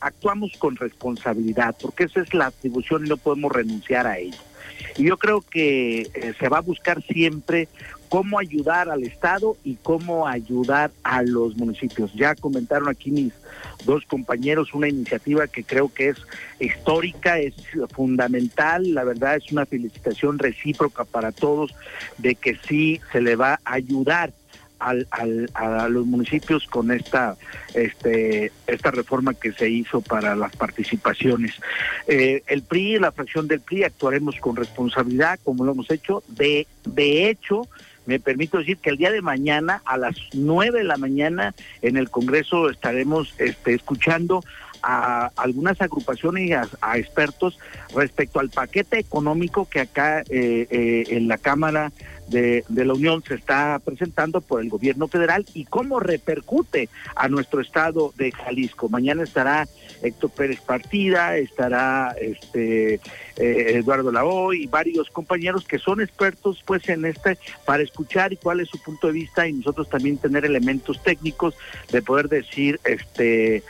Actuamos 0.00 0.52
con 0.58 0.76
responsabilidad 0.76 1.76
porque 1.80 2.04
esa 2.04 2.20
es 2.20 2.32
la 2.34 2.46
atribución 2.46 3.06
y 3.06 3.08
no 3.08 3.16
podemos 3.16 3.52
renunciar 3.52 4.06
a 4.06 4.18
ella. 4.18 4.38
Y 4.96 5.04
yo 5.04 5.16
creo 5.18 5.42
que 5.42 6.02
eh, 6.14 6.34
se 6.38 6.48
va 6.48 6.58
a 6.58 6.62
buscar 6.62 7.02
siempre 7.02 7.68
cómo 8.08 8.38
ayudar 8.38 8.90
al 8.90 9.04
Estado 9.04 9.56
y 9.62 9.76
cómo 9.76 10.26
ayudar 10.26 10.90
a 11.04 11.22
los 11.22 11.56
municipios. 11.56 12.12
Ya 12.14 12.34
comentaron 12.34 12.88
aquí 12.88 13.10
mis 13.10 13.32
dos 13.84 14.04
compañeros 14.04 14.74
una 14.74 14.88
iniciativa 14.88 15.46
que 15.46 15.64
creo 15.64 15.92
que 15.92 16.10
es 16.10 16.18
histórica, 16.58 17.38
es 17.38 17.54
fundamental, 17.94 18.94
la 18.94 19.04
verdad 19.04 19.36
es 19.36 19.52
una 19.52 19.64
felicitación 19.64 20.38
recíproca 20.38 21.04
para 21.04 21.30
todos 21.30 21.72
de 22.18 22.34
que 22.34 22.56
sí 22.68 23.00
se 23.12 23.20
le 23.20 23.36
va 23.36 23.60
a 23.64 23.74
ayudar 23.74 24.32
al, 24.80 25.06
a 25.54 25.88
los 25.88 26.06
municipios 26.06 26.66
con 26.66 26.90
esta 26.90 27.36
este 27.74 28.50
esta 28.66 28.90
reforma 28.90 29.34
que 29.34 29.52
se 29.52 29.68
hizo 29.68 30.00
para 30.00 30.34
las 30.34 30.56
participaciones. 30.56 31.54
Eh, 32.06 32.42
el 32.46 32.62
PRI, 32.62 32.98
la 32.98 33.12
fracción 33.12 33.46
del 33.46 33.60
PRI, 33.60 33.84
actuaremos 33.84 34.36
con 34.40 34.56
responsabilidad, 34.56 35.38
como 35.44 35.64
lo 35.64 35.72
hemos 35.72 35.90
hecho. 35.90 36.22
De, 36.28 36.66
de 36.84 37.28
hecho, 37.28 37.68
me 38.06 38.18
permito 38.18 38.58
decir 38.58 38.78
que 38.78 38.90
el 38.90 38.96
día 38.96 39.12
de 39.12 39.22
mañana, 39.22 39.82
a 39.84 39.96
las 39.96 40.16
nueve 40.32 40.78
de 40.78 40.84
la 40.84 40.96
mañana, 40.96 41.54
en 41.82 41.96
el 41.96 42.10
Congreso 42.10 42.70
estaremos 42.70 43.34
este, 43.38 43.74
escuchando 43.74 44.42
a 44.82 45.30
algunas 45.36 45.80
agrupaciones 45.80 46.48
y 46.48 46.52
a, 46.52 46.66
a, 46.80 46.98
expertos 46.98 47.58
respecto 47.94 48.40
al 48.40 48.48
paquete 48.48 48.98
económico 48.98 49.68
que 49.68 49.80
acá 49.80 50.20
eh, 50.22 50.66
eh, 50.70 51.04
en 51.10 51.28
la 51.28 51.38
Cámara 51.38 51.92
de, 52.30 52.64
la 52.68 52.94
Unión 52.94 53.22
se 53.26 53.34
está 53.34 53.80
presentando 53.84 54.40
por 54.40 54.60
el 54.60 54.68
gobierno 54.68 55.08
federal 55.08 55.44
y 55.54 55.64
cómo 55.64 56.00
repercute 56.00 56.88
a 57.14 57.28
nuestro 57.28 57.60
estado 57.60 58.12
de 58.16 58.32
Jalisco. 58.32 58.88
Mañana 58.88 59.22
estará 59.22 59.68
Héctor 60.02 60.30
Pérez 60.30 60.60
Partida, 60.60 61.36
estará 61.36 62.14
este 62.20 62.94
eh, 62.94 63.72
Eduardo 63.76 64.12
Lao 64.12 64.52
y 64.52 64.66
varios 64.66 65.10
compañeros 65.10 65.66
que 65.66 65.78
son 65.78 66.00
expertos 66.00 66.62
pues 66.64 66.88
en 66.88 67.04
este 67.04 67.36
para 67.64 67.82
escuchar 67.82 68.32
y 68.32 68.36
cuál 68.36 68.60
es 68.60 68.68
su 68.68 68.80
punto 68.82 69.08
de 69.08 69.12
vista 69.12 69.46
y 69.46 69.52
nosotros 69.52 69.88
también 69.88 70.16
tener 70.16 70.44
elementos 70.44 71.02
técnicos 71.02 71.54
de 71.90 72.00
poder 72.00 72.28
decir 72.28 72.80
este 72.84 73.62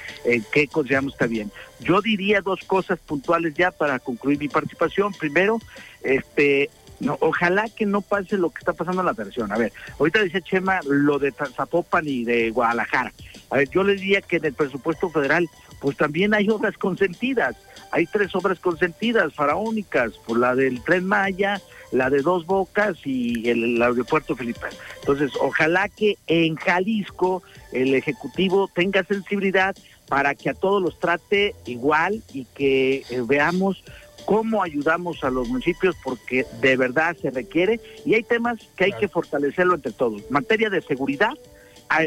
qué 0.53 0.69
consideramos 0.69 1.15
está 1.15 1.27
bien. 1.27 1.51
Yo 1.81 2.03
diría 2.03 2.43
dos 2.43 2.61
cosas 2.65 2.99
puntuales 2.99 3.55
ya 3.55 3.71
para 3.71 3.99
concluir 3.99 4.39
mi 4.39 4.49
participación. 4.49 5.13
Primero, 5.15 5.59
este 6.03 6.71
no, 7.01 7.17
ojalá 7.21 7.69
que 7.69 7.87
no 7.87 8.03
pase 8.03 8.37
lo 8.37 8.51
que 8.51 8.59
está 8.59 8.73
pasando 8.73 9.01
en 9.01 9.07
la 9.07 9.13
versión. 9.13 9.51
A 9.53 9.59
ver, 9.59 9.73
ahorita 9.99 10.23
dice 10.23 10.43
Chema 10.43 10.81
lo 10.87 11.19
de 11.19 11.33
Zapopan 11.33 12.07
y 12.07 12.25
de 12.25 12.51
Guadalajara. 12.51 13.13
A 13.51 13.57
ver, 13.57 13.69
yo 13.71 13.83
les 13.83 14.01
diría 14.01 14.21
que 14.21 14.37
en 14.37 14.45
el 14.45 14.55
presupuesto 14.55 15.11
federal, 15.11 15.49
pues 15.81 15.97
también 15.97 16.35
hay 16.35 16.49
obras 16.51 16.77
consentidas. 16.77 17.57
Hay 17.91 18.07
tres 18.07 18.35
obras 18.37 18.61
consentidas, 18.61 19.35
faraónicas, 19.35 20.13
por 20.27 20.39
la 20.39 20.55
del 20.55 20.83
Tren 20.85 21.07
Maya, 21.07 21.61
la 21.91 22.09
de 22.11 22.23
Dos 22.23 22.47
Bocas 22.47 22.99
y 23.05 23.49
el, 23.49 23.77
el 23.77 23.83
aeropuerto 23.83 24.37
Felipe. 24.37 24.67
Entonces, 25.01 25.33
ojalá 25.41 25.89
que 25.89 26.17
en 26.29 26.55
Jalisco 26.55 27.43
el 27.73 27.95
Ejecutivo 27.95 28.69
tenga 28.73 29.03
sensibilidad 29.03 29.75
para 30.09 30.35
que 30.35 30.51
a 30.51 30.55
todos 30.55 30.83
los 30.83 30.99
trate 30.99 31.55
igual 31.67 32.23
y 32.33 32.45
que 32.45 33.05
eh, 33.11 33.23
veamos 33.27 33.83
cómo 34.31 34.63
ayudamos 34.63 35.25
a 35.25 35.31
los 35.31 35.49
municipios 35.49 35.97
porque 36.05 36.47
de 36.61 36.77
verdad 36.77 37.17
se 37.21 37.31
requiere 37.31 37.81
y 38.05 38.15
hay 38.15 38.23
temas 38.23 38.61
que 38.77 38.85
hay 38.85 38.93
que 38.93 39.09
fortalecerlo 39.09 39.75
entre 39.75 39.91
todos. 39.91 40.23
Materia 40.31 40.71
de 40.71 40.81
seguridad, 40.83 41.33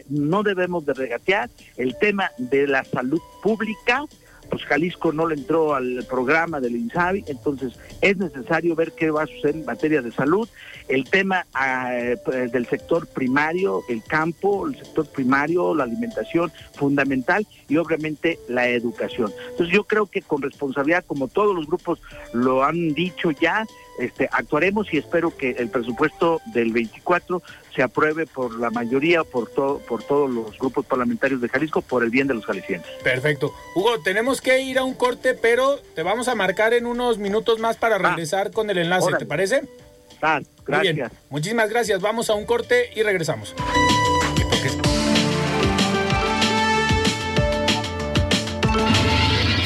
no 0.08 0.42
debemos 0.42 0.86
de 0.86 0.94
regatear, 0.94 1.50
el 1.76 1.98
tema 1.98 2.32
de 2.38 2.66
la 2.66 2.86
salud 2.86 3.20
pública, 3.42 4.06
pues 4.50 4.64
Jalisco 4.66 5.12
no 5.12 5.28
le 5.28 5.36
entró 5.36 5.76
al 5.76 6.06
programa 6.10 6.60
del 6.60 6.76
INSABI, 6.76 7.26
entonces 7.28 7.74
es 8.02 8.18
necesario 8.18 8.76
ver 8.76 8.92
qué 8.92 9.12
va 9.12 9.24
a 9.24 9.28
suceder 9.28 9.56
en 9.56 9.66
materia 9.66 10.02
de 10.02 10.12
salud, 10.12 10.48
el 10.88 11.06
tema 11.06 11.46
eh, 11.92 12.18
del 12.52 12.66
sector 12.68 13.08
primario, 13.08 13.82
el 13.90 14.04
campo, 14.04 14.68
el 14.68 14.76
sector 14.78 15.08
primario, 15.08 15.74
la 15.74 15.86
alimentación 15.86 16.52
fundamental 16.74 17.48
y 17.70 17.78
obviamente 17.78 18.40
la 18.48 18.68
educación. 18.68 19.32
Entonces 19.52 19.74
yo 19.74 19.86
creo 19.86 20.06
que 20.08 20.22
con 20.22 20.42
responsabilidad, 20.42 21.06
como 21.06 21.28
todos 21.28 21.56
los 21.56 21.68
grupos 21.68 22.02
lo 22.34 22.64
han 22.64 22.94
dicho 22.94 23.32
ya, 23.32 23.66
este, 23.98 24.28
actuaremos 24.32 24.92
y 24.94 24.98
espero 24.98 25.36
que 25.36 25.52
el 25.52 25.70
presupuesto 25.70 26.42
del 26.54 26.72
24 26.72 27.42
se 27.76 27.84
apruebe 27.84 28.26
por 28.26 28.60
la 28.60 28.70
mayoría, 28.70 29.24
por 29.24 29.50
todo, 29.50 29.80
por 29.80 30.04
todos 30.04 30.30
los 30.30 30.58
grupos 30.58 30.86
parlamentarios 30.86 31.42
de 31.42 31.50
Jalisco, 31.50 31.82
por 31.82 32.04
el 32.04 32.10
bien 32.10 32.28
de 32.28 32.34
los 32.36 32.46
jaliscienses. 32.46 32.92
Perfecto. 33.04 33.54
Hugo, 33.76 34.00
tenemos 34.04 34.42
que 34.42 34.62
ir 34.62 34.78
a 34.78 34.84
un 34.84 34.94
corte, 34.94 35.34
pero 35.34 35.80
te 35.96 36.04
vamos 36.04 36.28
a 36.28 36.36
marcar 36.36 36.74
en 36.74 36.86
unos 36.86 37.18
minutos 37.18 37.60
más 37.60 37.78
para 37.78 37.98
regresar 37.98 38.48
ah, 38.48 38.52
con 38.52 38.70
el 38.70 38.78
enlace, 38.78 39.06
órale. 39.06 39.20
¿te 39.20 39.26
parece? 39.26 39.62
Ah, 40.22 40.42
gracias. 40.66 40.94
Muy 40.94 41.02
bien. 41.02 41.12
Muchísimas 41.30 41.70
gracias. 41.70 42.02
Vamos 42.02 42.30
a 42.30 42.34
un 42.34 42.46
corte 42.46 42.90
y 42.96 43.04
regresamos. 43.04 43.54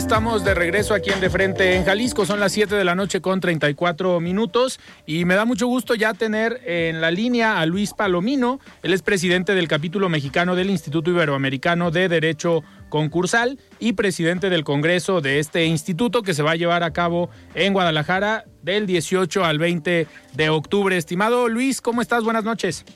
Estamos 0.00 0.44
de 0.44 0.54
regreso 0.54 0.94
aquí 0.94 1.10
en 1.10 1.20
De 1.20 1.28
Frente 1.28 1.76
en 1.76 1.84
Jalisco. 1.84 2.24
Son 2.24 2.40
las 2.40 2.52
7 2.52 2.74
de 2.74 2.84
la 2.84 2.94
noche 2.94 3.20
con 3.20 3.38
34 3.38 4.18
minutos 4.18 4.80
y 5.04 5.26
me 5.26 5.34
da 5.34 5.44
mucho 5.44 5.66
gusto 5.66 5.94
ya 5.94 6.14
tener 6.14 6.58
en 6.64 7.02
la 7.02 7.10
línea 7.10 7.60
a 7.60 7.66
Luis 7.66 7.92
Palomino. 7.92 8.60
Él 8.82 8.94
es 8.94 9.02
presidente 9.02 9.54
del 9.54 9.68
capítulo 9.68 10.08
mexicano 10.08 10.56
del 10.56 10.70
Instituto 10.70 11.10
Iberoamericano 11.10 11.90
de 11.90 12.08
Derecho 12.08 12.64
Concursal 12.88 13.58
y 13.78 13.92
presidente 13.92 14.48
del 14.48 14.64
Congreso 14.64 15.20
de 15.20 15.38
este 15.38 15.66
instituto 15.66 16.22
que 16.22 16.32
se 16.32 16.42
va 16.42 16.52
a 16.52 16.56
llevar 16.56 16.82
a 16.82 16.94
cabo 16.94 17.28
en 17.54 17.74
Guadalajara 17.74 18.46
del 18.62 18.86
18 18.86 19.44
al 19.44 19.58
20 19.58 20.06
de 20.32 20.48
octubre. 20.48 20.96
Estimado 20.96 21.46
Luis, 21.48 21.82
¿cómo 21.82 22.00
estás? 22.00 22.24
Buenas 22.24 22.44
noches. 22.44 22.86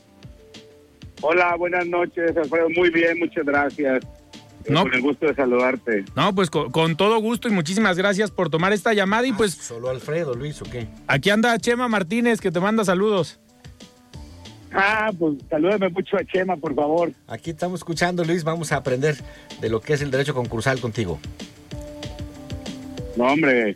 Hola, 1.20 1.54
buenas 1.56 1.86
noches. 1.86 2.32
Muy 2.74 2.88
bien, 2.88 3.18
muchas 3.18 3.44
gracias. 3.44 4.02
No. 4.68 4.82
Con 4.82 4.94
el 4.94 5.02
gusto 5.02 5.26
de 5.26 5.34
saludarte. 5.34 6.04
No, 6.16 6.34
pues 6.34 6.50
con, 6.50 6.70
con 6.70 6.96
todo 6.96 7.18
gusto 7.20 7.48
y 7.48 7.50
muchísimas 7.52 7.96
gracias 7.98 8.30
por 8.30 8.48
tomar 8.50 8.72
esta 8.72 8.92
llamada 8.94 9.26
y 9.26 9.32
pues 9.32 9.52
¿Solo 9.54 9.90
Alfredo, 9.90 10.34
Luis, 10.34 10.60
o 10.62 10.64
qué? 10.64 10.86
aquí 11.06 11.30
anda 11.30 11.58
Chema 11.58 11.88
Martínez 11.88 12.40
que 12.40 12.50
te 12.50 12.60
manda 12.60 12.84
saludos. 12.84 13.38
Ah, 14.72 15.12
pues 15.16 15.34
salúdame 15.48 15.88
mucho 15.90 16.16
a 16.16 16.24
Chema, 16.24 16.56
por 16.56 16.74
favor. 16.74 17.12
Aquí 17.28 17.50
estamos 17.50 17.80
escuchando, 17.80 18.24
Luis. 18.24 18.42
Vamos 18.42 18.72
a 18.72 18.76
aprender 18.76 19.16
de 19.60 19.68
lo 19.68 19.80
que 19.80 19.92
es 19.92 20.02
el 20.02 20.10
derecho 20.10 20.34
concursal 20.34 20.80
contigo. 20.80 21.20
No, 23.16 23.24
hombre, 23.26 23.74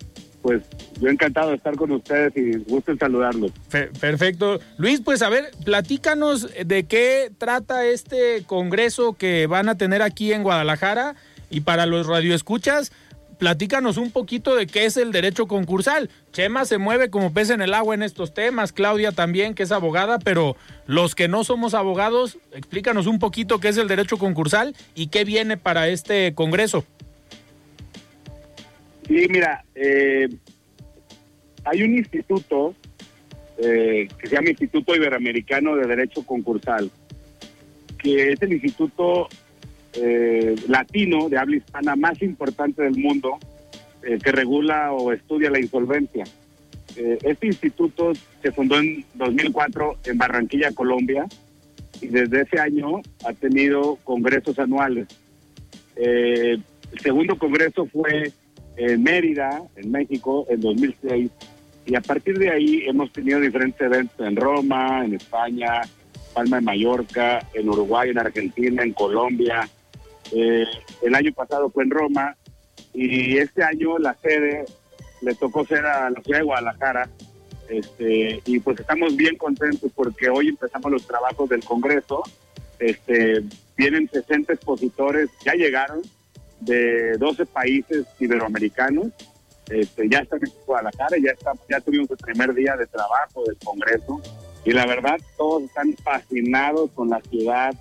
pues 0.48 0.62
yo 0.98 1.10
encantado 1.10 1.50
de 1.50 1.56
estar 1.56 1.76
con 1.76 1.92
ustedes 1.92 2.32
y 2.34 2.56
gusto 2.70 2.90
en 2.90 2.98
saludarlos. 2.98 3.52
Fe- 3.68 3.90
perfecto. 4.00 4.58
Luis, 4.78 5.02
pues 5.02 5.20
a 5.20 5.28
ver, 5.28 5.50
platícanos 5.62 6.48
de 6.64 6.84
qué 6.84 7.30
trata 7.36 7.84
este 7.84 8.44
congreso 8.46 9.12
que 9.12 9.46
van 9.46 9.68
a 9.68 9.76
tener 9.76 10.00
aquí 10.00 10.32
en 10.32 10.42
Guadalajara 10.42 11.16
y 11.50 11.60
para 11.60 11.84
los 11.84 12.06
radioescuchas, 12.06 12.92
platícanos 13.38 13.98
un 13.98 14.10
poquito 14.10 14.56
de 14.56 14.66
qué 14.66 14.86
es 14.86 14.96
el 14.96 15.12
derecho 15.12 15.46
concursal. 15.46 16.08
Chema 16.32 16.64
se 16.64 16.78
mueve 16.78 17.10
como 17.10 17.30
pez 17.34 17.50
en 17.50 17.60
el 17.60 17.74
agua 17.74 17.94
en 17.94 18.02
estos 18.02 18.32
temas, 18.32 18.72
Claudia 18.72 19.12
también, 19.12 19.54
que 19.54 19.64
es 19.64 19.70
abogada, 19.72 20.18
pero 20.18 20.56
los 20.86 21.14
que 21.14 21.28
no 21.28 21.44
somos 21.44 21.74
abogados, 21.74 22.38
explícanos 22.52 23.06
un 23.06 23.18
poquito 23.18 23.60
qué 23.60 23.68
es 23.68 23.76
el 23.76 23.86
derecho 23.86 24.16
concursal 24.16 24.74
y 24.94 25.08
qué 25.08 25.24
viene 25.24 25.58
para 25.58 25.88
este 25.88 26.32
congreso. 26.34 26.86
Sí, 29.08 29.26
mira, 29.30 29.64
eh, 29.74 30.28
hay 31.64 31.82
un 31.82 31.96
instituto 31.96 32.74
eh, 33.58 34.06
que 34.18 34.26
se 34.28 34.36
llama 34.36 34.50
Instituto 34.50 34.94
Iberoamericano 34.94 35.74
de 35.74 35.86
Derecho 35.86 36.24
Concursal, 36.24 36.90
que 37.98 38.32
es 38.32 38.42
el 38.42 38.52
instituto 38.52 39.28
eh, 39.94 40.54
latino 40.68 41.28
de 41.28 41.38
habla 41.38 41.56
hispana 41.56 41.96
más 41.96 42.22
importante 42.22 42.82
del 42.82 42.96
mundo 42.96 43.38
eh, 44.02 44.18
que 44.22 44.30
regula 44.30 44.92
o 44.92 45.12
estudia 45.12 45.50
la 45.50 45.58
insolvencia. 45.58 46.24
Este 46.96 47.46
instituto 47.46 48.12
se 48.42 48.50
fundó 48.50 48.76
en 48.78 49.04
2004 49.14 49.98
en 50.06 50.18
Barranquilla, 50.18 50.72
Colombia, 50.72 51.26
y 52.00 52.08
desde 52.08 52.42
ese 52.42 52.58
año 52.58 53.02
ha 53.24 53.32
tenido 53.34 53.96
congresos 54.02 54.58
anuales. 54.58 55.06
El 55.94 56.64
segundo 57.00 57.38
congreso 57.38 57.86
fue 57.86 58.32
en 58.78 59.02
Mérida, 59.02 59.62
en 59.76 59.90
México, 59.90 60.46
en 60.48 60.60
2006. 60.60 61.30
Y 61.86 61.94
a 61.96 62.00
partir 62.00 62.38
de 62.38 62.50
ahí 62.50 62.82
hemos 62.86 63.12
tenido 63.12 63.40
diferentes 63.40 63.80
eventos 63.80 64.26
en 64.26 64.36
Roma, 64.36 65.04
en 65.04 65.14
España, 65.14 65.82
Palma 66.32 66.56
de 66.56 66.62
Mallorca, 66.62 67.44
en 67.54 67.68
Uruguay, 67.68 68.10
en 68.10 68.18
Argentina, 68.18 68.82
en 68.82 68.92
Colombia. 68.92 69.68
Eh, 70.32 70.64
el 71.02 71.14
año 71.14 71.32
pasado 71.32 71.70
fue 71.70 71.84
en 71.84 71.90
Roma 71.90 72.36
y 72.94 73.38
este 73.38 73.64
año 73.64 73.98
la 73.98 74.14
sede 74.14 74.64
le 75.22 75.34
tocó 75.34 75.64
ser 75.66 75.84
a 75.84 76.10
la 76.10 76.22
ciudad 76.22 76.38
de 76.38 76.44
Guadalajara. 76.44 77.10
Este, 77.68 78.40
y 78.46 78.60
pues 78.60 78.78
estamos 78.78 79.14
bien 79.16 79.36
contentos 79.36 79.90
porque 79.94 80.30
hoy 80.30 80.48
empezamos 80.48 80.92
los 80.92 81.06
trabajos 81.06 81.48
del 81.48 81.64
Congreso. 81.64 82.22
Este, 82.78 83.42
vienen 83.76 84.08
60 84.08 84.52
expositores, 84.52 85.30
ya 85.44 85.54
llegaron 85.54 86.02
de 86.60 87.16
12 87.18 87.46
países 87.46 88.06
iberoamericanos. 88.18 89.08
Este, 89.70 90.08
ya 90.08 90.20
están 90.20 90.40
en 90.42 90.50
Guadalajara, 90.66 91.16
ya, 91.22 91.32
está, 91.32 91.52
ya 91.68 91.80
tuvimos 91.80 92.10
el 92.10 92.16
primer 92.16 92.54
día 92.54 92.74
de 92.76 92.86
trabajo 92.86 93.44
del 93.44 93.56
Congreso 93.62 94.20
y 94.64 94.72
la 94.72 94.86
verdad 94.86 95.18
todos 95.36 95.64
están 95.64 95.94
fascinados 96.02 96.90
con 96.92 97.10
la 97.10 97.20
ciudad, 97.20 97.74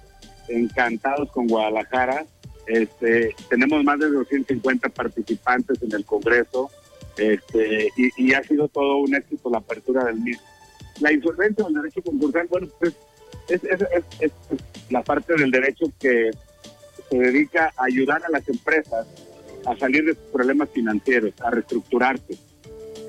encantados 0.50 1.32
con 1.32 1.48
Guadalajara. 1.48 2.26
Este, 2.66 3.34
tenemos 3.50 3.82
más 3.86 4.00
de 4.00 4.10
250 4.10 4.90
participantes 4.90 5.82
en 5.82 5.94
el 5.94 6.04
Congreso 6.04 6.70
este, 7.18 7.88
y, 7.96 8.12
y 8.30 8.34
ha 8.34 8.44
sido 8.44 8.68
todo 8.68 8.98
un 8.98 9.16
éxito 9.16 9.50
la 9.50 9.60
apertura 9.60 10.04
del 10.04 10.18
mismo. 10.20 10.44
La 11.00 11.13
insolvencia 11.13 11.63
del 11.63 11.76
derecho 11.76 12.02
concursal, 12.02 12.48
bueno, 12.50 12.68
pues 12.80 12.94
es, 13.48 13.63
es, 13.63 13.82
es- 13.82 14.04
es 14.20 14.32
la 14.90 15.02
parte 15.04 15.34
del 15.36 15.52
derecho 15.52 15.86
que 16.00 16.32
se 17.10 17.17
dedica 17.17 17.74
a 17.78 17.86
ayudar 17.86 18.22
a 18.26 18.30
las 18.30 18.48
empresas 18.48 19.08
a 19.65 19.78
salir 19.78 20.06
de 20.06 20.15
sus 20.15 20.24
problemas 20.32 20.70
financieros, 20.70 21.34
a 21.41 21.52
reestructurarse. 21.52 22.38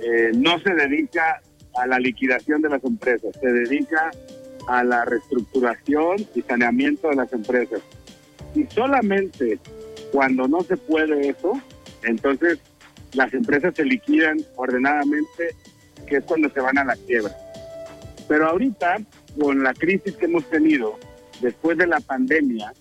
Eh, 0.02 0.32
no 0.34 0.58
se 0.58 0.74
dedica 0.74 1.40
a 1.74 1.86
la 1.86 1.98
liquidación 1.98 2.62
de 2.62 2.68
las 2.68 2.82
empresas, 2.84 3.36
se 3.40 3.46
dedica 3.46 4.10
a 4.66 4.84
la 4.84 5.04
reestructuración 5.04 6.16
y 6.34 6.42
saneamiento 6.42 7.08
de 7.08 7.16
las 7.16 7.32
empresas. 7.32 7.80
Y 8.54 8.64
solamente 8.66 9.58
cuando 10.12 10.48
no 10.48 10.62
se 10.62 10.76
puede 10.76 11.28
eso, 11.28 11.52
entonces 12.02 12.58
las 13.14 13.32
empresas 13.34 13.74
se 13.74 13.84
liquidan 13.84 14.38
ordenadamente, 14.56 15.54
que 16.06 16.16
es 16.16 16.24
cuando 16.24 16.50
se 16.50 16.60
van 16.60 16.78
a 16.78 16.84
la 16.84 16.96
quiebra. 16.96 17.34
Pero 18.26 18.48
ahorita, 18.48 18.98
con 19.40 19.62
la 19.62 19.74
crisis 19.74 20.16
que 20.16 20.26
hemos 20.26 20.44
tenido 20.50 20.98
después 21.40 21.78
de 21.78 21.86
la 21.86 22.00
pandemia 22.00 22.72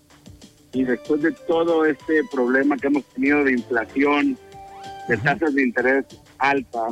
y 0.77 0.83
después 0.83 1.21
de 1.21 1.31
todo 1.31 1.85
este 1.85 2.21
problema 2.31 2.77
que 2.77 2.87
hemos 2.87 3.03
tenido 3.05 3.43
de 3.43 3.53
inflación, 3.53 4.37
de 5.07 5.17
tasas 5.17 5.53
de 5.55 5.63
interés 5.63 6.05
alta, 6.37 6.87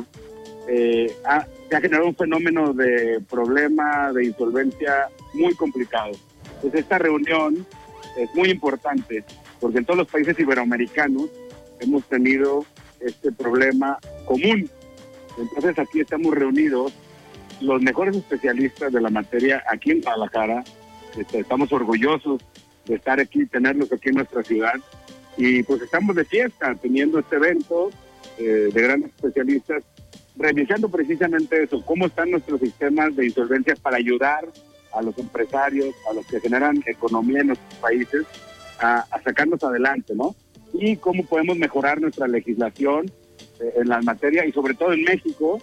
eh, 0.68 1.14
ha- 1.24 1.46
se 1.68 1.76
ha 1.76 1.80
generado 1.80 2.08
un 2.08 2.16
fenómeno 2.16 2.72
de 2.72 3.20
problema 3.30 4.12
de 4.12 4.24
insolvencia 4.26 5.08
muy 5.34 5.54
complicado. 5.54 6.12
Entonces 6.56 6.80
esta 6.80 6.98
reunión 6.98 7.64
es 8.16 8.34
muy 8.34 8.50
importante 8.50 9.22
porque 9.60 9.78
en 9.78 9.84
todos 9.84 9.98
los 9.98 10.08
países 10.08 10.38
iberoamericanos 10.38 11.26
hemos 11.80 12.02
tenido 12.08 12.64
este 13.00 13.30
problema 13.30 13.98
común. 14.24 14.68
Entonces 15.38 15.78
aquí 15.78 16.00
estamos 16.00 16.34
reunidos 16.34 16.92
los 17.60 17.80
mejores 17.82 18.16
especialistas 18.16 18.92
de 18.92 19.00
la 19.00 19.10
materia 19.10 19.62
aquí 19.70 19.92
en 19.92 20.00
Guadalajara. 20.00 20.64
Este, 21.16 21.40
estamos 21.40 21.72
orgullosos 21.72 22.42
de 22.86 22.94
estar 22.94 23.20
aquí, 23.20 23.46
tenerlos 23.46 23.92
aquí 23.92 24.08
en 24.08 24.16
nuestra 24.16 24.42
ciudad. 24.42 24.74
Y 25.36 25.62
pues 25.62 25.82
estamos 25.82 26.16
de 26.16 26.24
fiesta 26.24 26.74
teniendo 26.80 27.18
este 27.18 27.36
evento 27.36 27.90
eh, 28.38 28.70
de 28.72 28.82
grandes 28.82 29.10
especialistas, 29.14 29.82
revisando 30.36 30.88
precisamente 30.88 31.62
eso, 31.62 31.84
cómo 31.84 32.06
están 32.06 32.30
nuestros 32.30 32.60
sistemas 32.60 33.14
de 33.16 33.26
insolvencia 33.26 33.74
para 33.76 33.96
ayudar 33.96 34.46
a 34.92 35.02
los 35.02 35.16
empresarios, 35.18 35.94
a 36.10 36.14
los 36.14 36.26
que 36.26 36.40
generan 36.40 36.82
economía 36.86 37.40
en 37.40 37.48
nuestros 37.48 37.74
países, 37.80 38.24
a, 38.80 39.06
sacarnos 39.24 39.62
adelante, 39.62 40.14
¿no? 40.14 40.34
Y 40.72 40.96
cómo 40.96 41.24
podemos 41.24 41.56
mejorar 41.56 42.00
nuestra 42.00 42.26
legislación 42.26 43.10
eh, 43.60 43.72
en 43.76 43.88
la 43.88 44.00
materia 44.02 44.44
y 44.46 44.52
sobre 44.52 44.74
todo 44.74 44.92
en 44.92 45.02
México, 45.02 45.58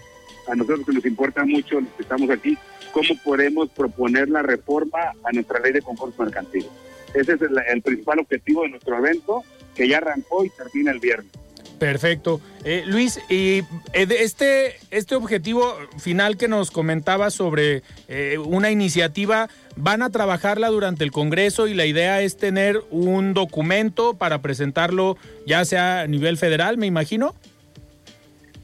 a 0.48 0.56
nosotros 0.56 0.86
que 0.86 0.94
nos 0.94 1.06
importa 1.06 1.46
mucho 1.46 1.80
los 1.82 1.90
que 1.94 2.04
estamos 2.04 2.30
aquí, 2.30 2.58
cómo 2.92 3.10
podemos 3.24 3.70
proponer 3.70 4.30
la 4.30 4.42
reforma 4.42 5.00
a 5.24 5.32
nuestra 5.32 5.60
ley 5.60 5.74
de 5.74 5.82
concurso 5.82 6.22
mercantil. 6.22 6.66
Ese 7.13 7.34
es 7.34 7.41
el, 7.41 7.58
el 7.67 7.82
principal 7.82 8.19
objetivo 8.19 8.63
de 8.63 8.69
nuestro 8.69 8.97
evento, 8.97 9.43
que 9.76 9.88
ya 9.88 9.97
arrancó 9.97 10.43
y 10.43 10.49
termina 10.49 10.91
el 10.91 10.99
viernes. 10.99 11.32
Perfecto. 11.80 12.39
Eh, 12.63 12.84
Luis, 12.86 13.19
y 13.30 13.60
eh, 13.91 14.08
este, 14.19 14.76
este 14.89 15.15
objetivo 15.15 15.76
final 15.97 16.38
que 16.38 16.47
nos 16.47 16.71
comentaba 16.71 17.30
sobre 17.30 17.84
eh, 18.08 18.38
una 18.38 18.71
iniciativa, 18.71 19.49
van 19.76 20.02
a 20.02 20.10
trabajarla 20.10 20.69
durante 20.69 21.04
el 21.04 21.12
Congreso 21.12 21.67
y 21.67 21.73
la 21.73 21.86
idea 21.86 22.21
es 22.21 22.38
tener 22.38 22.82
un 22.89 23.34
documento 23.34 24.13
para 24.13 24.41
presentarlo 24.41 25.17
ya 25.45 25.65
sea 25.65 26.02
a 26.02 26.08
nivel 26.08 26.38
federal, 26.38 26.78
me 26.78 26.86
imagino. 26.86 27.36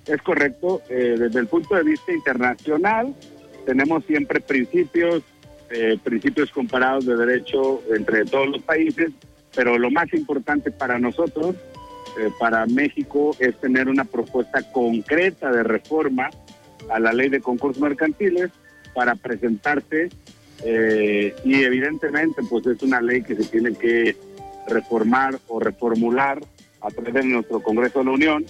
Es 0.06 0.22
correcto, 0.22 0.82
eh, 0.90 1.16
desde 1.20 1.40
el 1.40 1.48
punto 1.48 1.76
de 1.76 1.84
vista 1.84 2.14
internacional 2.14 3.14
tenemos 3.66 4.06
siempre 4.06 4.40
principios, 4.40 5.24
eh, 5.72 5.98
principios 6.04 6.52
comparados 6.52 7.06
de 7.06 7.16
derecho 7.16 7.82
entre 7.96 8.26
todos 8.26 8.48
los 8.50 8.62
países, 8.64 9.12
pero 9.56 9.78
lo 9.78 9.92
más 9.92 10.12
importante 10.14 10.72
para 10.72 11.00
nosotros, 11.00 11.56
eh, 12.20 12.30
para 12.40 12.66
México, 12.66 13.36
es 13.40 13.60
tener 13.60 13.88
una 13.88 14.06
propuesta 14.06 14.62
concreta 14.72 15.52
de 15.52 15.64
reforma 15.64 16.30
a 16.90 17.00
la 17.00 17.14
ley 17.14 17.30
de 17.30 17.42
concursos 17.42 17.82
mercantiles 17.82 18.50
para 18.94 19.16
presentarse 19.16 20.10
eh, 20.64 21.34
y 21.46 21.64
evidentemente 21.64 22.42
pues 22.50 22.66
es 22.68 22.82
una 22.82 23.02
ley 23.02 23.22
que 23.22 23.36
se 23.36 23.46
tiene 23.46 23.74
que 23.74 24.16
reformar 24.68 25.40
o 25.48 25.60
reformular 25.60 26.42
a 26.82 26.90
través 26.90 27.14
de 27.14 27.24
nuestro 27.24 27.62
Congreso 27.62 28.00
de 28.00 28.06
la 28.06 28.12
Unión 28.12 28.46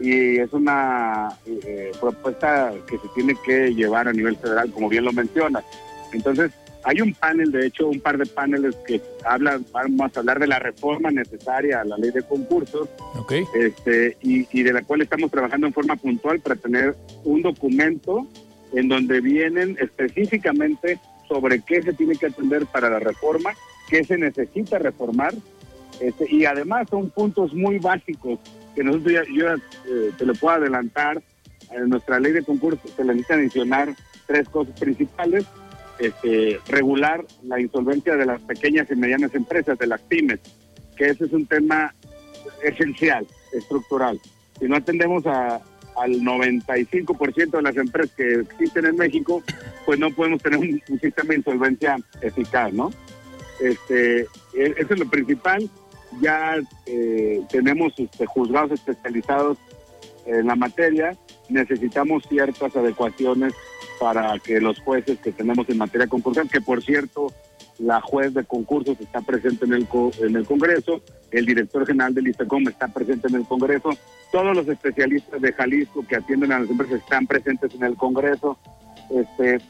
y 0.00 0.38
es 0.38 0.52
una 0.52 1.28
eh, 1.46 1.92
propuesta 2.00 2.72
que 2.88 2.98
se 2.98 3.08
tiene 3.14 3.34
que 3.44 3.74
llevar 3.74 4.08
a 4.08 4.12
nivel 4.12 4.36
federal, 4.36 4.70
como 4.72 4.88
bien 4.88 5.04
lo 5.04 5.12
mencionas. 5.12 5.64
Entonces, 6.12 6.52
hay 6.84 7.00
un 7.00 7.14
panel, 7.14 7.52
de 7.52 7.66
hecho, 7.66 7.88
un 7.88 8.00
par 8.00 8.18
de 8.18 8.26
paneles 8.26 8.74
que 8.86 9.00
hablan, 9.24 9.64
vamos 9.72 10.16
a 10.16 10.20
hablar 10.20 10.40
de 10.40 10.48
la 10.48 10.58
reforma 10.58 11.10
necesaria 11.10 11.80
a 11.80 11.84
la 11.84 11.96
ley 11.96 12.10
de 12.10 12.22
concursos, 12.22 12.88
Ok. 13.16 13.32
este, 13.54 14.16
y, 14.22 14.46
y 14.52 14.62
de 14.62 14.72
la 14.72 14.82
cual 14.82 15.02
estamos 15.02 15.30
trabajando 15.30 15.66
en 15.68 15.72
forma 15.72 15.96
puntual 15.96 16.40
para 16.40 16.56
tener 16.56 16.96
un 17.24 17.42
documento 17.42 18.26
en 18.72 18.88
donde 18.88 19.20
vienen 19.20 19.76
específicamente 19.80 20.98
sobre 21.28 21.60
qué 21.60 21.82
se 21.82 21.92
tiene 21.92 22.16
que 22.16 22.26
atender 22.26 22.66
para 22.66 22.90
la 22.90 22.98
reforma, 22.98 23.52
qué 23.88 24.02
se 24.02 24.18
necesita 24.18 24.78
reformar, 24.78 25.34
este, 26.00 26.26
y 26.34 26.46
además 26.46 26.88
son 26.90 27.10
puntos 27.10 27.54
muy 27.54 27.78
básicos 27.78 28.40
que 28.74 28.82
nosotros 28.82 29.12
ya, 29.12 29.22
yo 29.32 29.54
eh, 29.54 30.10
te 30.16 30.26
lo 30.26 30.34
puedo 30.34 30.56
adelantar. 30.56 31.22
En 31.70 31.88
nuestra 31.88 32.18
ley 32.20 32.32
de 32.32 32.42
concursos 32.42 32.90
se 32.94 33.04
le 33.04 33.12
necesita 33.14 33.34
adicionar 33.34 33.94
tres 34.26 34.48
cosas 34.48 34.78
principales. 34.78 35.46
Este, 36.02 36.58
regular 36.66 37.24
la 37.44 37.60
insolvencia 37.60 38.16
de 38.16 38.26
las 38.26 38.42
pequeñas 38.42 38.88
y 38.90 38.96
medianas 38.96 39.32
empresas, 39.36 39.78
de 39.78 39.86
las 39.86 40.00
pymes, 40.02 40.40
que 40.96 41.10
ese 41.10 41.26
es 41.26 41.32
un 41.32 41.46
tema 41.46 41.94
esencial, 42.64 43.24
estructural. 43.52 44.20
Si 44.58 44.66
no 44.66 44.74
atendemos 44.74 45.24
a, 45.26 45.60
al 45.96 46.20
95% 46.22 47.50
de 47.50 47.62
las 47.62 47.76
empresas 47.76 48.12
que 48.16 48.34
existen 48.40 48.86
en 48.86 48.96
México, 48.96 49.44
pues 49.86 50.00
no 50.00 50.10
podemos 50.10 50.42
tener 50.42 50.58
un, 50.58 50.82
sistema 51.00 51.28
de 51.28 51.36
insolvencia 51.36 51.96
eficaz, 52.20 52.72
¿no? 52.72 52.90
Este, 53.60 54.22
e- 54.22 54.74
eso 54.76 54.94
es 54.94 54.98
lo 54.98 55.08
principal. 55.08 55.70
Ya 56.20 56.56
eh, 56.86 57.42
tenemos 57.48 57.92
este, 57.96 58.26
juzgados 58.26 58.72
especializados 58.72 59.56
en 60.26 60.48
la 60.48 60.56
materia. 60.56 61.16
Necesitamos 61.48 62.24
ciertas 62.28 62.74
adecuaciones 62.74 63.54
para 64.02 64.36
que 64.40 64.60
los 64.60 64.80
jueces 64.80 65.16
que 65.20 65.30
tenemos 65.30 65.68
en 65.68 65.78
materia 65.78 66.08
concursal, 66.08 66.50
que 66.50 66.60
por 66.60 66.82
cierto, 66.82 67.32
la 67.78 68.00
juez 68.00 68.34
de 68.34 68.42
concursos 68.42 69.00
está 69.00 69.20
presente 69.20 69.64
en 69.64 69.74
el, 69.74 69.86
en 70.20 70.34
el 70.34 70.44
Congreso, 70.44 71.00
el 71.30 71.46
director 71.46 71.86
general 71.86 72.12
del 72.12 72.26
ISTECOM 72.26 72.66
está 72.66 72.88
presente 72.88 73.28
en 73.28 73.36
el 73.36 73.46
Congreso, 73.46 73.90
todos 74.32 74.56
los 74.56 74.66
especialistas 74.66 75.40
de 75.40 75.52
Jalisco 75.52 76.04
que 76.04 76.16
atienden 76.16 76.50
a 76.50 76.58
las 76.58 76.68
empresas 76.68 77.00
están 77.00 77.28
presentes 77.28 77.72
en 77.76 77.84
el 77.84 77.94
Congreso. 77.94 78.58
Este, 79.08 79.60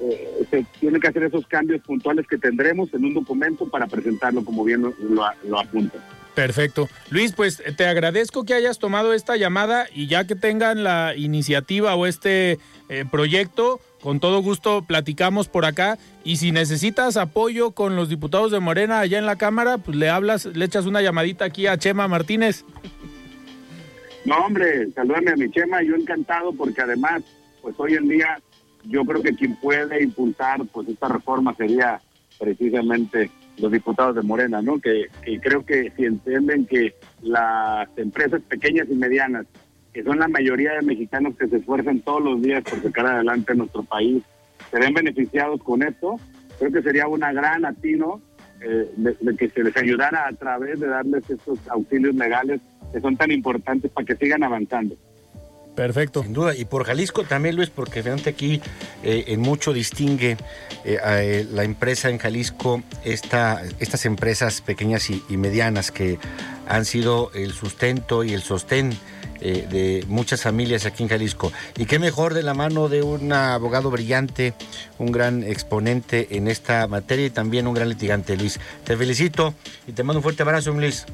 eh, 0.00 0.46
se 0.48 0.64
tienen 0.78 1.00
que 1.00 1.08
hacer 1.08 1.24
esos 1.24 1.44
cambios 1.48 1.82
puntuales 1.82 2.28
que 2.28 2.38
tendremos 2.38 2.94
en 2.94 3.04
un 3.04 3.14
documento 3.14 3.68
para 3.68 3.88
presentarlo 3.88 4.44
como 4.44 4.62
bien 4.62 4.82
lo, 4.82 4.94
lo, 5.00 5.24
lo 5.48 5.58
apunta. 5.58 5.98
Perfecto. 6.34 6.88
Luis, 7.10 7.32
pues 7.32 7.62
te 7.76 7.86
agradezco 7.86 8.44
que 8.44 8.54
hayas 8.54 8.78
tomado 8.78 9.12
esta 9.12 9.36
llamada 9.36 9.86
y 9.92 10.06
ya 10.06 10.26
que 10.26 10.36
tengan 10.36 10.84
la 10.84 11.14
iniciativa 11.16 11.94
o 11.94 12.06
este 12.06 12.58
eh, 12.88 13.04
proyecto, 13.10 13.80
con 14.00 14.20
todo 14.20 14.40
gusto 14.40 14.82
platicamos 14.86 15.48
por 15.48 15.64
acá 15.64 15.98
y 16.24 16.36
si 16.36 16.52
necesitas 16.52 17.16
apoyo 17.16 17.72
con 17.72 17.96
los 17.96 18.08
diputados 18.08 18.52
de 18.52 18.60
Morena 18.60 19.00
allá 19.00 19.18
en 19.18 19.26
la 19.26 19.36
Cámara, 19.36 19.78
pues 19.78 19.96
le 19.96 20.08
hablas, 20.08 20.46
le 20.46 20.64
echas 20.64 20.86
una 20.86 21.02
llamadita 21.02 21.44
aquí 21.44 21.66
a 21.66 21.78
Chema 21.78 22.08
Martínez. 22.08 22.64
No, 24.24 24.36
hombre, 24.46 24.90
salúdame 24.92 25.32
a 25.32 25.36
mi 25.36 25.50
Chema, 25.50 25.82
yo 25.82 25.96
encantado 25.96 26.52
porque 26.52 26.82
además, 26.82 27.22
pues 27.62 27.74
hoy 27.78 27.94
en 27.94 28.08
día 28.08 28.40
yo 28.84 29.04
creo 29.04 29.22
que 29.22 29.34
quien 29.34 29.56
puede 29.56 30.02
impulsar 30.02 30.64
pues 30.72 30.88
esta 30.88 31.08
reforma 31.08 31.54
sería 31.54 32.00
precisamente 32.38 33.30
los 33.60 33.72
diputados 33.72 34.16
de 34.16 34.22
Morena, 34.22 34.62
¿no? 34.62 34.80
Que, 34.80 35.06
que 35.22 35.40
creo 35.40 35.64
que 35.64 35.92
si 35.96 36.04
entienden 36.04 36.66
que 36.66 36.94
las 37.22 37.88
empresas 37.96 38.40
pequeñas 38.42 38.88
y 38.90 38.94
medianas, 38.94 39.46
que 39.92 40.02
son 40.02 40.18
la 40.18 40.28
mayoría 40.28 40.72
de 40.74 40.82
mexicanos 40.82 41.36
que 41.36 41.48
se 41.48 41.56
esfuerzan 41.56 42.00
todos 42.00 42.22
los 42.22 42.42
días 42.42 42.62
por 42.62 42.82
sacar 42.82 43.06
adelante 43.06 43.54
nuestro 43.54 43.82
país, 43.82 44.22
se 44.70 44.78
ven 44.78 44.94
beneficiados 44.94 45.62
con 45.62 45.82
esto, 45.82 46.16
creo 46.58 46.72
que 46.72 46.82
sería 46.82 47.08
una 47.08 47.32
gran 47.32 47.64
atino 47.64 48.20
eh, 48.60 48.90
de, 48.96 49.16
de 49.20 49.36
que 49.36 49.48
se 49.48 49.64
les 49.64 49.76
ayudara 49.76 50.26
a 50.28 50.32
través 50.32 50.78
de 50.78 50.86
darles 50.86 51.28
estos 51.28 51.58
auxilios 51.68 52.14
legales 52.14 52.60
que 52.92 53.00
son 53.00 53.16
tan 53.16 53.30
importantes 53.30 53.90
para 53.90 54.04
que 54.04 54.16
sigan 54.16 54.42
avanzando. 54.42 54.96
Perfecto. 55.74 56.22
Sin 56.22 56.32
duda, 56.32 56.54
y 56.54 56.64
por 56.64 56.84
Jalisco 56.84 57.24
también, 57.24 57.56
Luis, 57.56 57.70
porque 57.70 58.02
fíjate 58.02 58.30
aquí 58.30 58.60
eh, 59.02 59.24
en 59.28 59.40
mucho 59.40 59.72
distingue 59.72 60.36
eh, 60.84 60.98
a, 61.02 61.22
eh, 61.22 61.46
la 61.50 61.64
empresa 61.64 62.10
en 62.10 62.18
Jalisco, 62.18 62.82
esta, 63.04 63.62
estas 63.78 64.04
empresas 64.04 64.60
pequeñas 64.60 65.08
y, 65.10 65.22
y 65.28 65.36
medianas 65.36 65.90
que 65.90 66.18
han 66.68 66.84
sido 66.84 67.30
el 67.34 67.52
sustento 67.52 68.24
y 68.24 68.32
el 68.34 68.42
sostén 68.42 68.96
de 69.40 70.04
muchas 70.06 70.42
familias 70.42 70.84
aquí 70.84 71.02
en 71.02 71.08
Jalisco. 71.08 71.50
Y 71.78 71.86
qué 71.86 71.98
mejor 71.98 72.34
de 72.34 72.42
la 72.42 72.52
mano 72.52 72.90
de 72.90 73.02
un 73.02 73.32
abogado 73.32 73.90
brillante, 73.90 74.52
un 74.98 75.12
gran 75.12 75.42
exponente 75.44 76.28
en 76.36 76.46
esta 76.46 76.86
materia 76.88 77.24
y 77.24 77.30
también 77.30 77.66
un 77.66 77.72
gran 77.72 77.88
litigante, 77.88 78.36
Luis. 78.36 78.60
Te 78.84 78.98
felicito 78.98 79.54
y 79.86 79.92
te 79.92 80.02
mando 80.02 80.18
un 80.18 80.22
fuerte 80.22 80.42
abrazo, 80.42 80.72
Luis. 80.72 81.06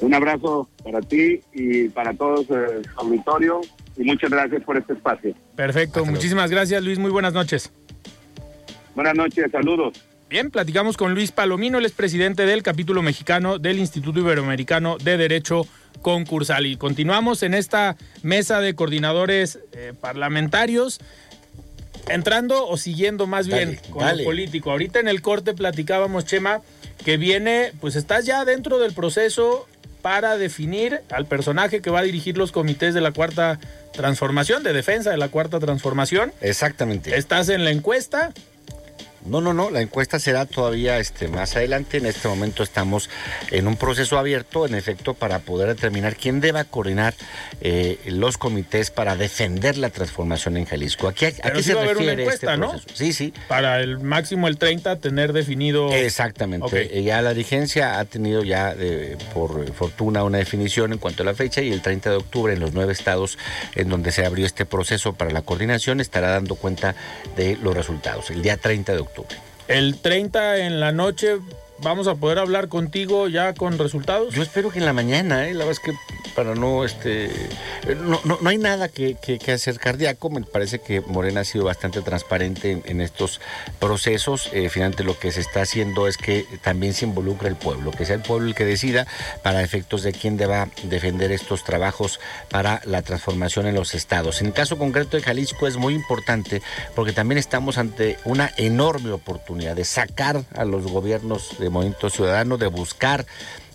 Un 0.00 0.14
abrazo 0.14 0.68
para 0.84 1.00
ti 1.00 1.40
y 1.54 1.88
para 1.88 2.14
todos 2.14 2.48
eh, 2.50 2.82
el 2.82 2.88
auditorio 2.96 3.60
y 3.96 4.04
muchas 4.04 4.30
gracias 4.30 4.62
por 4.62 4.76
este 4.76 4.92
espacio. 4.92 5.34
Perfecto, 5.54 6.04
muchísimas 6.04 6.50
gracias 6.50 6.82
Luis, 6.82 6.98
muy 6.98 7.10
buenas 7.10 7.32
noches. 7.32 7.72
Buenas 8.94 9.14
noches, 9.14 9.50
saludos. 9.50 10.02
Bien, 10.28 10.50
platicamos 10.50 10.96
con 10.96 11.14
Luis 11.14 11.30
Palomino, 11.30 11.78
él 11.78 11.84
es 11.86 11.92
presidente 11.92 12.46
del 12.46 12.62
capítulo 12.62 13.00
mexicano 13.00 13.58
del 13.58 13.78
Instituto 13.78 14.18
Iberoamericano 14.18 14.96
de 14.98 15.16
Derecho 15.16 15.66
Concursal. 16.02 16.66
Y 16.66 16.76
continuamos 16.76 17.42
en 17.44 17.54
esta 17.54 17.96
mesa 18.22 18.60
de 18.60 18.74
coordinadores 18.74 19.60
eh, 19.72 19.92
parlamentarios, 20.00 21.00
entrando 22.08 22.66
o 22.66 22.76
siguiendo 22.76 23.28
más 23.28 23.46
bien 23.46 23.78
con 23.90 24.02
dale. 24.02 24.24
lo 24.24 24.28
político. 24.28 24.72
Ahorita 24.72 24.98
en 24.98 25.06
el 25.06 25.22
corte 25.22 25.54
platicábamos, 25.54 26.24
Chema, 26.24 26.60
que 27.04 27.18
viene, 27.18 27.72
pues 27.80 27.94
estás 27.94 28.26
ya 28.26 28.44
dentro 28.44 28.78
del 28.78 28.94
proceso 28.94 29.68
para 30.06 30.38
definir 30.38 31.00
al 31.10 31.26
personaje 31.26 31.82
que 31.82 31.90
va 31.90 31.98
a 31.98 32.02
dirigir 32.04 32.38
los 32.38 32.52
comités 32.52 32.94
de 32.94 33.00
la 33.00 33.10
cuarta 33.10 33.58
transformación, 33.92 34.62
de 34.62 34.72
defensa 34.72 35.10
de 35.10 35.16
la 35.16 35.30
cuarta 35.30 35.58
transformación. 35.58 36.32
Exactamente. 36.42 37.16
Estás 37.16 37.48
en 37.48 37.64
la 37.64 37.72
encuesta, 37.72 38.32
No, 39.28 39.40
no, 39.40 39.52
no, 39.52 39.70
la 39.70 39.80
encuesta 39.80 40.18
será 40.18 40.46
todavía 40.46 40.98
este, 40.98 41.28
más 41.28 41.56
adelante. 41.56 41.98
En 41.98 42.06
este 42.06 42.28
momento 42.28 42.62
estamos 42.62 43.10
en 43.50 43.66
un 43.66 43.76
proceso 43.76 44.18
abierto, 44.18 44.66
en 44.66 44.74
efecto, 44.74 45.14
para 45.14 45.40
poder 45.40 45.68
determinar 45.68 46.16
quién 46.16 46.40
deba 46.40 46.64
coordinar 46.64 47.14
eh, 47.60 47.98
los 48.06 48.38
comités 48.38 48.90
para 48.90 49.16
defender 49.16 49.78
la 49.78 49.90
transformación 49.90 50.56
en 50.56 50.64
Jalisco. 50.64 51.08
Aquí, 51.08 51.26
¿A 51.26 51.32
qué 51.32 51.56
sí 51.56 51.64
se 51.64 51.74
va 51.74 51.80
a 51.80 51.84
haber 51.84 51.96
una 51.96 52.06
refiere 52.06 52.22
encuesta, 52.22 52.54
este 52.54 52.60
¿no? 52.60 52.70
proceso? 52.70 52.94
Sí, 52.94 53.12
sí. 53.12 53.32
para 53.48 53.80
el 53.80 53.98
máximo 53.98 54.48
el 54.48 54.58
30 54.58 54.96
tener 55.00 55.32
definido. 55.32 55.92
Exactamente. 55.92 56.98
Eh, 56.98 57.02
Ya 57.02 57.22
la 57.22 57.30
dirigencia 57.34 57.98
ha 57.98 58.04
tenido 58.04 58.42
ya, 58.42 58.74
eh, 58.78 59.16
por 59.34 59.72
fortuna, 59.72 60.22
una 60.24 60.38
definición 60.38 60.92
en 60.92 60.98
cuanto 60.98 61.22
a 61.22 61.26
la 61.26 61.34
fecha 61.34 61.62
y 61.62 61.72
el 61.72 61.82
30 61.82 62.10
de 62.10 62.16
octubre 62.16 62.52
en 62.52 62.60
los 62.60 62.72
nueve 62.72 62.92
estados 62.92 63.38
en 63.74 63.88
donde 63.88 64.12
se 64.12 64.24
abrió 64.24 64.46
este 64.46 64.66
proceso 64.66 65.12
para 65.14 65.30
la 65.30 65.42
coordinación 65.42 66.00
estará 66.00 66.30
dando 66.30 66.54
cuenta 66.54 66.94
de 67.36 67.56
los 67.56 67.74
resultados, 67.74 68.30
el 68.30 68.42
día 68.42 68.56
30 68.56 68.92
de 68.92 68.98
octubre. 68.98 69.15
El 69.68 69.98
30 69.98 70.58
en 70.58 70.80
la 70.80 70.92
noche 70.92 71.38
vamos 71.82 72.08
a 72.08 72.14
poder 72.14 72.38
hablar 72.38 72.68
contigo 72.68 73.28
ya 73.28 73.54
con 73.54 73.78
resultados. 73.78 74.34
Yo 74.34 74.42
espero 74.42 74.70
que 74.70 74.78
en 74.78 74.86
la 74.86 74.92
mañana, 74.92 75.46
¿eh? 75.48 75.54
la 75.54 75.64
verdad 75.64 75.72
es 75.72 75.80
que 75.80 75.92
para 76.34 76.54
no, 76.54 76.84
este, 76.84 77.30
no, 78.02 78.20
no, 78.24 78.38
no 78.40 78.50
hay 78.50 78.58
nada 78.58 78.88
que, 78.88 79.14
que- 79.14 79.52
hacer 79.52 79.78
cardíaco. 79.78 80.28
Me 80.28 80.42
parece 80.42 80.80
que 80.80 81.00
Morena 81.00 81.40
ha 81.40 81.44
sido 81.44 81.64
bastante 81.64 82.02
transparente 82.02 82.82
en, 82.84 83.00
estos 83.00 83.40
procesos. 83.78 84.50
Eh, 84.52 84.68
finalmente 84.68 85.04
lo 85.04 85.18
que 85.18 85.32
se 85.32 85.40
está 85.40 85.62
haciendo 85.62 86.06
es 86.06 86.16
que 86.18 86.44
también 86.62 86.92
se 86.92 87.06
involucre 87.06 87.48
el 87.48 87.56
pueblo, 87.56 87.90
que 87.90 88.04
sea 88.04 88.16
el 88.16 88.22
pueblo 88.22 88.48
el 88.48 88.54
que 88.54 88.64
decida 88.64 89.06
para 89.42 89.62
efectos 89.62 90.02
de 90.02 90.12
quién 90.12 90.36
deba 90.36 90.68
defender 90.84 91.32
estos 91.32 91.64
trabajos 91.64 92.20
para 92.50 92.82
la 92.84 93.02
transformación 93.02 93.66
en 93.66 93.74
los 93.74 93.94
estados. 93.94 94.40
En 94.40 94.48
el 94.48 94.52
caso 94.52 94.76
concreto 94.76 95.16
de 95.16 95.22
Jalisco 95.22 95.66
es 95.66 95.76
muy 95.76 95.94
importante 95.94 96.60
porque 96.94 97.12
también 97.12 97.38
estamos 97.38 97.78
ante 97.78 98.18
una 98.24 98.50
enorme 98.56 99.10
oportunidad 99.12 99.76
de 99.76 99.84
sacar 99.84 100.44
a 100.54 100.64
los 100.64 100.86
gobiernos 100.86 101.58
Movimiento 101.70 102.10
Ciudadano, 102.10 102.58
de 102.58 102.66
buscar 102.66 103.26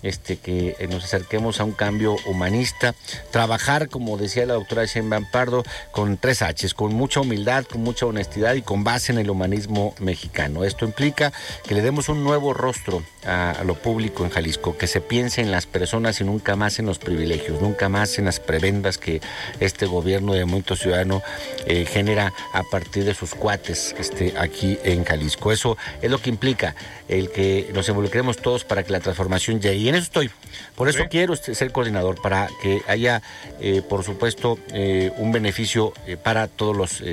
este, 0.03 0.37
que 0.37 0.75
eh, 0.79 0.87
nos 0.87 1.03
acerquemos 1.03 1.59
a 1.59 1.63
un 1.63 1.73
cambio 1.73 2.15
humanista, 2.25 2.95
trabajar, 3.31 3.89
como 3.89 4.17
decía 4.17 4.45
la 4.45 4.55
doctora 4.55 4.85
Sheinbaum 4.85 5.25
Pardo, 5.31 5.63
con 5.91 6.17
tres 6.17 6.41
Hs, 6.41 6.73
con 6.73 6.93
mucha 6.93 7.21
humildad, 7.21 7.65
con 7.65 7.81
mucha 7.81 8.05
honestidad 8.05 8.55
y 8.55 8.61
con 8.61 8.83
base 8.83 9.11
en 9.11 9.19
el 9.19 9.29
humanismo 9.29 9.93
mexicano. 9.99 10.63
Esto 10.63 10.85
implica 10.85 11.31
que 11.67 11.75
le 11.75 11.81
demos 11.81 12.09
un 12.09 12.23
nuevo 12.23 12.53
rostro 12.53 13.03
a, 13.25 13.51
a 13.51 13.63
lo 13.63 13.75
público 13.75 14.23
en 14.23 14.29
Jalisco, 14.31 14.77
que 14.77 14.87
se 14.87 15.01
piense 15.01 15.41
en 15.41 15.51
las 15.51 15.65
personas 15.65 16.21
y 16.21 16.23
nunca 16.23 16.55
más 16.55 16.79
en 16.79 16.85
los 16.85 16.99
privilegios, 16.99 17.61
nunca 17.61 17.89
más 17.89 18.17
en 18.19 18.25
las 18.25 18.39
prebendas 18.39 18.97
que 18.97 19.21
este 19.59 19.85
gobierno 19.85 20.33
de 20.33 20.45
Movimiento 20.45 20.75
Ciudadano 20.75 21.21
eh, 21.65 21.85
genera 21.85 22.33
a 22.53 22.63
partir 22.63 23.03
de 23.05 23.13
sus 23.13 23.35
cuates 23.35 23.95
este, 23.99 24.33
aquí 24.37 24.77
en 24.83 25.03
Jalisco. 25.03 25.51
Eso 25.51 25.77
es 26.01 26.09
lo 26.09 26.19
que 26.19 26.29
implica 26.29 26.75
el 27.07 27.29
que 27.29 27.69
nos 27.73 27.89
involucremos 27.89 28.37
todos 28.37 28.63
para 28.63 28.83
que 28.83 28.91
la 28.91 28.99
transformación 29.01 29.59
llegue. 29.59 29.75
Y 29.77 29.89
en 29.89 29.95
eso 29.95 30.03
estoy. 30.05 30.31
Por 30.75 30.87
eso 30.89 31.03
Ok. 31.03 31.09
quiero 31.09 31.33
este, 31.33 31.55
ser 31.55 31.71
coordinador, 31.71 32.21
para 32.21 32.49
que 32.61 32.81
haya, 32.87 33.21
eh, 33.59 33.81
por 33.81 34.03
supuesto, 34.03 34.57
eh, 34.73 35.11
un 35.17 35.31
beneficio 35.31 35.93
para 36.23 36.47
todos 36.47 36.75
los 36.75 37.03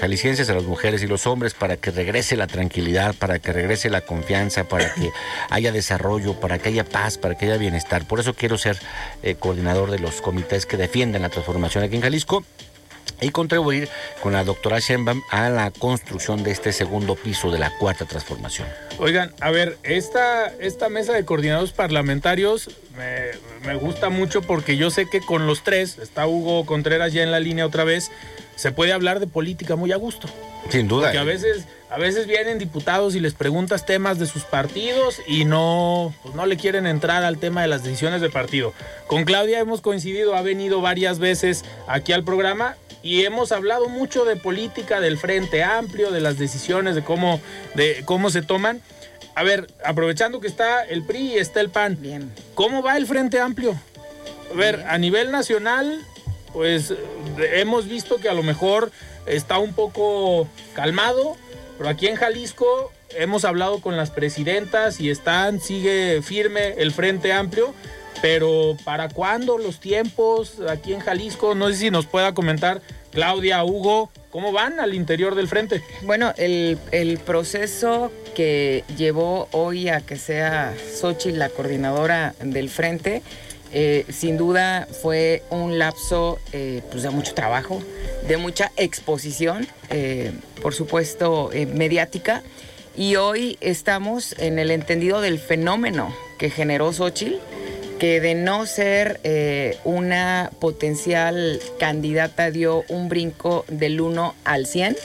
jaliscienses, 0.00 0.48
a 0.50 0.54
las 0.54 0.64
mujeres 0.64 1.02
y 1.02 1.06
los 1.06 1.26
hombres, 1.26 1.54
para 1.54 1.76
que 1.76 1.90
regrese 1.90 2.36
la 2.36 2.46
tranquilidad, 2.46 3.14
para 3.14 3.38
que 3.38 3.52
regrese 3.52 3.90
la 3.90 4.00
confianza, 4.00 4.64
para 4.64 4.92
que 4.94 5.10
haya 5.54 5.70
desarrollo, 5.70 6.34
para 6.40 6.58
que 6.58 6.70
haya 6.70 6.84
paz, 6.84 7.16
para 7.16 7.36
que 7.36 7.46
haya 7.46 7.56
bienestar. 7.56 8.06
Por 8.06 8.18
eso 8.18 8.34
quiero 8.34 8.58
ser 8.58 8.76
eh, 9.22 9.36
coordinador 9.36 9.90
de 9.92 10.00
los 10.00 10.20
comités 10.20 10.66
que 10.66 10.76
defienden 10.76 11.22
la 11.22 11.28
transformación 11.28 11.84
aquí 11.84 11.96
en 11.96 12.02
Jalisco. 12.02 12.44
y 13.20 13.30
contribuir 13.30 13.88
con 14.22 14.32
la 14.32 14.42
doctora 14.42 14.80
Sheinbaum 14.80 15.22
a 15.30 15.48
la 15.48 15.70
construcción 15.70 16.42
de 16.42 16.50
este 16.50 16.72
segundo 16.72 17.14
piso 17.14 17.50
de 17.50 17.58
la 17.58 17.70
cuarta 17.78 18.06
transformación. 18.06 18.66
Oigan, 18.98 19.32
a 19.40 19.50
ver, 19.50 19.78
esta, 19.84 20.48
esta 20.58 20.88
mesa 20.88 21.12
de 21.12 21.24
coordinados 21.24 21.72
parlamentarios 21.72 22.70
me, 22.96 23.30
me, 23.66 23.76
gusta 23.76 24.10
mucho 24.10 24.42
porque 24.42 24.76
yo 24.76 24.90
sé 24.90 25.08
que 25.08 25.20
con 25.20 25.46
los 25.46 25.62
tres, 25.62 25.98
está 25.98 26.26
Hugo 26.26 26.66
Contreras 26.66 27.12
ya 27.12 27.22
en 27.22 27.30
la 27.30 27.38
línea 27.38 27.64
otra 27.64 27.84
vez, 27.84 28.10
se 28.56 28.72
puede 28.72 28.92
hablar 28.92 29.20
de 29.20 29.26
política 29.26 29.76
muy 29.76 29.92
a 29.92 29.96
gusto. 29.96 30.28
Sin 30.70 30.88
duda. 30.88 31.08
Porque 31.08 31.18
a 31.18 31.24
veces, 31.24 31.64
a 31.90 31.98
veces 31.98 32.26
vienen 32.26 32.58
diputados 32.58 33.14
y 33.14 33.20
les 33.20 33.34
preguntas 33.34 33.84
temas 33.84 34.18
de 34.18 34.26
sus 34.26 34.44
partidos 34.44 35.20
y 35.26 35.44
no, 35.44 36.14
pues 36.22 36.34
no 36.34 36.46
le 36.46 36.56
quieren 36.56 36.86
entrar 36.86 37.24
al 37.24 37.38
tema 37.38 37.62
de 37.62 37.68
las 37.68 37.84
decisiones 37.84 38.20
de 38.20 38.30
partido. 38.30 38.72
Con 39.06 39.24
Claudia 39.24 39.58
hemos 39.58 39.80
coincidido, 39.80 40.34
ha 40.34 40.42
venido 40.42 40.80
varias 40.80 41.18
veces 41.18 41.64
aquí 41.86 42.12
al 42.12 42.24
programa 42.24 42.76
y 43.02 43.24
hemos 43.24 43.52
hablado 43.52 43.88
mucho 43.90 44.24
de 44.24 44.36
política, 44.36 44.98
del 44.98 45.18
Frente 45.18 45.62
Amplio, 45.62 46.10
de 46.10 46.22
las 46.22 46.38
decisiones, 46.38 46.94
de 46.94 47.04
cómo, 47.04 47.40
de 47.74 48.02
cómo 48.06 48.30
se 48.30 48.40
toman. 48.40 48.80
A 49.34 49.42
ver, 49.42 49.66
aprovechando 49.84 50.40
que 50.40 50.46
está 50.46 50.82
el 50.84 51.04
PRI 51.04 51.34
y 51.34 51.38
está 51.38 51.60
el 51.60 51.68
PAN, 51.68 51.98
Bien. 52.00 52.32
¿cómo 52.54 52.82
va 52.82 52.96
el 52.96 53.06
Frente 53.06 53.40
Amplio? 53.40 53.78
A 54.50 54.56
ver, 54.56 54.84
a 54.88 54.96
nivel 54.96 55.32
nacional, 55.32 56.00
pues 56.54 56.94
hemos 57.52 57.86
visto 57.86 58.16
que 58.16 58.30
a 58.30 58.34
lo 58.34 58.42
mejor 58.42 58.90
está 59.26 59.58
un 59.58 59.74
poco 59.74 60.48
calmado, 60.72 61.36
pero 61.76 61.90
aquí 61.90 62.06
en 62.06 62.14
Jalisco 62.16 62.92
hemos 63.10 63.44
hablado 63.44 63.80
con 63.80 63.96
las 63.96 64.10
presidentas 64.10 65.00
y 65.00 65.10
están, 65.10 65.60
sigue 65.60 66.22
firme 66.22 66.74
el 66.78 66.92
Frente 66.92 67.32
Amplio. 67.32 67.74
Pero 68.22 68.76
¿para 68.84 69.10
cuándo 69.10 69.58
los 69.58 69.80
tiempos 69.80 70.60
aquí 70.70 70.94
en 70.94 71.00
Jalisco? 71.00 71.54
No 71.54 71.68
sé 71.68 71.74
si 71.74 71.90
nos 71.90 72.06
pueda 72.06 72.32
comentar 72.32 72.80
Claudia, 73.10 73.62
Hugo, 73.64 74.10
¿cómo 74.30 74.50
van 74.50 74.80
al 74.80 74.94
interior 74.94 75.34
del 75.34 75.46
frente? 75.46 75.82
Bueno, 76.02 76.32
el, 76.36 76.78
el 76.90 77.18
proceso 77.18 78.10
que 78.34 78.82
llevó 78.96 79.48
hoy 79.52 79.88
a 79.88 80.00
que 80.00 80.16
sea 80.16 80.74
Xochitl 81.00 81.38
la 81.38 81.48
coordinadora 81.48 82.34
del 82.40 82.70
frente, 82.70 83.22
eh, 83.76 84.06
sin 84.08 84.36
duda 84.36 84.86
fue 85.02 85.42
un 85.50 85.80
lapso 85.80 86.38
eh, 86.52 86.80
pues 86.92 87.02
de 87.02 87.10
mucho 87.10 87.34
trabajo, 87.34 87.82
de 88.28 88.36
mucha 88.36 88.70
exposición, 88.76 89.66
eh, 89.90 90.30
por 90.62 90.74
supuesto 90.74 91.50
mediática, 91.74 92.44
y 92.96 93.16
hoy 93.16 93.58
estamos 93.60 94.36
en 94.38 94.60
el 94.60 94.70
entendido 94.70 95.20
del 95.20 95.40
fenómeno 95.40 96.14
que 96.38 96.50
generó 96.50 96.92
Xochitl, 96.92 97.40
que 97.98 98.20
de 98.20 98.36
no 98.36 98.64
ser 98.64 99.20
una 99.82 100.52
potencial 100.60 101.60
candidata 101.80 102.52
dio 102.52 102.84
un 102.88 103.08
brinco 103.08 103.64
del 103.66 104.00
1 104.00 104.36
al 104.44 104.66
100. 104.66 104.96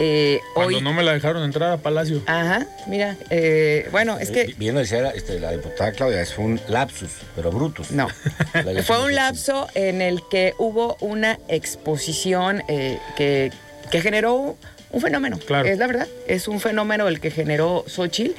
Eh, 0.00 0.40
Cuando 0.54 0.76
hoy, 0.76 0.82
no 0.82 0.92
me 0.92 1.02
la 1.02 1.12
dejaron 1.12 1.42
entrar 1.42 1.72
a 1.72 1.76
Palacio. 1.78 2.22
Ajá, 2.26 2.66
mira, 2.86 3.16
eh, 3.30 3.88
bueno, 3.90 4.18
es 4.18 4.30
que 4.30 4.54
Bien 4.56 4.74
lo 4.74 4.80
decía 4.80 5.10
este, 5.10 5.40
la 5.40 5.52
diputada 5.52 5.92
Claudia, 5.92 6.20
es 6.20 6.36
un 6.38 6.60
lapsus, 6.68 7.10
pero 7.34 7.50
brutus. 7.50 7.90
No. 7.90 8.08
Fue 8.84 9.04
un 9.04 9.14
lapso 9.14 9.68
en 9.74 10.02
el 10.02 10.22
que 10.30 10.54
hubo 10.58 10.96
una 11.00 11.38
exposición 11.48 12.62
eh, 12.68 12.98
que, 13.16 13.50
que 13.90 14.00
generó 14.00 14.56
un 14.92 15.00
fenómeno. 15.00 15.38
Claro. 15.38 15.68
Es 15.68 15.78
la 15.78 15.86
verdad. 15.86 16.08
Es 16.26 16.48
un 16.48 16.60
fenómeno 16.60 17.08
el 17.08 17.20
que 17.20 17.30
generó 17.30 17.84
Xochitl. 17.86 18.32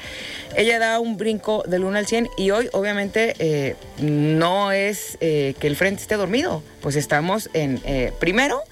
Ella 0.56 0.78
da 0.78 0.98
un 0.98 1.16
brinco 1.16 1.62
del 1.66 1.84
1 1.84 1.98
al 1.98 2.06
100 2.06 2.28
y 2.36 2.50
hoy, 2.50 2.68
obviamente, 2.72 3.34
eh, 3.38 3.76
no 3.98 4.72
es 4.72 5.18
eh, 5.20 5.54
que 5.60 5.66
el 5.66 5.76
frente 5.76 6.02
esté 6.02 6.16
dormido. 6.16 6.62
Pues 6.80 6.96
estamos 6.96 7.50
en. 7.52 7.80
eh, 7.84 8.12
primero, 8.18 8.62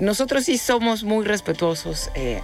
nosotros 0.00 0.44
sí 0.44 0.58
somos 0.58 1.04
muy 1.04 1.24
respetuosos 1.24 2.10
eh, 2.14 2.40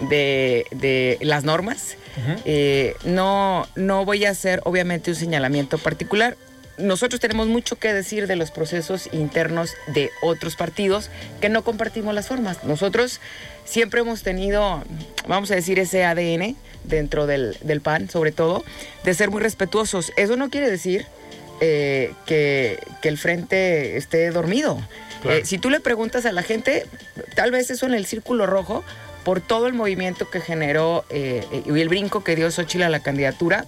de, 0.00 0.66
de 0.70 1.18
las 1.20 1.44
normas. 1.44 1.96
Eh, 2.44 2.94
no, 3.04 3.66
no 3.74 4.04
voy 4.04 4.24
a 4.24 4.30
hacer, 4.30 4.60
obviamente, 4.64 5.10
un 5.10 5.16
señalamiento 5.16 5.78
particular. 5.78 6.36
Nosotros 6.78 7.20
tenemos 7.20 7.46
mucho 7.46 7.76
que 7.76 7.92
decir 7.92 8.26
de 8.26 8.36
los 8.36 8.50
procesos 8.50 9.08
internos 9.12 9.74
de 9.88 10.10
otros 10.22 10.56
partidos 10.56 11.10
que 11.40 11.48
no 11.48 11.62
compartimos 11.62 12.14
las 12.14 12.26
formas. 12.28 12.64
Nosotros 12.64 13.20
siempre 13.64 14.00
hemos 14.00 14.22
tenido, 14.22 14.82
vamos 15.28 15.50
a 15.50 15.54
decir, 15.54 15.78
ese 15.78 16.04
ADN 16.04 16.56
dentro 16.84 17.26
del, 17.26 17.56
del 17.62 17.80
PAN, 17.80 18.08
sobre 18.08 18.32
todo, 18.32 18.64
de 19.04 19.14
ser 19.14 19.30
muy 19.30 19.40
respetuosos. 19.40 20.12
Eso 20.16 20.36
no 20.36 20.50
quiere 20.50 20.70
decir 20.70 21.06
eh, 21.60 22.12
que, 22.26 22.80
que 23.02 23.08
el 23.08 23.18
frente 23.18 23.96
esté 23.96 24.30
dormido. 24.30 24.80
Claro. 25.24 25.38
Eh, 25.38 25.44
si 25.44 25.58
tú 25.58 25.70
le 25.70 25.80
preguntas 25.80 26.26
a 26.26 26.32
la 26.32 26.42
gente, 26.42 26.86
tal 27.34 27.50
vez 27.50 27.70
eso 27.70 27.86
en 27.86 27.94
el 27.94 28.06
círculo 28.06 28.46
rojo, 28.46 28.84
por 29.24 29.40
todo 29.40 29.66
el 29.66 29.72
movimiento 29.72 30.30
que 30.30 30.40
generó 30.40 31.04
eh, 31.10 31.44
y 31.66 31.80
el 31.80 31.88
brinco 31.88 32.22
que 32.22 32.36
dio 32.36 32.50
Xochitl 32.50 32.84
a 32.84 32.90
la 32.90 33.00
candidatura, 33.00 33.64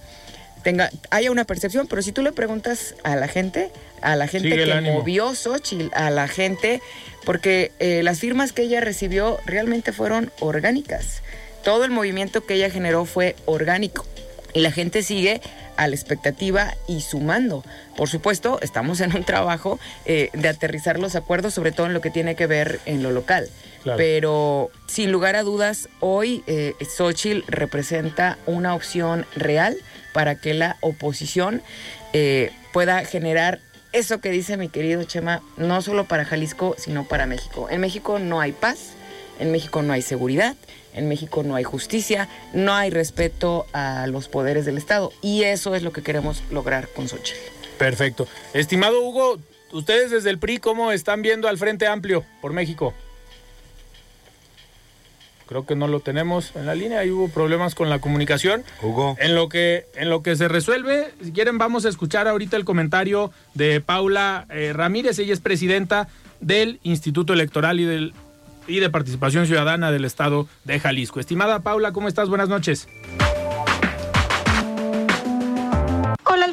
tenga, 0.63 0.89
haya 1.09 1.31
una 1.31 1.45
percepción, 1.45 1.87
pero 1.87 2.01
si 2.01 2.11
tú 2.11 2.21
le 2.21 2.31
preguntas 2.31 2.95
a 3.03 3.15
la 3.15 3.27
gente, 3.27 3.71
a 4.01 4.15
la 4.15 4.27
gente 4.27 4.51
Sigue 4.51 4.65
que 4.65 4.81
movió 4.81 5.33
Xochitl, 5.33 5.89
a 5.93 6.09
la 6.11 6.27
gente, 6.27 6.81
porque 7.25 7.71
eh, 7.79 8.01
las 8.03 8.19
firmas 8.19 8.53
que 8.53 8.61
ella 8.61 8.79
recibió 8.79 9.39
realmente 9.45 9.91
fueron 9.91 10.31
orgánicas. 10.39 11.23
Todo 11.63 11.83
el 11.83 11.91
movimiento 11.91 12.45
que 12.45 12.53
ella 12.53 12.69
generó 12.69 13.05
fue 13.05 13.35
orgánico. 13.45 14.05
Y 14.53 14.61
la 14.61 14.71
gente 14.71 15.03
sigue 15.03 15.41
a 15.77 15.87
la 15.87 15.95
expectativa 15.95 16.75
y 16.87 17.01
sumando. 17.01 17.63
Por 17.95 18.09
supuesto, 18.09 18.59
estamos 18.61 18.99
en 18.99 19.15
un 19.15 19.23
trabajo 19.23 19.79
eh, 20.05 20.29
de 20.33 20.49
aterrizar 20.49 20.99
los 20.99 21.15
acuerdos, 21.15 21.53
sobre 21.53 21.71
todo 21.71 21.87
en 21.87 21.93
lo 21.93 22.01
que 22.01 22.09
tiene 22.09 22.35
que 22.35 22.47
ver 22.47 22.79
en 22.85 23.03
lo 23.03 23.11
local. 23.11 23.47
Claro. 23.83 23.97
Pero 23.97 24.71
sin 24.87 25.11
lugar 25.11 25.35
a 25.35 25.43
dudas, 25.43 25.87
hoy 25.99 26.43
eh, 26.47 26.73
Xochitl 26.81 27.43
representa 27.47 28.37
una 28.45 28.75
opción 28.75 29.25
real 29.35 29.77
para 30.13 30.35
que 30.35 30.53
la 30.53 30.77
oposición 30.81 31.61
eh, 32.13 32.51
pueda 32.73 33.05
generar 33.05 33.59
eso 33.93 34.19
que 34.19 34.29
dice 34.29 34.57
mi 34.57 34.69
querido 34.69 35.03
Chema, 35.03 35.41
no 35.55 35.81
solo 35.81 36.05
para 36.05 36.25
Jalisco, 36.25 36.75
sino 36.77 37.05
para 37.05 37.25
México. 37.25 37.67
En 37.69 37.81
México 37.81 38.19
no 38.19 38.41
hay 38.41 38.51
paz, 38.51 38.93
en 39.39 39.51
México 39.51 39.81
no 39.81 39.93
hay 39.93 40.01
seguridad, 40.01 40.55
en 40.97 41.07
México 41.07 41.43
no 41.43 41.55
hay 41.55 41.63
justicia, 41.63 42.27
no 42.53 42.73
hay 42.73 42.89
respeto 42.89 43.65
a 43.73 44.07
los 44.07 44.27
poderes 44.27 44.65
del 44.65 44.77
Estado. 44.77 45.11
Y 45.21 45.43
eso 45.43 45.75
es 45.75 45.83
lo 45.83 45.91
que 45.91 46.01
queremos 46.01 46.43
lograr 46.51 46.89
con 46.89 47.07
Xochitl. 47.07 47.39
Perfecto. 47.77 48.27
Estimado 48.53 49.01
Hugo, 49.01 49.39
ustedes 49.71 50.11
desde 50.11 50.29
el 50.29 50.39
PRI, 50.39 50.57
¿cómo 50.57 50.91
están 50.91 51.21
viendo 51.21 51.47
al 51.47 51.57
Frente 51.57 51.87
Amplio 51.87 52.25
por 52.41 52.53
México? 52.53 52.93
Creo 55.47 55.65
que 55.65 55.75
no 55.75 55.87
lo 55.87 56.01
tenemos 56.01 56.51
en 56.55 56.65
la 56.65 56.75
línea, 56.75 56.99
ahí 56.99 57.09
hubo 57.09 57.29
problemas 57.29 57.73
con 57.73 57.89
la 57.89 57.99
comunicación. 57.99 58.65
Hugo. 58.81 59.15
En 59.19 59.33
lo 59.33 59.47
que, 59.47 59.85
en 59.95 60.09
lo 60.09 60.21
que 60.21 60.35
se 60.35 60.49
resuelve, 60.49 61.13
si 61.23 61.31
quieren 61.31 61.57
vamos 61.57 61.85
a 61.85 61.89
escuchar 61.89 62.27
ahorita 62.27 62.57
el 62.57 62.65
comentario 62.65 63.31
de 63.53 63.79
Paula 63.79 64.45
eh, 64.49 64.73
Ramírez, 64.73 65.19
ella 65.19 65.33
es 65.33 65.39
presidenta 65.39 66.09
del 66.41 66.79
Instituto 66.83 67.31
Electoral 67.31 67.79
y, 67.79 67.85
del, 67.85 68.13
y 68.67 68.79
de 68.79 68.89
Participación 68.89 69.47
Ciudadana 69.47 69.91
del 69.91 70.05
Estado 70.05 70.47
de 70.63 70.79
Jalisco. 70.79 71.19
Estimada 71.19 71.61
Paula, 71.61 71.91
¿cómo 71.91 72.07
estás? 72.07 72.29
Buenas 72.29 72.49
noches. 72.49 72.87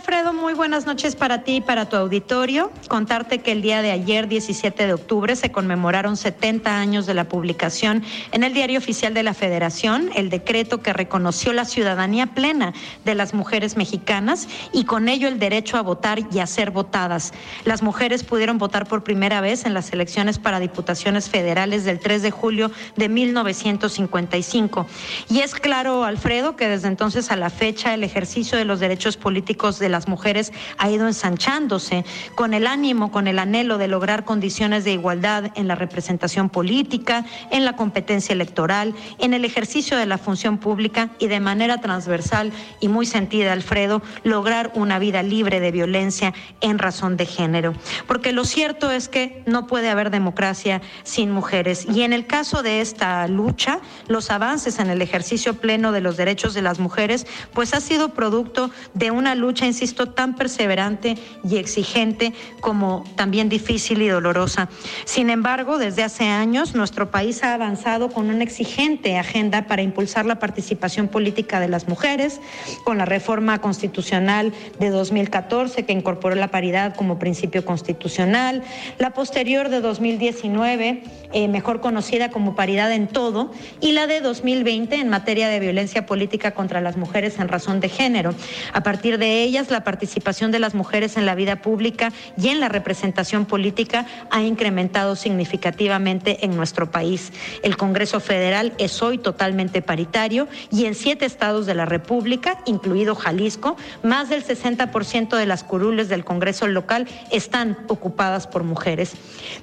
Alfredo, 0.07 0.35
muy 0.35 0.53
buenas 0.53 0.85
noches 0.85 1.17
para 1.17 1.45
ti 1.45 1.57
y 1.57 1.61
para 1.63 1.89
tu 1.89 1.97
auditorio. 1.97 2.71
Contarte 2.89 3.39
que 3.39 3.53
el 3.53 3.63
día 3.63 3.81
de 3.81 3.91
ayer, 3.91 4.29
17 4.29 4.87
de 4.87 4.93
octubre, 4.93 5.35
se 5.35 5.51
conmemoraron 5.51 6.19
70 6.19 6.79
años 6.79 7.07
de 7.07 7.15
la 7.15 7.25
publicación 7.25 8.05
en 8.31 8.45
el 8.45 8.53
Diario 8.53 8.79
Oficial 8.79 9.15
de 9.15 9.23
la 9.23 9.33
Federación, 9.33 10.11
el 10.15 10.29
decreto 10.29 10.83
que 10.83 10.93
reconoció 10.93 11.55
la 11.55 11.65
ciudadanía 11.65 12.27
plena 12.27 12.75
de 13.07 13.15
las 13.15 13.33
mujeres 13.33 13.79
mexicanas 13.79 14.47
y 14.75 14.85
con 14.85 15.09
ello 15.09 15.27
el 15.27 15.39
derecho 15.39 15.79
a 15.79 15.83
votar 15.83 16.19
y 16.31 16.39
a 16.39 16.47
ser 16.47 16.71
votadas. 16.71 17.33
Las 17.65 17.81
mujeres 17.81 18.25
pudieron 18.25 18.59
votar 18.59 18.87
por 18.87 19.05
primera 19.05 19.41
vez 19.41 19.65
en 19.65 19.73
las 19.73 19.91
elecciones 19.91 20.39
para 20.39 20.61
diputaciones 20.61 21.31
federales 21.31 21.87
del 21.87 21.99
3 21.99 22.21
de 22.21 22.31
julio 22.31 22.71
de 22.97 23.09
1955. 23.09 24.87
Y 25.31 25.41
es 25.41 25.55
claro, 25.55 26.05
Alfredo, 26.05 26.57
que 26.57 26.69
desde 26.69 26.89
entonces 26.89 27.31
a 27.31 27.37
la 27.37 27.49
fecha 27.49 27.95
el 27.95 28.05
ejercicio 28.05 28.59
de 28.59 28.67
los 28.67 28.81
derechos 28.81 29.17
políticos 29.17 29.79
de 29.79 29.94
las 29.95 30.09
mujeres 30.09 30.53
ha 30.77 30.91
ido 30.91 31.07
ensanchándose 31.07 32.05
con 32.35 32.53
el 32.53 32.67
ánimo, 32.67 33.13
con 33.13 33.29
el 33.29 33.39
anhelo 33.39 33.79
de 33.79 33.87
lograr 33.87 34.25
condiciones 34.25 34.83
de 34.83 34.91
igualdad 34.91 35.53
en 35.55 35.69
la 35.69 35.77
representación 35.77 36.51
política, 36.51 37.25
en 37.53 37.65
la 37.65 37.77
competencia 37.77 38.33
electoral, 38.33 38.93
en 39.21 39.35
el 39.35 39.45
ejercicio 39.45 39.97
de 39.97 40.07
la 40.07 40.19
función 40.19 40.59
pública 40.59 41.11
y 41.21 41.29
de 41.29 41.39
manera 41.39 41.79
transversal 41.79 42.53
y 42.81 42.89
muy 42.89 43.07
sentida, 43.07 43.53
Alfredo, 43.53 44.03
lograr 44.25 44.73
una 44.75 44.99
vida 44.99 45.23
libre 45.23 45.61
de 45.61 45.71
violencia 45.71 46.35
en 46.61 46.81
razón 46.81 47.17
de 47.17 47.27
género. 47.27 47.73
Porque 48.09 48.33
lo 48.33 48.45
cierto 48.45 48.91
es 48.91 49.09
que 49.09 49.45
no 49.47 49.69
puede 49.69 49.91
haber 49.91 50.11
democracia 50.11 50.83
sin 51.05 51.31
mujeres. 51.31 51.87
Y 51.95 52.03
en 52.03 52.13
el 52.13 52.27
caso 52.27 52.65
de 52.65 52.81
esta 52.81 53.29
lucha, 53.29 53.79
los 54.09 54.33
avances 54.33 54.81
en 54.81 54.91
el 54.91 55.01
ejercicio 55.03 55.55
pleno 55.55 55.93
de 55.93 56.01
los 56.01 56.17
derechos 56.17 56.53
de 56.53 56.63
las 56.63 56.81
mujeres, 56.81 57.29
pues 57.53 57.75
ha 57.75 57.81
sido 57.81 58.09
producto 58.09 58.73
de 58.95 59.13
una 59.13 59.37
lucha, 59.37 59.67
insisto, 59.67 59.84
tan 59.93 60.15
tan 60.25 60.37
perseverante 60.37 61.17
y 61.49 61.59
exigente 61.59 62.33
como 62.61 63.05
también 63.15 63.51
difícil 63.51 64.01
y 64.01 64.09
dolorosa. 64.09 64.71
Sin 65.05 65.29
embargo, 65.29 65.77
desde 65.77 66.03
hace 66.03 66.25
años 66.25 66.75
nuestro 66.75 67.11
país 67.11 67.45
ha 67.45 67.53
avanzado 67.53 68.09
con 68.09 68.31
una 68.31 68.43
exigente 68.43 69.19
agenda 69.19 69.67
para 69.67 69.83
impulsar 69.83 70.25
la 70.25 70.39
participación 70.39 71.09
política 71.09 71.61
de 71.61 71.69
las 71.69 71.89
mujeres, 71.89 72.41
con 72.85 72.97
la 72.97 73.05
reforma 73.05 73.61
constitucional 73.61 74.55
de 74.79 74.89
2014 74.89 75.85
que 75.85 75.93
incorporó 75.93 76.35
la 76.37 76.49
paridad 76.49 76.95
como 76.97 77.19
principio 77.19 77.65
constitucional, 77.67 78.63
la 78.99 79.11
posterior 79.11 79.69
de 79.69 79.83
2019, 79.83 81.03
eh, 81.35 81.49
mejor 81.49 81.83
conocida 81.83 82.31
como 82.31 82.55
paridad 82.55 82.93
en 82.93 83.09
todo, 83.09 83.51
y 83.81 83.93
la 83.93 84.07
de 84.07 84.21
2020 84.21 84.97
en 84.97 85.09
materia 85.11 85.49
de 85.49 85.61
violencia 85.61 86.07
política 86.07 86.53
contra 86.53 86.81
las 86.81 86.97
mujeres 86.97 87.39
en 87.39 87.49
razón 87.49 87.81
de 87.81 87.91
género. 87.91 88.35
A 88.73 88.83
partir 88.83 89.19
de 89.19 89.43
ellas, 89.43 89.71
la 89.75 89.83
participación 89.83 90.53
de 90.53 90.61
las 90.61 90.75
mujeres 90.75 91.17
en 91.17 91.27
la 91.27 91.35
vida 91.35 91.57
pública 91.57 92.13
y 92.39 92.49
en 92.49 92.61
la 92.61 92.69
representación 92.69 93.45
política 93.45 94.07
ha 94.31 94.41
incrementado 94.43 95.17
significativamente 95.17 96.45
en 96.45 96.57
nuestro 96.57 96.93
país. 96.93 97.33
El 97.65 97.77
Congreso 97.77 98.21
Federal 98.21 98.73
es 98.79 99.03
hoy 99.03 99.19
totalmente 99.19 99.83
paritario 99.83 100.47
y 100.71 100.85
en 100.85 100.95
siete 100.95 101.27
estados 101.27 101.67
de 101.67 101.75
la 101.75 101.87
República, 101.87 102.61
incluido 102.67 103.17
Jalisco, 103.17 103.77
más 104.05 104.29
del 104.29 104.45
60% 104.45 105.37
de 105.37 105.47
las 105.47 105.65
curules 105.65 106.09
del 106.09 106.25
Congreso 106.25 106.69
local 106.69 107.09
están 107.33 107.77
ocupadas 107.89 108.47
por 108.47 108.63
mujeres. 108.63 109.15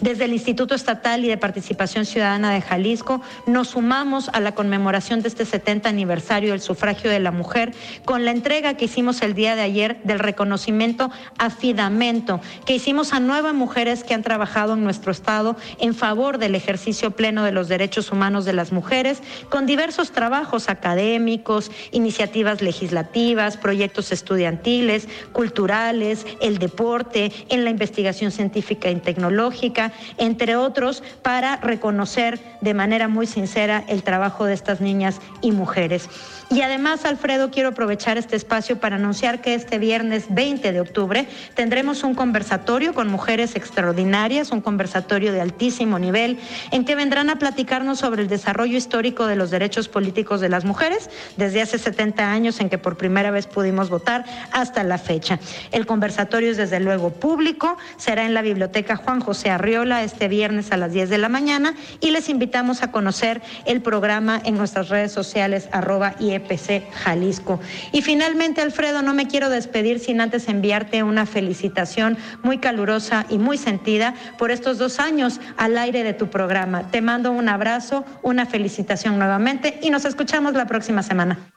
Desde 0.01 0.25
el 0.25 0.33
Instituto 0.33 0.75
Estatal 0.75 1.23
y 1.23 1.29
de 1.29 1.37
Participación 1.37 2.05
Ciudadana 2.05 2.51
de 2.53 2.61
Jalisco 2.61 3.21
nos 3.45 3.69
sumamos 3.69 4.27
a 4.33 4.41
la 4.41 4.53
conmemoración 4.55 5.21
de 5.21 5.29
este 5.29 5.45
70 5.45 5.87
aniversario 5.87 6.51
del 6.51 6.59
sufragio 6.59 7.09
de 7.09 7.21
la 7.21 7.31
mujer 7.31 7.73
con 8.03 8.25
la 8.25 8.31
entrega 8.31 8.73
que 8.73 8.85
hicimos 8.85 9.21
el 9.21 9.35
día 9.35 9.55
de 9.55 9.61
ayer 9.61 10.00
del 10.03 10.19
reconocimiento 10.19 11.11
afidamento 11.37 12.39
que 12.65 12.75
hicimos 12.75 13.13
a 13.13 13.19
nueve 13.19 13.53
mujeres 13.53 14.03
que 14.03 14.13
han 14.13 14.23
trabajado 14.23 14.73
en 14.73 14.83
nuestro 14.83 15.11
estado 15.11 15.55
en 15.79 15.93
favor 15.93 16.37
del 16.37 16.55
ejercicio 16.55 17.11
pleno 17.11 17.43
de 17.43 17.51
los 17.51 17.67
derechos 17.67 18.11
humanos 18.11 18.45
de 18.45 18.53
las 18.53 18.71
mujeres 18.71 19.21
con 19.49 19.65
diversos 19.65 20.11
trabajos 20.11 20.69
académicos, 20.69 21.71
iniciativas 21.91 22.61
legislativas, 22.61 23.57
proyectos 23.57 24.11
estudiantiles, 24.11 25.07
culturales, 25.31 26.25
el 26.41 26.57
deporte, 26.57 27.31
en 27.49 27.63
la 27.63 27.69
investigación 27.69 28.31
científica 28.31 28.89
y 28.89 28.95
tecnológica, 28.95 29.91
entre 30.17 30.55
otros, 30.55 31.03
para 31.21 31.57
reconocer 31.57 32.39
de 32.61 32.73
manera 32.73 33.07
muy 33.07 33.27
sincera 33.27 33.83
el 33.87 34.03
trabajo 34.03 34.45
de 34.45 34.53
estas 34.53 34.81
niñas 34.81 35.19
y 35.41 35.51
mujeres. 35.51 36.09
Y 36.51 36.63
además, 36.63 37.05
Alfredo, 37.05 37.49
quiero 37.49 37.69
aprovechar 37.69 38.17
este 38.17 38.35
espacio 38.35 38.77
para 38.77 38.97
anunciar 38.97 39.39
que 39.39 39.53
este 39.53 39.79
viernes 39.79 40.25
20 40.27 40.73
de 40.73 40.81
octubre 40.81 41.25
tendremos 41.53 42.03
un 42.03 42.13
conversatorio 42.13 42.93
con 42.93 43.07
mujeres 43.07 43.55
extraordinarias, 43.55 44.51
un 44.51 44.59
conversatorio 44.59 45.31
de 45.31 45.39
altísimo 45.39 45.97
nivel, 45.97 46.39
en 46.71 46.83
que 46.83 46.95
vendrán 46.95 47.29
a 47.29 47.39
platicarnos 47.39 47.99
sobre 47.99 48.23
el 48.23 48.27
desarrollo 48.27 48.75
histórico 48.75 49.27
de 49.27 49.37
los 49.37 49.49
derechos 49.49 49.87
políticos 49.87 50.41
de 50.41 50.49
las 50.49 50.65
mujeres, 50.65 51.09
desde 51.37 51.61
hace 51.61 51.77
70 51.77 52.29
años 52.29 52.59
en 52.59 52.69
que 52.69 52.77
por 52.77 52.97
primera 52.97 53.31
vez 53.31 53.47
pudimos 53.47 53.89
votar 53.89 54.25
hasta 54.51 54.83
la 54.83 54.97
fecha. 54.97 55.39
El 55.71 55.85
conversatorio 55.85 56.51
es 56.51 56.57
desde 56.57 56.81
luego 56.81 57.11
público, 57.11 57.77
será 57.95 58.25
en 58.25 58.33
la 58.33 58.41
Biblioteca 58.41 58.97
Juan 58.97 59.21
José 59.21 59.51
Arriola 59.51 60.03
este 60.03 60.27
viernes 60.27 60.73
a 60.73 60.77
las 60.77 60.91
10 60.91 61.09
de 61.09 61.17
la 61.17 61.29
mañana 61.29 61.75
y 62.01 62.11
les 62.11 62.27
invitamos 62.27 62.83
a 62.83 62.91
conocer 62.91 63.41
el 63.63 63.81
programa 63.81 64.41
en 64.43 64.57
nuestras 64.57 64.89
redes 64.89 65.13
sociales 65.13 65.69
arroba 65.71 66.15
IEPC 66.41 66.91
Jalisco. 66.93 67.59
Y 67.91 68.01
finalmente, 68.01 68.61
Alfredo, 68.61 69.01
no 69.01 69.13
me 69.13 69.27
quiero 69.27 69.49
despedir 69.49 69.99
sin 69.99 70.21
antes 70.21 70.47
enviarte 70.47 71.03
una 71.03 71.25
felicitación 71.25 72.17
muy 72.43 72.57
calurosa 72.57 73.25
y 73.29 73.37
muy 73.37 73.57
sentida 73.57 74.15
por 74.37 74.51
estos 74.51 74.77
dos 74.77 74.99
años 74.99 75.39
al 75.57 75.77
aire 75.77 76.03
de 76.03 76.13
tu 76.13 76.29
programa. 76.29 76.89
Te 76.91 77.01
mando 77.01 77.31
un 77.31 77.49
abrazo, 77.49 78.05
una 78.21 78.45
felicitación 78.45 79.17
nuevamente 79.17 79.79
y 79.81 79.89
nos 79.89 80.05
escuchamos 80.05 80.53
la 80.53 80.65
próxima 80.65 81.03
semana. 81.03 81.51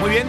Muy 0.00 0.10
bien, 0.10 0.26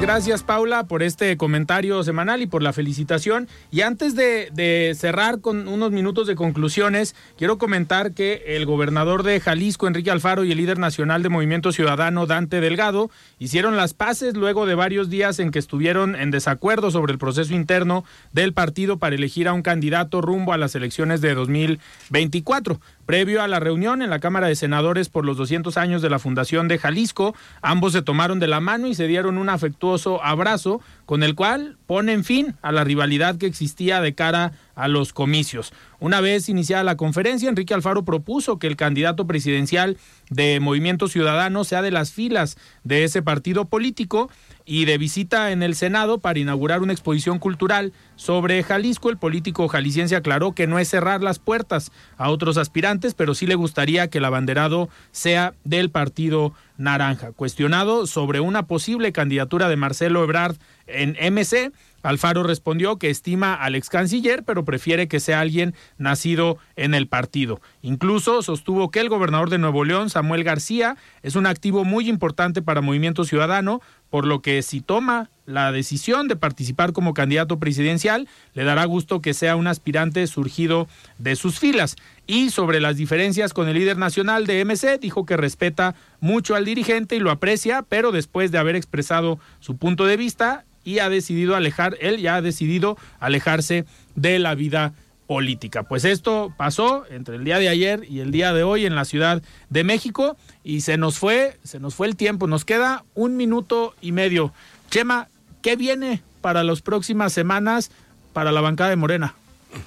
gracias 0.00 0.42
Paula 0.42 0.84
por 0.84 1.02
este 1.02 1.36
comentario 1.36 2.02
semanal 2.02 2.40
y 2.40 2.46
por 2.46 2.62
la 2.62 2.72
felicitación. 2.72 3.48
Y 3.70 3.82
antes 3.82 4.14
de, 4.14 4.48
de, 4.52 4.94
cerrar 4.96 5.40
con 5.40 5.68
unos 5.68 5.92
minutos 5.92 6.26
de 6.26 6.36
conclusiones, 6.36 7.14
quiero 7.36 7.58
comentar 7.58 8.12
que 8.12 8.42
el 8.46 8.64
gobernador 8.64 9.24
de 9.24 9.40
Jalisco, 9.40 9.86
Enrique 9.86 10.10
Alfaro, 10.10 10.44
y 10.44 10.52
el 10.52 10.58
líder 10.58 10.78
nacional 10.78 11.22
de 11.22 11.28
Movimiento 11.28 11.70
Ciudadano, 11.70 12.26
Dante 12.26 12.62
Delgado, 12.62 13.10
hicieron 13.38 13.76
las 13.76 13.92
paces 13.92 14.34
luego 14.34 14.64
de 14.64 14.74
varios 14.74 15.10
días 15.10 15.38
en 15.38 15.50
que 15.50 15.58
estuvieron 15.58 16.16
en 16.16 16.30
desacuerdo 16.30 16.90
sobre 16.90 17.12
el 17.12 17.18
proceso 17.18 17.54
interno 17.54 18.04
del 18.32 18.54
partido 18.54 18.98
para 18.98 19.16
elegir 19.16 19.48
a 19.48 19.52
un 19.52 19.62
candidato 19.62 20.22
rumbo 20.22 20.54
a 20.54 20.58
las 20.58 20.74
elecciones 20.74 21.20
de 21.20 21.34
2024. 21.34 22.80
Previo 23.08 23.40
a 23.40 23.48
la 23.48 23.58
reunión 23.58 24.02
en 24.02 24.10
la 24.10 24.18
Cámara 24.18 24.48
de 24.48 24.54
Senadores 24.54 25.08
por 25.08 25.24
los 25.24 25.38
200 25.38 25.78
años 25.78 26.02
de 26.02 26.10
la 26.10 26.18
Fundación 26.18 26.68
de 26.68 26.76
Jalisco, 26.76 27.34
ambos 27.62 27.94
se 27.94 28.02
tomaron 28.02 28.38
de 28.38 28.48
la 28.48 28.60
mano 28.60 28.86
y 28.86 28.94
se 28.94 29.06
dieron 29.06 29.38
un 29.38 29.48
afectuoso 29.48 30.22
abrazo 30.22 30.82
con 31.06 31.22
el 31.22 31.34
cual 31.34 31.78
ponen 31.86 32.22
fin 32.22 32.56
a 32.60 32.70
la 32.70 32.84
rivalidad 32.84 33.38
que 33.38 33.46
existía 33.46 34.02
de 34.02 34.14
cara 34.14 34.52
a 34.74 34.88
los 34.88 35.14
comicios. 35.14 35.72
Una 36.00 36.20
vez 36.20 36.50
iniciada 36.50 36.84
la 36.84 36.98
conferencia, 36.98 37.48
Enrique 37.48 37.72
Alfaro 37.72 38.04
propuso 38.04 38.58
que 38.58 38.66
el 38.66 38.76
candidato 38.76 39.26
presidencial 39.26 39.96
de 40.28 40.60
Movimiento 40.60 41.08
Ciudadano 41.08 41.64
sea 41.64 41.80
de 41.80 41.90
las 41.90 42.12
filas 42.12 42.58
de 42.84 43.04
ese 43.04 43.22
partido 43.22 43.64
político 43.64 44.28
y 44.68 44.84
de 44.84 44.98
visita 44.98 45.50
en 45.50 45.62
el 45.62 45.74
Senado 45.74 46.18
para 46.18 46.38
inaugurar 46.38 46.82
una 46.82 46.92
exposición 46.92 47.38
cultural 47.38 47.94
sobre 48.16 48.62
Jalisco. 48.62 49.08
El 49.08 49.16
político 49.16 49.66
jalisciense 49.66 50.14
aclaró 50.14 50.52
que 50.52 50.66
no 50.66 50.78
es 50.78 50.88
cerrar 50.88 51.22
las 51.22 51.38
puertas 51.38 51.90
a 52.18 52.28
otros 52.28 52.58
aspirantes, 52.58 53.14
pero 53.14 53.34
sí 53.34 53.46
le 53.46 53.54
gustaría 53.54 54.08
que 54.08 54.18
el 54.18 54.26
abanderado 54.26 54.90
sea 55.10 55.54
del 55.64 55.90
partido 55.90 56.52
naranja. 56.76 57.32
Cuestionado 57.32 58.06
sobre 58.06 58.40
una 58.40 58.66
posible 58.66 59.10
candidatura 59.10 59.70
de 59.70 59.76
Marcelo 59.76 60.22
Ebrard 60.22 60.56
en 60.86 61.16
MC, 61.32 61.72
Alfaro 62.02 62.42
respondió 62.42 62.96
que 62.96 63.10
estima 63.10 63.54
al 63.54 63.74
ex 63.74 63.88
canciller, 63.88 64.44
pero 64.44 64.64
prefiere 64.64 65.08
que 65.08 65.20
sea 65.20 65.40
alguien 65.40 65.74
nacido 65.96 66.58
en 66.76 66.94
el 66.94 67.06
partido. 67.06 67.60
Incluso 67.82 68.42
sostuvo 68.42 68.90
que 68.90 69.00
el 69.00 69.08
gobernador 69.08 69.50
de 69.50 69.58
Nuevo 69.58 69.84
León, 69.84 70.10
Samuel 70.10 70.44
García, 70.44 70.96
es 71.22 71.36
un 71.36 71.46
activo 71.46 71.84
muy 71.84 72.08
importante 72.08 72.62
para 72.62 72.80
Movimiento 72.80 73.24
Ciudadano, 73.24 73.80
por 74.10 74.26
lo 74.26 74.40
que 74.40 74.62
si 74.62 74.80
toma 74.80 75.28
la 75.44 75.72
decisión 75.72 76.28
de 76.28 76.36
participar 76.36 76.92
como 76.92 77.14
candidato 77.14 77.58
presidencial, 77.58 78.28
le 78.54 78.64
dará 78.64 78.84
gusto 78.84 79.20
que 79.20 79.34
sea 79.34 79.56
un 79.56 79.66
aspirante 79.66 80.26
surgido 80.26 80.88
de 81.18 81.36
sus 81.36 81.58
filas. 81.58 81.96
Y 82.26 82.50
sobre 82.50 82.80
las 82.80 82.96
diferencias 82.96 83.54
con 83.54 83.68
el 83.68 83.74
líder 83.74 83.96
nacional 83.96 84.46
de 84.46 84.62
MC, 84.64 84.98
dijo 85.00 85.24
que 85.24 85.38
respeta 85.38 85.94
mucho 86.20 86.54
al 86.54 86.66
dirigente 86.66 87.16
y 87.16 87.20
lo 87.20 87.30
aprecia, 87.30 87.82
pero 87.82 88.12
después 88.12 88.52
de 88.52 88.58
haber 88.58 88.76
expresado 88.76 89.38
su 89.60 89.76
punto 89.76 90.04
de 90.04 90.18
vista, 90.18 90.64
y 90.88 91.00
ha 91.00 91.10
decidido 91.10 91.54
alejar, 91.54 91.98
él 92.00 92.16
ya 92.16 92.36
ha 92.36 92.40
decidido 92.40 92.96
alejarse 93.20 93.84
de 94.14 94.38
la 94.38 94.54
vida 94.54 94.94
política. 95.26 95.82
Pues 95.82 96.06
esto 96.06 96.54
pasó 96.56 97.04
entre 97.10 97.36
el 97.36 97.44
día 97.44 97.58
de 97.58 97.68
ayer 97.68 98.06
y 98.08 98.20
el 98.20 98.30
día 98.30 98.54
de 98.54 98.62
hoy 98.62 98.86
en 98.86 98.94
la 98.94 99.04
Ciudad 99.04 99.42
de 99.68 99.84
México 99.84 100.38
y 100.64 100.80
se 100.80 100.96
nos 100.96 101.18
fue, 101.18 101.58
se 101.62 101.78
nos 101.78 101.94
fue 101.94 102.06
el 102.06 102.16
tiempo, 102.16 102.46
nos 102.46 102.64
queda 102.64 103.04
un 103.14 103.36
minuto 103.36 103.94
y 104.00 104.12
medio. 104.12 104.54
Chema, 104.88 105.28
¿qué 105.60 105.76
viene 105.76 106.22
para 106.40 106.64
las 106.64 106.80
próximas 106.80 107.34
semanas 107.34 107.90
para 108.32 108.50
la 108.50 108.62
bancada 108.62 108.88
de 108.88 108.96
Morena? 108.96 109.34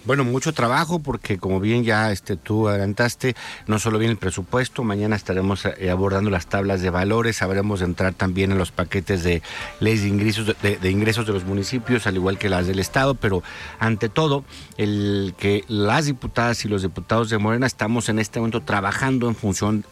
Bueno, 0.06 0.24
mucho 0.24 0.54
trabajo 0.54 1.00
porque 1.00 1.38
como 1.38 1.60
bien 1.60 1.84
ya 1.84 2.12
este, 2.12 2.36
tú 2.36 2.68
adelantaste, 2.68 3.36
no 3.68 3.80
solo 3.80 3.98
viene 3.98 4.12
el 4.12 4.18
presupuesto, 4.18 4.84
mañana 4.84 5.16
estaremos 5.16 5.66
eh, 5.66 5.90
abordando 5.90 6.30
las 6.30 6.48
tablas 6.48 6.82
de 6.82 6.90
valores, 6.90 7.38
sabremos 7.38 7.82
entrar 7.82 8.14
también 8.14 8.52
en 8.52 8.58
los 8.58 8.72
paquetes 8.72 9.24
de 9.24 9.42
leyes 9.80 10.04
de 10.04 10.08
ingresos 10.08 10.56
de, 10.62 10.78
de, 10.78 10.92
ingresos 10.92 11.26
de 11.26 11.34
los 11.34 11.46
municipios, 11.46 12.06
al 12.06 12.16
igual 12.16 12.38
que 12.38 12.50
las 12.50 12.68
del 12.68 12.80
Estado, 12.80 13.16
pero 13.16 13.42
ante 13.80 14.08
todo, 14.08 14.44
el 14.78 15.34
que 15.38 15.64
las 15.68 16.06
diputadas 16.06 16.64
y 16.64 16.68
los 16.68 16.84
diputados 16.84 17.30
de 17.30 17.38
Morena 17.40 17.66
estamos 17.66 18.10
en 18.10 18.20
este 18.20 18.40
momento 18.40 18.62
trabajando 18.62 19.28
en 19.28 19.36
función 19.36 19.84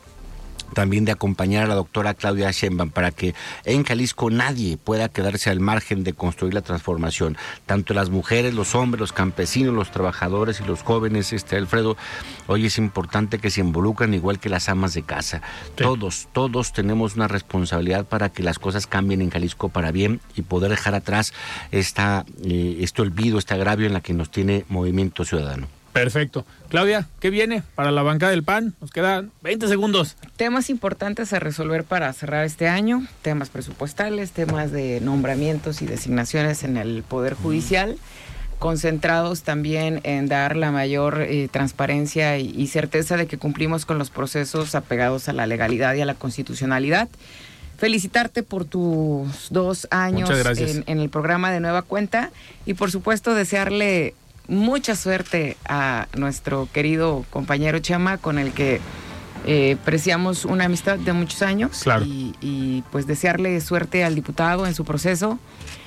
también 0.73 1.05
de 1.05 1.11
acompañar 1.11 1.63
a 1.63 1.67
la 1.67 1.75
doctora 1.75 2.13
Claudia 2.13 2.51
Sheinbaum 2.51 2.91
para 2.91 3.11
que 3.11 3.33
en 3.65 3.83
Jalisco 3.83 4.29
nadie 4.29 4.77
pueda 4.77 5.09
quedarse 5.09 5.49
al 5.49 5.59
margen 5.59 6.03
de 6.03 6.13
construir 6.13 6.53
la 6.53 6.61
transformación. 6.61 7.37
Tanto 7.65 7.93
las 7.93 8.09
mujeres, 8.09 8.53
los 8.53 8.75
hombres, 8.75 8.99
los 8.99 9.13
campesinos, 9.13 9.73
los 9.73 9.91
trabajadores 9.91 10.59
y 10.59 10.63
los 10.63 10.83
jóvenes, 10.83 11.33
este 11.33 11.55
Alfredo, 11.55 11.97
hoy 12.47 12.65
es 12.65 12.77
importante 12.77 13.39
que 13.39 13.49
se 13.49 13.61
involucran 13.61 14.13
igual 14.13 14.39
que 14.39 14.49
las 14.49 14.69
amas 14.69 14.93
de 14.93 15.03
casa. 15.03 15.41
Sí. 15.77 15.83
Todos, 15.83 16.27
todos 16.33 16.73
tenemos 16.73 17.15
una 17.15 17.27
responsabilidad 17.27 18.05
para 18.05 18.29
que 18.29 18.43
las 18.43 18.59
cosas 18.59 18.87
cambien 18.87 19.21
en 19.21 19.29
Jalisco 19.29 19.69
para 19.69 19.91
bien 19.91 20.21
y 20.35 20.41
poder 20.43 20.71
dejar 20.71 20.95
atrás 20.95 21.33
esta, 21.71 22.25
eh, 22.43 22.77
este 22.81 23.01
olvido, 23.01 23.39
este 23.39 23.53
agravio 23.53 23.87
en 23.87 23.93
la 23.93 24.01
que 24.01 24.13
nos 24.13 24.31
tiene 24.31 24.65
Movimiento 24.69 25.25
Ciudadano. 25.25 25.78
Perfecto. 26.03 26.45
Claudia, 26.69 27.07
¿qué 27.19 27.29
viene 27.29 27.61
para 27.75 27.91
la 27.91 28.03
banca 28.03 28.29
del 28.29 28.43
PAN? 28.43 28.73
Nos 28.79 28.91
quedan 28.91 29.31
20 29.41 29.67
segundos. 29.67 30.15
Temas 30.37 30.69
importantes 30.69 31.33
a 31.33 31.39
resolver 31.39 31.83
para 31.83 32.11
cerrar 32.13 32.45
este 32.45 32.69
año, 32.69 33.05
temas 33.21 33.49
presupuestales, 33.49 34.31
temas 34.31 34.71
de 34.71 35.01
nombramientos 35.01 35.81
y 35.81 35.85
designaciones 35.85 36.63
en 36.63 36.77
el 36.77 37.03
Poder 37.03 37.33
Judicial, 37.33 37.97
concentrados 38.59 39.43
también 39.43 39.99
en 40.03 40.27
dar 40.27 40.55
la 40.55 40.71
mayor 40.71 41.21
eh, 41.21 41.49
transparencia 41.51 42.37
y, 42.37 42.49
y 42.55 42.67
certeza 42.67 43.17
de 43.17 43.27
que 43.27 43.37
cumplimos 43.37 43.85
con 43.85 43.97
los 43.97 44.09
procesos 44.09 44.75
apegados 44.75 45.27
a 45.27 45.33
la 45.33 45.47
legalidad 45.47 45.95
y 45.95 46.01
a 46.01 46.05
la 46.05 46.13
constitucionalidad. 46.13 47.09
Felicitarte 47.77 48.43
por 48.43 48.65
tus 48.65 49.47
dos 49.51 49.87
años 49.91 50.29
en 50.85 50.99
el 50.99 51.09
programa 51.09 51.51
de 51.51 51.61
Nueva 51.61 51.81
Cuenta 51.81 52.31
y 52.65 52.73
por 52.73 52.91
supuesto 52.91 53.33
desearle 53.33 54.15
mucha 54.49 54.95
suerte 54.95 55.55
a 55.65 56.07
nuestro 56.17 56.67
querido 56.73 57.25
compañero 57.29 57.79
Chema 57.79 58.17
con 58.17 58.37
el 58.39 58.51
que 58.51 58.81
eh, 59.45 59.77
preciamos 59.85 60.43
una 60.43 60.65
amistad 60.65 60.97
de 60.97 61.13
muchos 61.13 61.41
años 61.41 61.79
Claro. 61.83 62.03
y, 62.05 62.35
y, 62.41 62.83
pues 62.91 63.07
desearle 63.07 63.61
suerte 63.61 64.03
al 64.03 64.13
diputado 64.15 64.67
en 64.67 64.75
su 64.75 64.83
proceso 64.83 65.39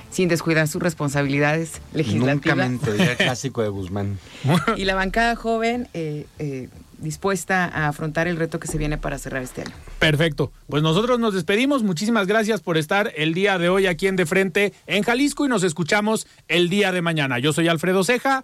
sin 0.09 0.27
descuidar 0.29 0.67
sus 0.67 0.81
responsabilidades 0.81 1.73
Nunca 1.91 1.97
legislativas. 1.97 2.57
mentoría 2.57 3.11
el 3.11 3.17
clásico 3.17 3.61
de 3.61 3.69
Guzmán. 3.69 4.17
Y 4.77 4.85
la 4.85 4.95
bancada 4.95 5.35
joven 5.35 5.87
eh, 5.93 6.25
eh, 6.39 6.69
dispuesta 6.99 7.65
a 7.65 7.87
afrontar 7.89 8.27
el 8.27 8.37
reto 8.37 8.59
que 8.59 8.67
se 8.67 8.77
viene 8.77 8.97
para 8.97 9.17
cerrar 9.17 9.41
este 9.43 9.61
año. 9.61 9.71
Perfecto. 9.99 10.51
Pues 10.67 10.81
nosotros 10.83 11.19
nos 11.19 11.33
despedimos. 11.33 11.83
Muchísimas 11.83 12.27
gracias 12.27 12.61
por 12.61 12.77
estar 12.77 13.11
el 13.17 13.33
día 13.33 13.57
de 13.57 13.69
hoy 13.69 13.87
aquí 13.87 14.07
en 14.07 14.15
De 14.15 14.25
Frente 14.25 14.73
en 14.87 15.03
Jalisco 15.03 15.45
y 15.45 15.49
nos 15.49 15.63
escuchamos 15.63 16.27
el 16.47 16.69
día 16.69 16.91
de 16.91 17.01
mañana. 17.01 17.39
Yo 17.39 17.51
soy 17.53 17.67
Alfredo 17.67 18.03
Ceja. 18.03 18.43